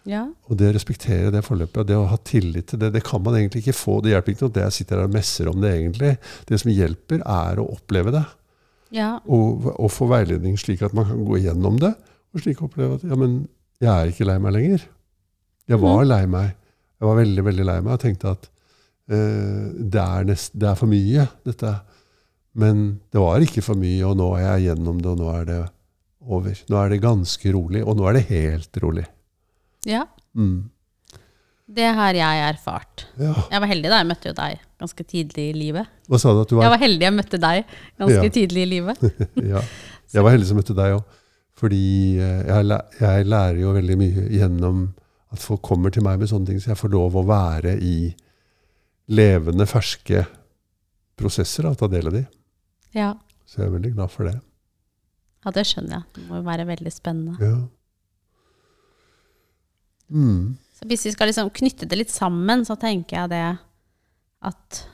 Ja. 0.10 0.24
Og 0.48 0.58
det 0.58 0.70
å 0.70 0.76
respektere 0.76 1.32
det 1.34 1.44
forløpet, 1.46 1.82
og 1.82 1.88
det 1.90 1.98
å 2.00 2.08
ha 2.10 2.18
tillit 2.26 2.72
til 2.72 2.82
det, 2.82 2.92
det 2.96 3.04
kan 3.06 3.22
man 3.24 3.36
egentlig 3.38 3.66
ikke 3.66 3.78
få. 3.78 4.00
Det 4.02 4.14
hjelper 4.14 4.34
ikke 4.34 4.46
noe 4.46 4.54
at 4.54 4.62
jeg 4.64 4.78
sitter 4.80 5.02
her 5.02 5.10
og 5.10 5.16
messer 5.16 5.50
om 5.52 5.60
det, 5.62 5.74
egentlig. 5.76 6.14
Det 6.50 6.60
som 6.62 6.72
hjelper, 6.74 7.24
er 7.26 7.62
å 7.62 7.68
oppleve 7.76 8.14
det. 8.16 8.26
ja. 8.96 9.12
Og, 9.28 9.68
og 9.76 9.92
få 9.94 10.08
veiledning 10.10 10.56
slik 10.58 10.82
at 10.86 10.96
man 10.98 11.10
kan 11.10 11.26
gå 11.28 11.42
igjennom 11.42 11.78
det, 11.82 11.94
og 12.34 12.44
slik 12.44 12.64
oppleve 12.66 13.00
at 13.00 13.06
ja, 13.06 13.18
men 13.20 13.44
jeg 13.82 13.92
er 13.92 14.14
ikke 14.14 14.28
lei 14.28 14.38
meg 14.42 14.56
lenger. 14.56 14.88
Jeg 15.70 15.82
var 15.82 16.02
lei 16.08 16.24
meg. 16.30 16.56
Jeg 17.00 17.08
var 17.08 17.20
veldig, 17.20 17.44
veldig 17.46 17.68
lei 17.68 17.78
meg 17.86 17.94
og 17.96 18.02
tenkte 18.02 18.34
at 18.34 18.50
uh, 18.50 19.68
det, 19.78 20.02
er 20.02 20.26
nest, 20.28 20.56
det 20.58 20.68
er 20.72 20.80
for 20.80 20.92
mye, 20.92 21.28
dette. 21.48 21.76
Men 22.56 23.00
det 23.14 23.20
var 23.22 23.40
ikke 23.46 23.62
for 23.64 23.76
mye, 23.80 24.02
og 24.08 24.18
nå 24.18 24.32
er 24.38 24.46
jeg 24.58 24.70
gjennom 24.70 24.98
det, 25.02 25.10
og 25.12 25.20
nå 25.22 25.30
er 25.36 25.46
det 25.46 25.60
over. 26.30 26.58
Nå 26.70 26.78
er 26.82 26.90
det 26.90 27.02
ganske 27.04 27.52
rolig, 27.54 27.84
og 27.86 27.96
nå 28.00 28.08
er 28.10 28.14
det 28.20 28.26
helt 28.32 28.78
rolig. 28.84 29.06
ja. 29.86 30.06
Mm. 30.36 30.70
Det 31.70 31.86
har 31.94 32.14
jeg 32.18 32.40
erfart. 32.50 33.04
Ja. 33.22 33.36
Jeg 33.52 33.62
var 33.62 33.70
heldig 33.70 33.90
da 33.92 33.98
jeg 34.00 34.08
møtte 34.10 34.30
jo 34.32 34.34
deg 34.34 34.62
ganske 34.82 35.04
tidlig 35.06 35.44
i 35.52 35.54
livet. 35.54 35.86
Hva 36.10 36.18
sa 36.18 36.32
du 36.34 36.40
at 36.42 36.50
du 36.50 36.56
Jeg 36.58 36.64
var? 36.64 36.72
var 36.74 36.82
heldig 36.82 37.06
jeg 37.06 37.14
møtte 37.14 37.38
deg 37.44 37.60
ganske 38.02 38.24
Ja. 38.26 38.32
tidlig 38.34 38.64
i 38.64 38.70
livet. 38.72 39.04
ja. 39.54 39.62
Jeg 40.16 40.24
var 40.26 40.34
heldig 40.34 40.48
som 40.50 40.58
møtte 40.58 40.74
deg 40.74 40.96
òg. 40.96 41.04
Fordi 41.62 41.82
eh, 42.18 42.42
jeg, 42.50 42.80
jeg 43.04 43.28
lærer 43.30 43.60
jo 43.62 43.74
veldig 43.76 43.98
mye 44.02 44.26
gjennom 44.34 44.82
at 45.30 45.44
folk 45.46 45.62
kommer 45.62 45.94
til 45.94 46.02
meg 46.08 46.18
med 46.24 46.32
sånne 46.32 46.50
ting, 46.50 46.58
så 46.64 46.72
jeg 46.72 46.80
får 46.82 46.90
lov 46.96 47.20
å 47.22 47.26
være 47.30 47.76
i 47.78 48.16
levende, 49.14 49.68
ferske 49.70 50.24
prosesser 51.20 51.70
og 51.70 51.78
ta 51.78 51.86
del 51.92 52.10
i 52.10 52.16
de. 52.18 52.24
Ja. 52.96 53.14
Så 53.46 53.62
jeg 53.62 53.70
er 53.70 53.76
veldig 53.78 53.94
glad 53.98 54.14
for 54.14 54.30
det. 54.30 54.38
ja, 55.46 55.52
det 55.56 55.66
skjønner 55.70 56.00
jeg. 56.00 56.04
Det 56.16 56.24
må 56.28 56.40
jo 56.40 56.48
være 56.48 56.68
veldig 56.70 56.94
spennende. 56.94 57.38
Ja. 57.40 57.58
Mm. 60.10 60.58
Så 60.74 60.88
hvis 60.90 61.06
vi 61.06 61.12
skal 61.14 61.30
liksom 61.30 61.52
knytte 61.54 61.86
det 61.90 62.00
litt 62.00 62.14
sammen, 62.14 62.66
så 62.66 62.78
tenker 62.80 63.22
jeg 63.22 63.34
det 63.34 63.44
at 64.50 64.86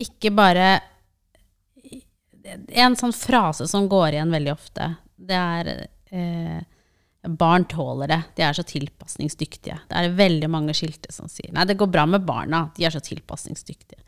Ikke 0.00 0.32
bare 0.32 0.80
En 2.74 2.96
sånn 2.98 3.14
frase 3.16 3.66
som 3.68 3.88
går 3.90 4.16
igjen 4.16 4.32
veldig 4.32 4.52
ofte, 4.52 4.88
det 5.16 5.36
er 5.36 5.70
eh, 6.14 6.58
Barn 7.26 7.64
tåler 7.66 8.10
det. 8.12 8.20
De 8.36 8.44
er 8.46 8.54
så 8.54 8.62
tilpasningsdyktige. 8.62 9.80
Det 9.88 9.98
er 9.98 10.14
veldig 10.14 10.50
mange 10.52 10.74
skilte 10.78 11.10
som 11.10 11.26
sier 11.30 11.50
Nei, 11.52 11.64
det 11.66 11.74
går 11.80 11.90
bra 11.90 12.04
med 12.06 12.22
barna. 12.26 12.68
De 12.76 12.86
er 12.86 12.94
så 12.94 13.02
tilpasningsdyktige. 13.02 13.98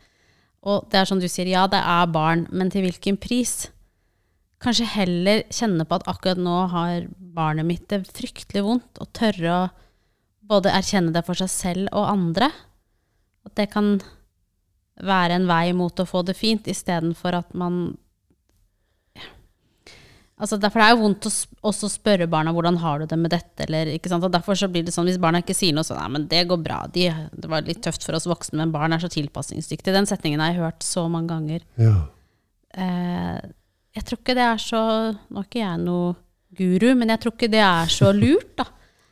Og 0.67 0.87
det 0.91 0.99
er 0.99 1.07
som 1.07 1.21
du 1.21 1.27
sier, 1.31 1.47
ja, 1.47 1.65
det 1.71 1.79
er 1.79 2.09
barn, 2.11 2.45
men 2.51 2.71
til 2.71 2.83
hvilken 2.87 3.19
pris? 3.21 3.69
Kanskje 4.59 4.89
heller 4.91 5.45
kjenne 5.55 5.85
på 5.87 5.99
at 5.99 6.07
akkurat 6.11 6.41
nå 6.41 6.55
har 6.73 7.07
barnet 7.35 7.67
mitt 7.67 7.85
det 7.91 8.01
fryktelig 8.11 8.65
vondt, 8.65 8.99
og 8.99 9.11
tørre 9.15 9.53
å 9.55 9.61
både 10.49 10.73
erkjenne 10.73 11.13
det 11.15 11.23
for 11.27 11.39
seg 11.39 11.51
selv 11.53 11.93
og 11.95 12.09
andre. 12.09 12.49
At 13.47 13.55
det 13.55 13.69
kan 13.71 13.99
være 14.99 15.37
en 15.37 15.47
vei 15.47 15.71
mot 15.77 15.95
å 15.95 16.07
få 16.07 16.25
det 16.27 16.35
fint, 16.35 16.67
istedenfor 16.67 17.37
at 17.39 17.55
man 17.55 17.95
Altså 20.39 20.55
derfor 20.61 20.79
er 20.79 20.93
det 20.93 20.95
jo 20.97 21.03
vondt 21.03 21.25
å 21.27 21.31
også 21.67 21.89
spørre 21.91 22.27
barna 22.31 22.53
hvordan 22.55 22.77
har 22.79 22.99
du 23.01 23.05
det 23.11 23.17
med 23.19 23.31
dette, 23.33 23.65
eller 23.65 23.89
ikke 23.91 24.07
sant. 24.07 24.23
Og 24.23 24.31
derfor 24.31 24.55
så 24.55 24.69
blir 24.71 24.85
det 24.87 24.93
sånn 24.95 25.05
hvis 25.09 25.17
barna 25.19 25.41
ikke 25.43 25.55
sier 25.57 25.73
noe 25.75 25.83
sånn, 25.83 25.99
nei, 25.99 26.09
men 26.15 26.27
det 26.31 26.45
går 26.47 26.61
bra, 26.63 26.77
De, 26.93 27.09
det 27.35 27.49
var 27.51 27.65
litt 27.67 27.81
tøft 27.83 28.05
for 28.07 28.15
oss 28.15 28.27
voksne, 28.29 28.61
men 28.61 28.71
barn 28.71 28.95
er 28.95 29.03
så 29.03 29.09
tilpasningsdyktige. 29.11 29.91
Den 29.97 30.07
setningen 30.07 30.39
har 30.39 30.53
jeg 30.53 30.61
hørt 30.61 30.85
så 30.87 31.03
mange 31.11 31.27
ganger. 31.33 31.65
Ja. 31.75 31.95
Eh, 32.79 33.39
jeg 33.97 34.05
tror 34.05 34.19
ikke 34.21 34.35
det 34.37 34.43
er 34.45 34.59
så 34.61 34.79
Nå 35.33 35.41
er 35.41 35.47
ikke 35.47 35.63
jeg 35.63 35.79
noe 35.81 36.11
guru, 36.59 36.89
men 36.97 37.09
jeg 37.13 37.21
tror 37.23 37.33
ikke 37.35 37.49
det 37.51 37.61
er 37.65 37.89
så 37.93 38.11
lurt, 38.15 38.53
da. 38.57 38.65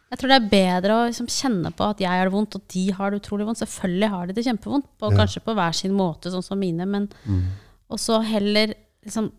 Jeg 0.08 0.22
tror 0.22 0.32
det 0.32 0.38
er 0.40 0.50
bedre 0.54 0.96
å 0.96 1.06
liksom 1.10 1.28
kjenne 1.28 1.70
på 1.76 1.84
at 1.92 2.00
jeg 2.00 2.08
har 2.08 2.30
det 2.30 2.34
vondt, 2.34 2.56
og 2.56 2.64
de 2.72 2.86
har 2.96 3.12
det 3.12 3.20
utrolig 3.20 3.46
vondt. 3.50 3.60
Selvfølgelig 3.60 4.10
har 4.14 4.30
de 4.30 4.36
det 4.38 4.46
kjempevondt, 4.48 4.88
på, 4.96 5.12
Ja. 5.12 5.18
kanskje 5.20 5.44
på 5.44 5.54
hver 5.58 5.76
sin 5.76 5.92
måte, 5.92 6.32
sånn 6.32 6.46
som 6.46 6.60
mine, 6.60 6.88
men 6.88 7.10
Og 7.90 8.00
så 8.00 8.22
heller 8.24 8.74
liksom 9.06 9.30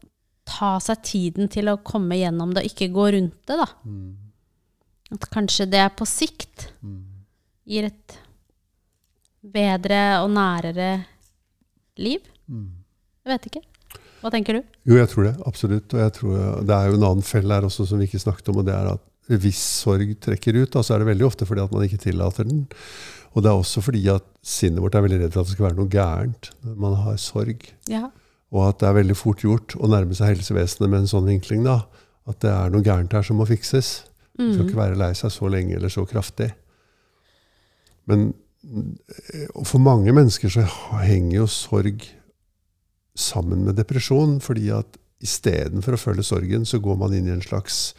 ta 0.48 0.70
seg 0.82 1.04
tiden 1.06 1.50
til 1.52 1.68
å 1.70 1.78
komme 1.84 2.16
gjennom 2.18 2.54
det, 2.56 2.64
og 2.64 2.72
ikke 2.72 2.88
gå 2.94 3.10
rundt 3.14 3.36
det, 3.50 3.58
da. 3.60 3.68
At 5.14 5.28
kanskje 5.32 5.68
det 5.70 5.84
på 5.96 6.08
sikt 6.08 6.70
gir 7.68 7.88
et 7.88 8.18
bedre 9.44 10.00
og 10.24 10.32
nærere 10.34 10.90
liv. 12.00 12.24
Jeg 12.48 13.32
vet 13.32 13.50
ikke. 13.50 13.62
Hva 14.18 14.32
tenker 14.34 14.58
du? 14.58 14.64
Jo, 14.88 14.96
jeg 14.98 15.08
tror 15.12 15.28
det. 15.28 15.34
Absolutt. 15.46 15.94
Og 15.94 16.00
jeg 16.02 16.14
tror 16.16 16.40
det 16.66 16.74
er 16.74 16.88
jo 16.90 16.96
en 16.98 17.06
annen 17.06 17.26
fell 17.26 17.52
her 17.54 17.66
også 17.68 17.86
som 17.86 18.00
vi 18.00 18.08
ikke 18.08 18.20
snakket 18.24 18.50
om, 18.50 18.60
og 18.62 18.66
det 18.66 18.74
er 18.74 18.90
at 18.96 19.04
hvis 19.28 19.60
sorg 19.84 20.14
trekker 20.24 20.56
ut, 20.56 20.72
da, 20.72 20.80
så 20.82 20.94
er 20.94 21.02
det 21.02 21.10
veldig 21.10 21.26
ofte 21.28 21.46
fordi 21.48 21.60
at 21.60 21.72
man 21.74 21.84
ikke 21.84 22.00
tillater 22.00 22.48
den. 22.48 22.62
Og 23.36 23.44
det 23.44 23.50
er 23.50 23.58
også 23.60 23.82
fordi 23.84 24.06
at 24.10 24.24
sinnet 24.40 24.80
vårt 24.82 24.96
er 24.96 25.04
veldig 25.04 25.20
redd 25.20 25.34
for 25.34 25.42
at 25.44 25.50
det 25.50 25.56
skal 25.56 25.66
være 25.68 25.78
noe 25.78 25.92
gærent 25.92 26.48
når 26.64 26.78
man 26.80 26.96
har 27.04 27.18
sorg. 27.20 27.66
Ja. 27.92 28.08
Og 28.54 28.62
at 28.70 28.80
det 28.80 28.88
er 28.88 29.00
veldig 29.02 29.16
fort 29.18 29.42
gjort 29.44 29.74
å 29.76 29.90
nærme 29.90 30.16
seg 30.16 30.32
helsevesenet 30.32 30.88
med 30.88 31.02
en 31.02 31.10
sånn 31.10 31.28
vinkling. 31.28 31.64
da, 31.66 31.82
At 32.28 32.40
det 32.44 32.52
er 32.52 32.70
noe 32.72 32.84
gærent 32.84 33.12
her 33.12 33.26
som 33.26 33.40
må 33.40 33.48
fikses. 33.48 34.08
Du 34.38 34.52
skal 34.54 34.68
ikke 34.68 34.78
være 34.78 35.00
lei 35.00 35.10
seg 35.18 35.32
så 35.34 35.50
lenge 35.50 35.74
eller 35.76 35.90
så 35.92 36.04
kraftig. 36.06 36.52
Men 38.08 38.30
eh, 38.62 39.48
for 39.66 39.82
mange 39.82 40.14
mennesker 40.14 40.52
så 40.52 40.64
henger 41.02 41.42
jo 41.42 41.48
sorg 41.50 42.06
sammen 43.18 43.66
med 43.66 43.76
depresjon. 43.76 44.38
fordi 44.40 44.70
at 44.72 44.98
istedenfor 45.18 45.96
å 45.96 46.00
føle 46.00 46.22
sorgen, 46.22 46.64
så 46.64 46.78
går 46.78 46.96
man 47.00 47.14
inn 47.16 47.26
i 47.26 47.34
en 47.34 47.42
slags 47.42 47.92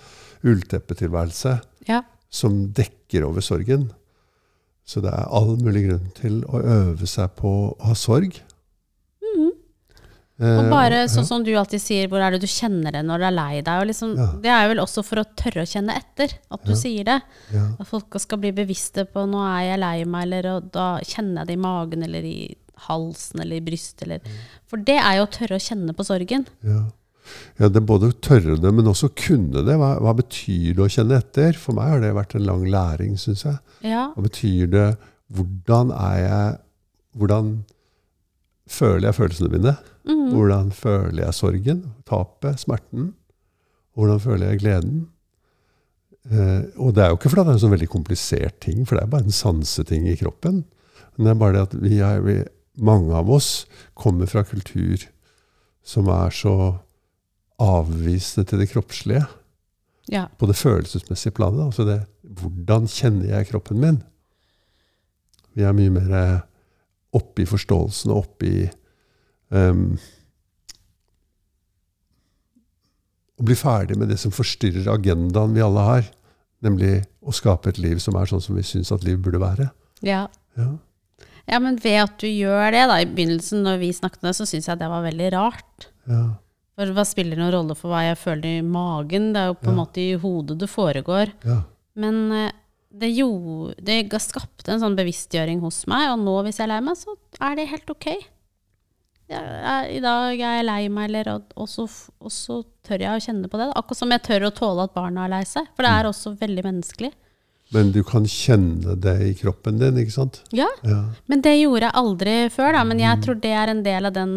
ullteppetilværelse 0.48 1.58
ja. 1.90 2.04
som 2.32 2.70
dekker 2.72 3.28
over 3.28 3.44
sorgen. 3.44 3.90
Så 4.88 5.04
det 5.04 5.12
er 5.12 5.28
all 5.28 5.58
mulig 5.60 5.90
grunn 5.90 6.08
til 6.18 6.40
å 6.48 6.62
øve 6.64 7.10
seg 7.10 7.36
på 7.38 7.52
å 7.68 7.74
ha 7.84 7.98
sorg. 8.00 8.40
Og 10.40 10.64
Eh, 10.64 10.70
bare 10.72 11.00
sånn 11.12 11.26
som 11.28 11.44
du 11.44 11.50
alltid 11.60 11.82
sier, 11.84 12.08
hvor 12.08 12.22
er 12.24 12.32
det 12.32 12.40
du 12.42 12.48
kjenner 12.48 12.94
det 12.96 13.02
når 13.04 13.20
du 13.20 13.26
er 13.28 13.32
lei 13.36 13.62
deg? 13.62 13.88
Liksom, 13.90 14.16
Ja. 14.16 14.28
Det 14.40 14.52
er 14.56 14.68
vel 14.70 14.80
også 14.80 15.04
for 15.04 15.20
å 15.20 15.26
tørre 15.36 15.66
å 15.66 15.68
kjenne 15.68 15.96
etter 15.98 16.32
at 16.50 16.64
du 16.64 16.72
Ja. 16.72 16.76
sier 16.80 17.04
det. 17.04 17.22
Ja. 17.52 17.66
At 17.80 17.88
folk 17.88 18.18
skal 18.20 18.38
bli 18.40 18.52
bevisste 18.54 19.04
på 19.06 19.28
nå 19.28 19.42
er 19.44 19.72
jeg 19.76 19.80
lei 19.80 20.04
meg, 20.06 20.24
eller 20.24 20.56
og 20.56 20.72
da 20.72 21.00
kjenner 21.04 21.42
jeg 21.44 21.48
det 21.48 21.54
i 21.58 21.62
magen 21.62 22.04
eller 22.04 22.24
i 22.24 22.56
halsen 22.88 23.42
eller 23.42 23.58
i 23.58 23.60
brystet. 23.60 24.04
Eller. 24.04 24.22
For 24.66 24.78
det 24.78 24.96
er 24.98 25.18
jo 25.18 25.26
å 25.26 25.32
tørre 25.32 25.58
å 25.60 25.66
kjenne 25.68 25.94
på 25.94 26.06
sorgen. 26.08 26.48
Ja. 26.64 26.86
ja, 27.60 27.68
det 27.68 27.76
er 27.76 27.86
både 27.86 28.08
å 28.14 28.20
tørre 28.22 28.56
det, 28.62 28.72
men 28.74 28.86
også 28.86 29.10
kunne 29.14 29.66
det. 29.66 29.76
Hva, 29.76 30.00
hva 30.00 30.16
betyr 30.16 30.74
det 30.74 30.86
å 30.86 30.88
kjenne 30.88 31.18
etter? 31.20 31.52
For 31.60 31.74
meg 31.74 31.90
har 31.90 32.00
det 32.00 32.14
vært 32.16 32.36
en 32.36 32.46
lang 32.46 32.64
læring, 32.64 33.18
syns 33.20 33.44
jeg. 33.44 33.60
Ja. 33.84 34.14
Hva 34.16 34.24
betyr 34.24 34.72
det? 34.72 34.98
Hvordan 35.34 35.92
er 35.92 36.18
jeg 36.24 36.60
Hvordan 37.18 37.66
føler 38.70 39.10
jeg 39.10 39.16
følelsene 39.18 39.50
mine? 39.52 39.78
Mhm. 40.08 40.34
Hvordan 40.34 40.72
føler 40.72 41.24
jeg 41.26 41.34
sorgen, 41.34 41.86
tapet, 42.08 42.60
smerten? 42.60 43.14
Hvordan 43.96 44.20
føler 44.20 44.52
jeg 44.52 44.60
gleden? 44.60 45.08
Eh, 46.30 46.64
og 46.78 46.96
det 46.96 47.04
er 47.04 47.10
jo 47.10 47.18
ikke 47.18 47.32
fordi 47.32 47.46
det 47.46 47.52
er 47.52 47.58
en 47.58 47.64
sånn 47.64 47.74
veldig 47.74 47.90
komplisert 47.92 48.60
ting, 48.64 48.86
for 48.86 48.96
det 48.96 49.04
er 49.04 49.14
bare 49.14 49.28
en 49.28 49.36
sanseting 49.36 50.08
i 50.10 50.18
kroppen. 50.20 50.64
Men 51.16 51.26
det 51.26 51.32
er 51.32 51.40
bare 51.42 51.56
det 51.56 51.66
at 51.68 51.76
vi 51.82 52.00
er, 52.06 52.22
vi, 52.24 52.38
mange 52.80 53.16
av 53.16 53.30
oss 53.32 53.66
kommer 53.98 54.30
fra 54.30 54.46
kultur 54.48 55.08
som 55.84 56.10
er 56.14 56.32
så 56.36 56.56
avvisende 57.60 58.48
til 58.48 58.62
det 58.62 58.70
kroppslige 58.72 59.26
ja. 60.12 60.28
på 60.40 60.48
det 60.48 60.56
følelsesmessige 60.60 61.36
planet. 61.36 61.66
Altså 61.66 61.86
det, 61.88 62.00
hvordan 62.24 62.88
kjenner 62.88 63.34
jeg 63.34 63.50
kroppen 63.52 63.82
min? 63.82 64.00
Vi 65.58 65.66
er 65.66 65.76
mye 65.76 65.92
mer 65.92 66.16
oppe 67.16 67.44
i 67.44 67.50
forståelsen 67.50 68.14
og 68.14 68.24
oppe 68.24 68.48
i 68.48 68.60
um, 69.50 69.98
Å 73.40 73.46
bli 73.48 73.56
ferdig 73.56 73.96
med 73.96 74.10
det 74.12 74.18
som 74.20 74.34
forstyrrer 74.36 74.90
agendaen 74.92 75.54
vi 75.56 75.64
alle 75.64 75.84
har, 75.88 76.08
nemlig 76.66 77.06
å 77.24 77.32
skape 77.32 77.72
et 77.72 77.80
liv 77.80 78.02
som 78.04 78.18
er 78.20 78.28
sånn 78.28 78.44
som 78.44 78.58
vi 78.58 78.66
syns 78.68 78.92
at 78.92 79.06
liv 79.08 79.16
burde 79.24 79.40
være. 79.40 79.70
Ja. 80.04 80.26
ja. 80.60 80.68
ja. 81.48 81.62
men 81.64 81.80
ved 81.80 82.02
at 82.02 82.18
du 82.20 82.28
gjør 82.28 82.68
det, 82.76 82.84
da, 82.92 83.00
i 83.00 83.08
begynnelsen 83.08 83.64
når 83.64 83.80
vi 83.80 83.94
snakket 83.96 84.26
om 84.26 84.28
det, 84.28 84.36
så 84.42 84.48
syns 84.50 84.68
jeg 84.68 84.82
det 84.82 84.92
var 84.92 85.06
veldig 85.08 85.32
rart. 85.38 85.88
Ja. 86.12 86.24
For 86.80 86.96
hva 86.96 87.04
spiller 87.08 87.40
noen 87.40 87.52
rolle 87.52 87.76
for 87.76 87.92
hva 87.92 88.06
jeg 88.06 88.20
føler 88.20 88.60
i 88.62 88.66
magen? 88.66 89.32
Det 89.36 89.42
er 89.42 89.54
jo 89.54 89.60
på 89.60 89.72
en 89.72 89.80
måte 89.82 90.04
i 90.04 90.20
hodet 90.20 90.56
det 90.62 90.70
foregår. 90.72 91.34
Ja. 91.48 91.62
Men 92.00 92.22
eh, 92.32 92.52
det, 92.90 93.10
jo, 93.18 93.30
det 93.76 94.02
skapte 94.24 94.72
en 94.74 94.82
sånn 94.82 94.96
bevisstgjøring 94.98 95.60
hos 95.64 95.84
meg, 95.92 96.08
og 96.14 96.24
nå 96.24 96.38
hvis 96.46 96.62
jeg 96.62 96.68
er 96.68 96.74
lei 96.74 96.84
meg, 96.86 97.00
så 97.00 97.16
er 97.44 97.60
det 97.60 97.68
helt 97.74 97.92
ok. 97.92 98.08
Jeg, 99.30 99.46
jeg, 99.46 99.90
I 100.00 100.02
dag 100.04 100.40
er 100.42 100.56
jeg 100.58 100.66
lei 100.66 100.82
meg, 100.90 101.10
eller, 101.12 101.28
og, 101.36 101.52
og, 101.56 101.68
så, 101.70 101.86
og 102.18 102.32
så 102.34 102.62
tør 102.88 103.04
jeg 103.06 103.14
å 103.14 103.24
kjenne 103.24 103.50
på 103.52 103.60
det. 103.62 103.68
Akkurat 103.78 104.00
som 104.02 104.14
jeg 104.16 104.24
tør 104.26 104.48
å 104.48 104.54
tåle 104.58 104.88
at 104.88 104.96
barna 104.96 105.28
er 105.28 105.34
lei 105.36 105.44
seg, 105.46 105.68
for 105.78 105.86
det 105.86 105.92
er 105.94 106.10
også 106.10 106.34
veldig 106.40 106.64
menneskelig. 106.66 107.12
Men 107.76 107.92
du 107.94 108.00
kan 108.02 108.26
kjenne 108.26 108.96
det 108.98 109.14
i 109.28 109.36
kroppen 109.38 109.78
din, 109.78 110.00
ikke 110.02 110.16
sant? 110.16 110.42
Ja, 110.56 110.70
Ja. 110.82 111.04
Men 111.30 111.44
det 111.46 111.54
gjorde 111.60 111.86
jeg 111.86 111.98
aldri 112.02 112.36
før, 112.50 112.74
da. 112.74 112.84
Men 112.90 113.02
jeg 113.04 113.22
tror 113.22 113.38
det 113.44 113.54
er 113.54 113.70
en 113.70 113.84
del 113.86 114.10
av 114.10 114.16
den, 114.16 114.34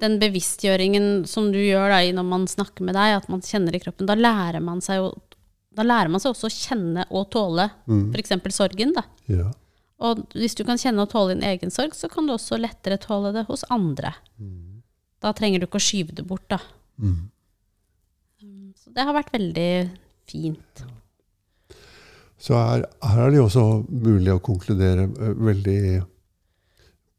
den 0.00 0.16
bevisstgjøringen 0.22 1.26
som 1.28 1.50
du 1.52 1.60
gjør 1.60 1.92
da, 1.92 2.00
når 2.16 2.24
man 2.30 2.46
snakker 2.48 2.88
med 2.88 2.96
deg, 2.96 3.18
at 3.18 3.28
man 3.28 3.44
kjenner 3.44 3.76
i 3.76 3.82
kroppen. 3.84 4.08
Da 4.08 4.16
lærer 4.16 4.64
man 4.64 4.80
seg, 4.84 5.02
jo, 5.02 5.12
da 5.76 5.84
lærer 5.84 6.08
man 6.08 6.22
seg 6.24 6.32
også 6.32 6.48
å 6.48 6.56
kjenne 6.56 7.04
og 7.10 7.28
tåle 7.34 7.68
f.eks. 8.16 8.32
sorgen. 8.56 8.96
Da. 8.96 9.04
ja. 9.28 9.50
Og 10.02 10.24
hvis 10.34 10.56
du 10.58 10.64
kan 10.66 10.80
kjenne 10.80 11.04
og 11.04 11.12
tåle 11.12 11.36
din 11.36 11.46
egen 11.46 11.70
sorg, 11.70 11.94
så 11.94 12.10
kan 12.10 12.26
du 12.26 12.34
også 12.34 12.58
lettere 12.58 12.98
tåle 13.02 13.30
det 13.36 13.46
hos 13.50 13.62
andre. 13.72 14.14
Da 15.22 15.32
trenger 15.36 15.62
du 15.62 15.68
ikke 15.68 15.80
å 15.80 15.86
skyve 15.86 16.16
det 16.18 16.26
bort, 16.28 16.46
da. 16.50 16.58
Mm. 16.98 17.30
Så 18.76 18.92
det 18.92 19.06
har 19.06 19.16
vært 19.16 19.32
veldig 19.32 19.70
fint. 20.28 20.84
Så 22.44 22.56
her, 22.58 22.84
her 23.06 23.22
er 23.24 23.30
det 23.32 23.38
jo 23.38 23.46
også 23.46 23.64
mulig 23.88 24.34
å 24.34 24.42
konkludere 24.44 25.06
eh, 25.08 25.38
veldig 25.46 25.78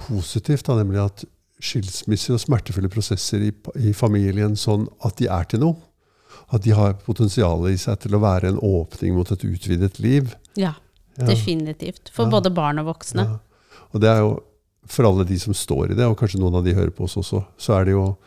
positivt, 0.06 0.68
da, 0.68 0.76
nemlig 0.78 1.02
at 1.02 1.26
skilsmisser 1.64 2.36
og 2.36 2.44
smertefulle 2.44 2.92
prosesser 2.92 3.48
i, 3.48 3.52
i 3.80 3.96
familien 3.96 4.58
sånn 4.60 4.86
at 5.08 5.18
de 5.22 5.30
er 5.32 5.48
til 5.50 5.64
noe. 5.64 5.80
At 6.54 6.62
de 6.68 6.76
har 6.78 6.98
potensial 7.02 7.64
i 7.72 7.78
seg 7.80 8.04
til 8.04 8.14
å 8.14 8.22
være 8.22 8.52
en 8.52 8.60
åpning 8.62 9.16
mot 9.16 9.32
et 9.34 9.46
utvidet 9.48 9.96
liv. 10.04 10.36
Ja, 10.60 10.76
Ja. 11.18 11.26
definitivt. 11.26 12.10
For 12.12 12.26
Ja. 12.26 12.32
både 12.32 12.54
barn 12.54 12.80
og 12.80 12.86
voksne. 12.88 13.24
Ja. 13.26 13.40
Og 13.94 14.02
det 14.02 14.10
er 14.10 14.20
jo 14.20 14.44
for 14.88 15.06
alle 15.06 15.24
de 15.26 15.38
som 15.40 15.54
står 15.54 15.92
i 15.92 15.96
det, 15.96 16.06
og 16.06 16.18
kanskje 16.18 16.40
noen 16.40 16.56
av 16.56 16.64
de 16.64 16.74
hører 16.74 16.92
på 16.92 17.06
oss 17.06 17.16
også, 17.18 17.46
så 17.58 17.80
er 17.80 17.86
det 17.86 17.92
jo 17.96 18.18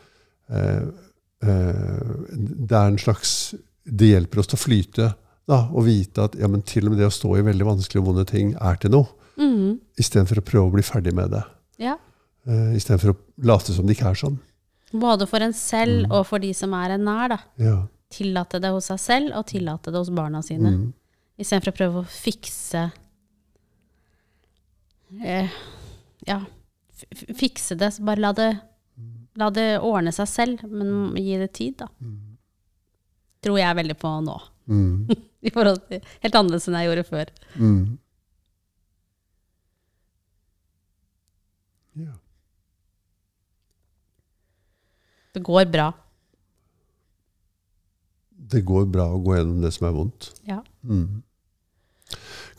eh, 0.51 0.81
eh, 1.43 2.25
Det 2.67 2.71
er 2.75 2.87
en 2.87 2.97
slags 2.97 3.55
Det 3.85 4.09
hjelper 4.11 4.39
oss 4.39 4.47
til 4.47 4.57
å 4.57 4.63
flyte 4.63 5.13
da, 5.49 5.63
og 5.73 5.85
vite 5.85 6.21
at 6.27 6.35
ja, 6.37 6.47
men 6.47 6.61
til 6.61 6.85
og 6.85 6.91
med 6.91 6.99
det 6.99 7.07
å 7.07 7.13
stå 7.13 7.31
i 7.39 7.41
veldig 7.41 7.65
vanskelige 7.65 8.01
og 8.03 8.09
vonde 8.11 8.25
ting 8.29 8.51
er 8.61 8.75
til 8.77 8.91
noe. 8.93 9.07
Mhm. 9.39 9.79
Istedenfor 9.97 10.37
å 10.37 10.45
prøve 10.45 10.67
å 10.69 10.73
bli 10.75 10.83
ferdig 10.85 11.13
med 11.17 11.31
det. 11.31 11.41
Ja. 11.79 11.95
Eh, 12.45 12.75
Istedenfor 12.77 13.15
å 13.15 13.17
late 13.47 13.73
som 13.73 13.87
det 13.87 13.97
ikke 13.97 14.11
er 14.11 14.19
sånn. 14.19 14.37
Både 14.93 15.25
for 15.27 15.39
en 15.41 15.53
selv 15.53 16.05
Mm. 16.05 16.11
og 16.11 16.27
for 16.27 16.37
de 16.39 16.53
som 16.53 16.71
er 16.73 16.91
en 16.91 17.03
nær. 17.03 17.29
da. 17.29 17.37
Ja. 17.57 17.87
Tillate 18.11 18.59
det 18.61 18.69
hos 18.71 18.85
seg 18.85 18.99
selv, 18.99 19.35
og 19.37 19.47
tillate 19.47 19.85
det 19.91 19.95
hos 19.97 20.09
barna 20.09 20.41
sine. 20.43 20.69
Mm. 20.69 20.93
Istedenfor 21.39 21.71
å 21.71 21.77
prøve 21.77 22.01
å 22.01 22.09
fikse 22.11 22.89
eh, 25.23 25.59
Ja, 26.27 26.41
fikse 27.39 27.77
det. 27.79 27.93
Så 27.95 28.03
bare 28.07 28.23
la 28.23 28.33
det, 28.35 28.49
la 29.39 29.47
det 29.55 29.69
ordne 29.79 30.11
seg 30.15 30.27
selv, 30.27 30.65
men 30.67 31.15
gi 31.17 31.37
det 31.39 31.53
tid, 31.55 31.79
da. 31.79 31.87
Tror 33.39 33.59
jeg 33.61 33.79
veldig 33.79 33.95
på 33.99 34.11
nå. 34.25 34.35
Mm. 34.69 35.07
I 35.47 35.51
forhold 35.55 35.79
til 35.87 36.03
Helt 36.21 36.35
annerledes 36.35 36.67
enn 36.67 36.75
jeg 36.77 36.89
gjorde 36.89 37.07
før. 37.07 37.31
Mm. 37.55 37.97
Ja. 41.99 42.17
Det 45.33 45.41
går 45.45 45.71
bra. 45.71 45.87
Det 48.49 48.61
går 48.65 48.85
bra 48.89 49.07
å 49.13 49.19
gå 49.23 49.35
gjennom 49.37 49.63
det 49.63 49.71
som 49.75 49.87
er 49.87 49.95
vondt. 49.95 50.31
Ja. 50.47 50.59
Mm. 50.83 51.21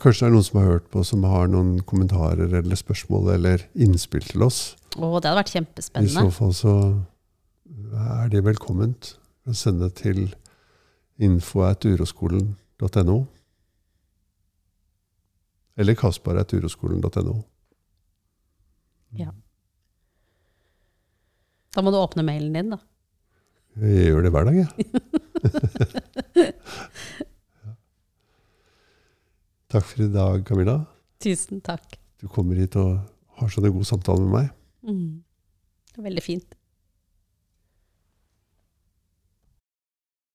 Kanskje 0.01 0.25
det 0.25 0.29
er 0.31 0.35
noen 0.35 0.47
som 0.47 0.59
har 0.61 0.69
hørt 0.71 0.87
på, 0.93 1.03
som 1.05 1.25
har 1.29 1.51
noen 1.53 1.73
kommentarer 1.89 2.55
eller 2.61 2.79
spørsmål 2.79 3.35
eller 3.35 3.67
innspill 3.75 4.25
til 4.25 4.47
oss. 4.47 4.61
Å, 4.97 5.21
det 5.21 5.29
hadde 5.29 5.39
vært 5.43 5.53
kjempespennende. 5.55 6.11
I 6.11 6.15
så 6.17 6.31
fall 6.35 6.55
så 6.57 6.75
er 8.21 8.31
det 8.33 8.45
velkomment. 8.47 9.15
å 9.49 9.53
Sende 9.57 9.91
til 9.97 10.31
info.uroskolen.no. 11.21 13.19
Eller 15.81 15.97
kasper.uroskolen.no. 15.97 17.37
Da 21.71 21.83
må 21.85 21.93
du 21.93 21.99
åpne 22.01 22.25
mailen 22.27 22.55
din, 22.57 22.73
da. 22.75 22.81
Jeg 23.81 24.11
gjør 24.11 24.27
det 24.27 24.33
hver 24.35 24.49
dag, 24.49 24.57
jeg. 24.65 24.71
Takk 29.71 29.85
for 29.87 30.03
i 30.03 30.09
dag, 30.11 30.41
Camilla. 30.43 30.81
Tusen 31.23 31.61
takk. 31.63 31.93
Du 32.19 32.27
kommer 32.27 32.59
hit 32.59 32.75
og 32.81 32.97
har 33.39 33.51
sånne 33.55 33.71
gode 33.71 33.87
samtaler 33.87 34.25
med 34.27 34.33
meg. 34.35 34.49
Mm. 34.83 36.01
Veldig 36.03 36.25
fint. 36.25 36.57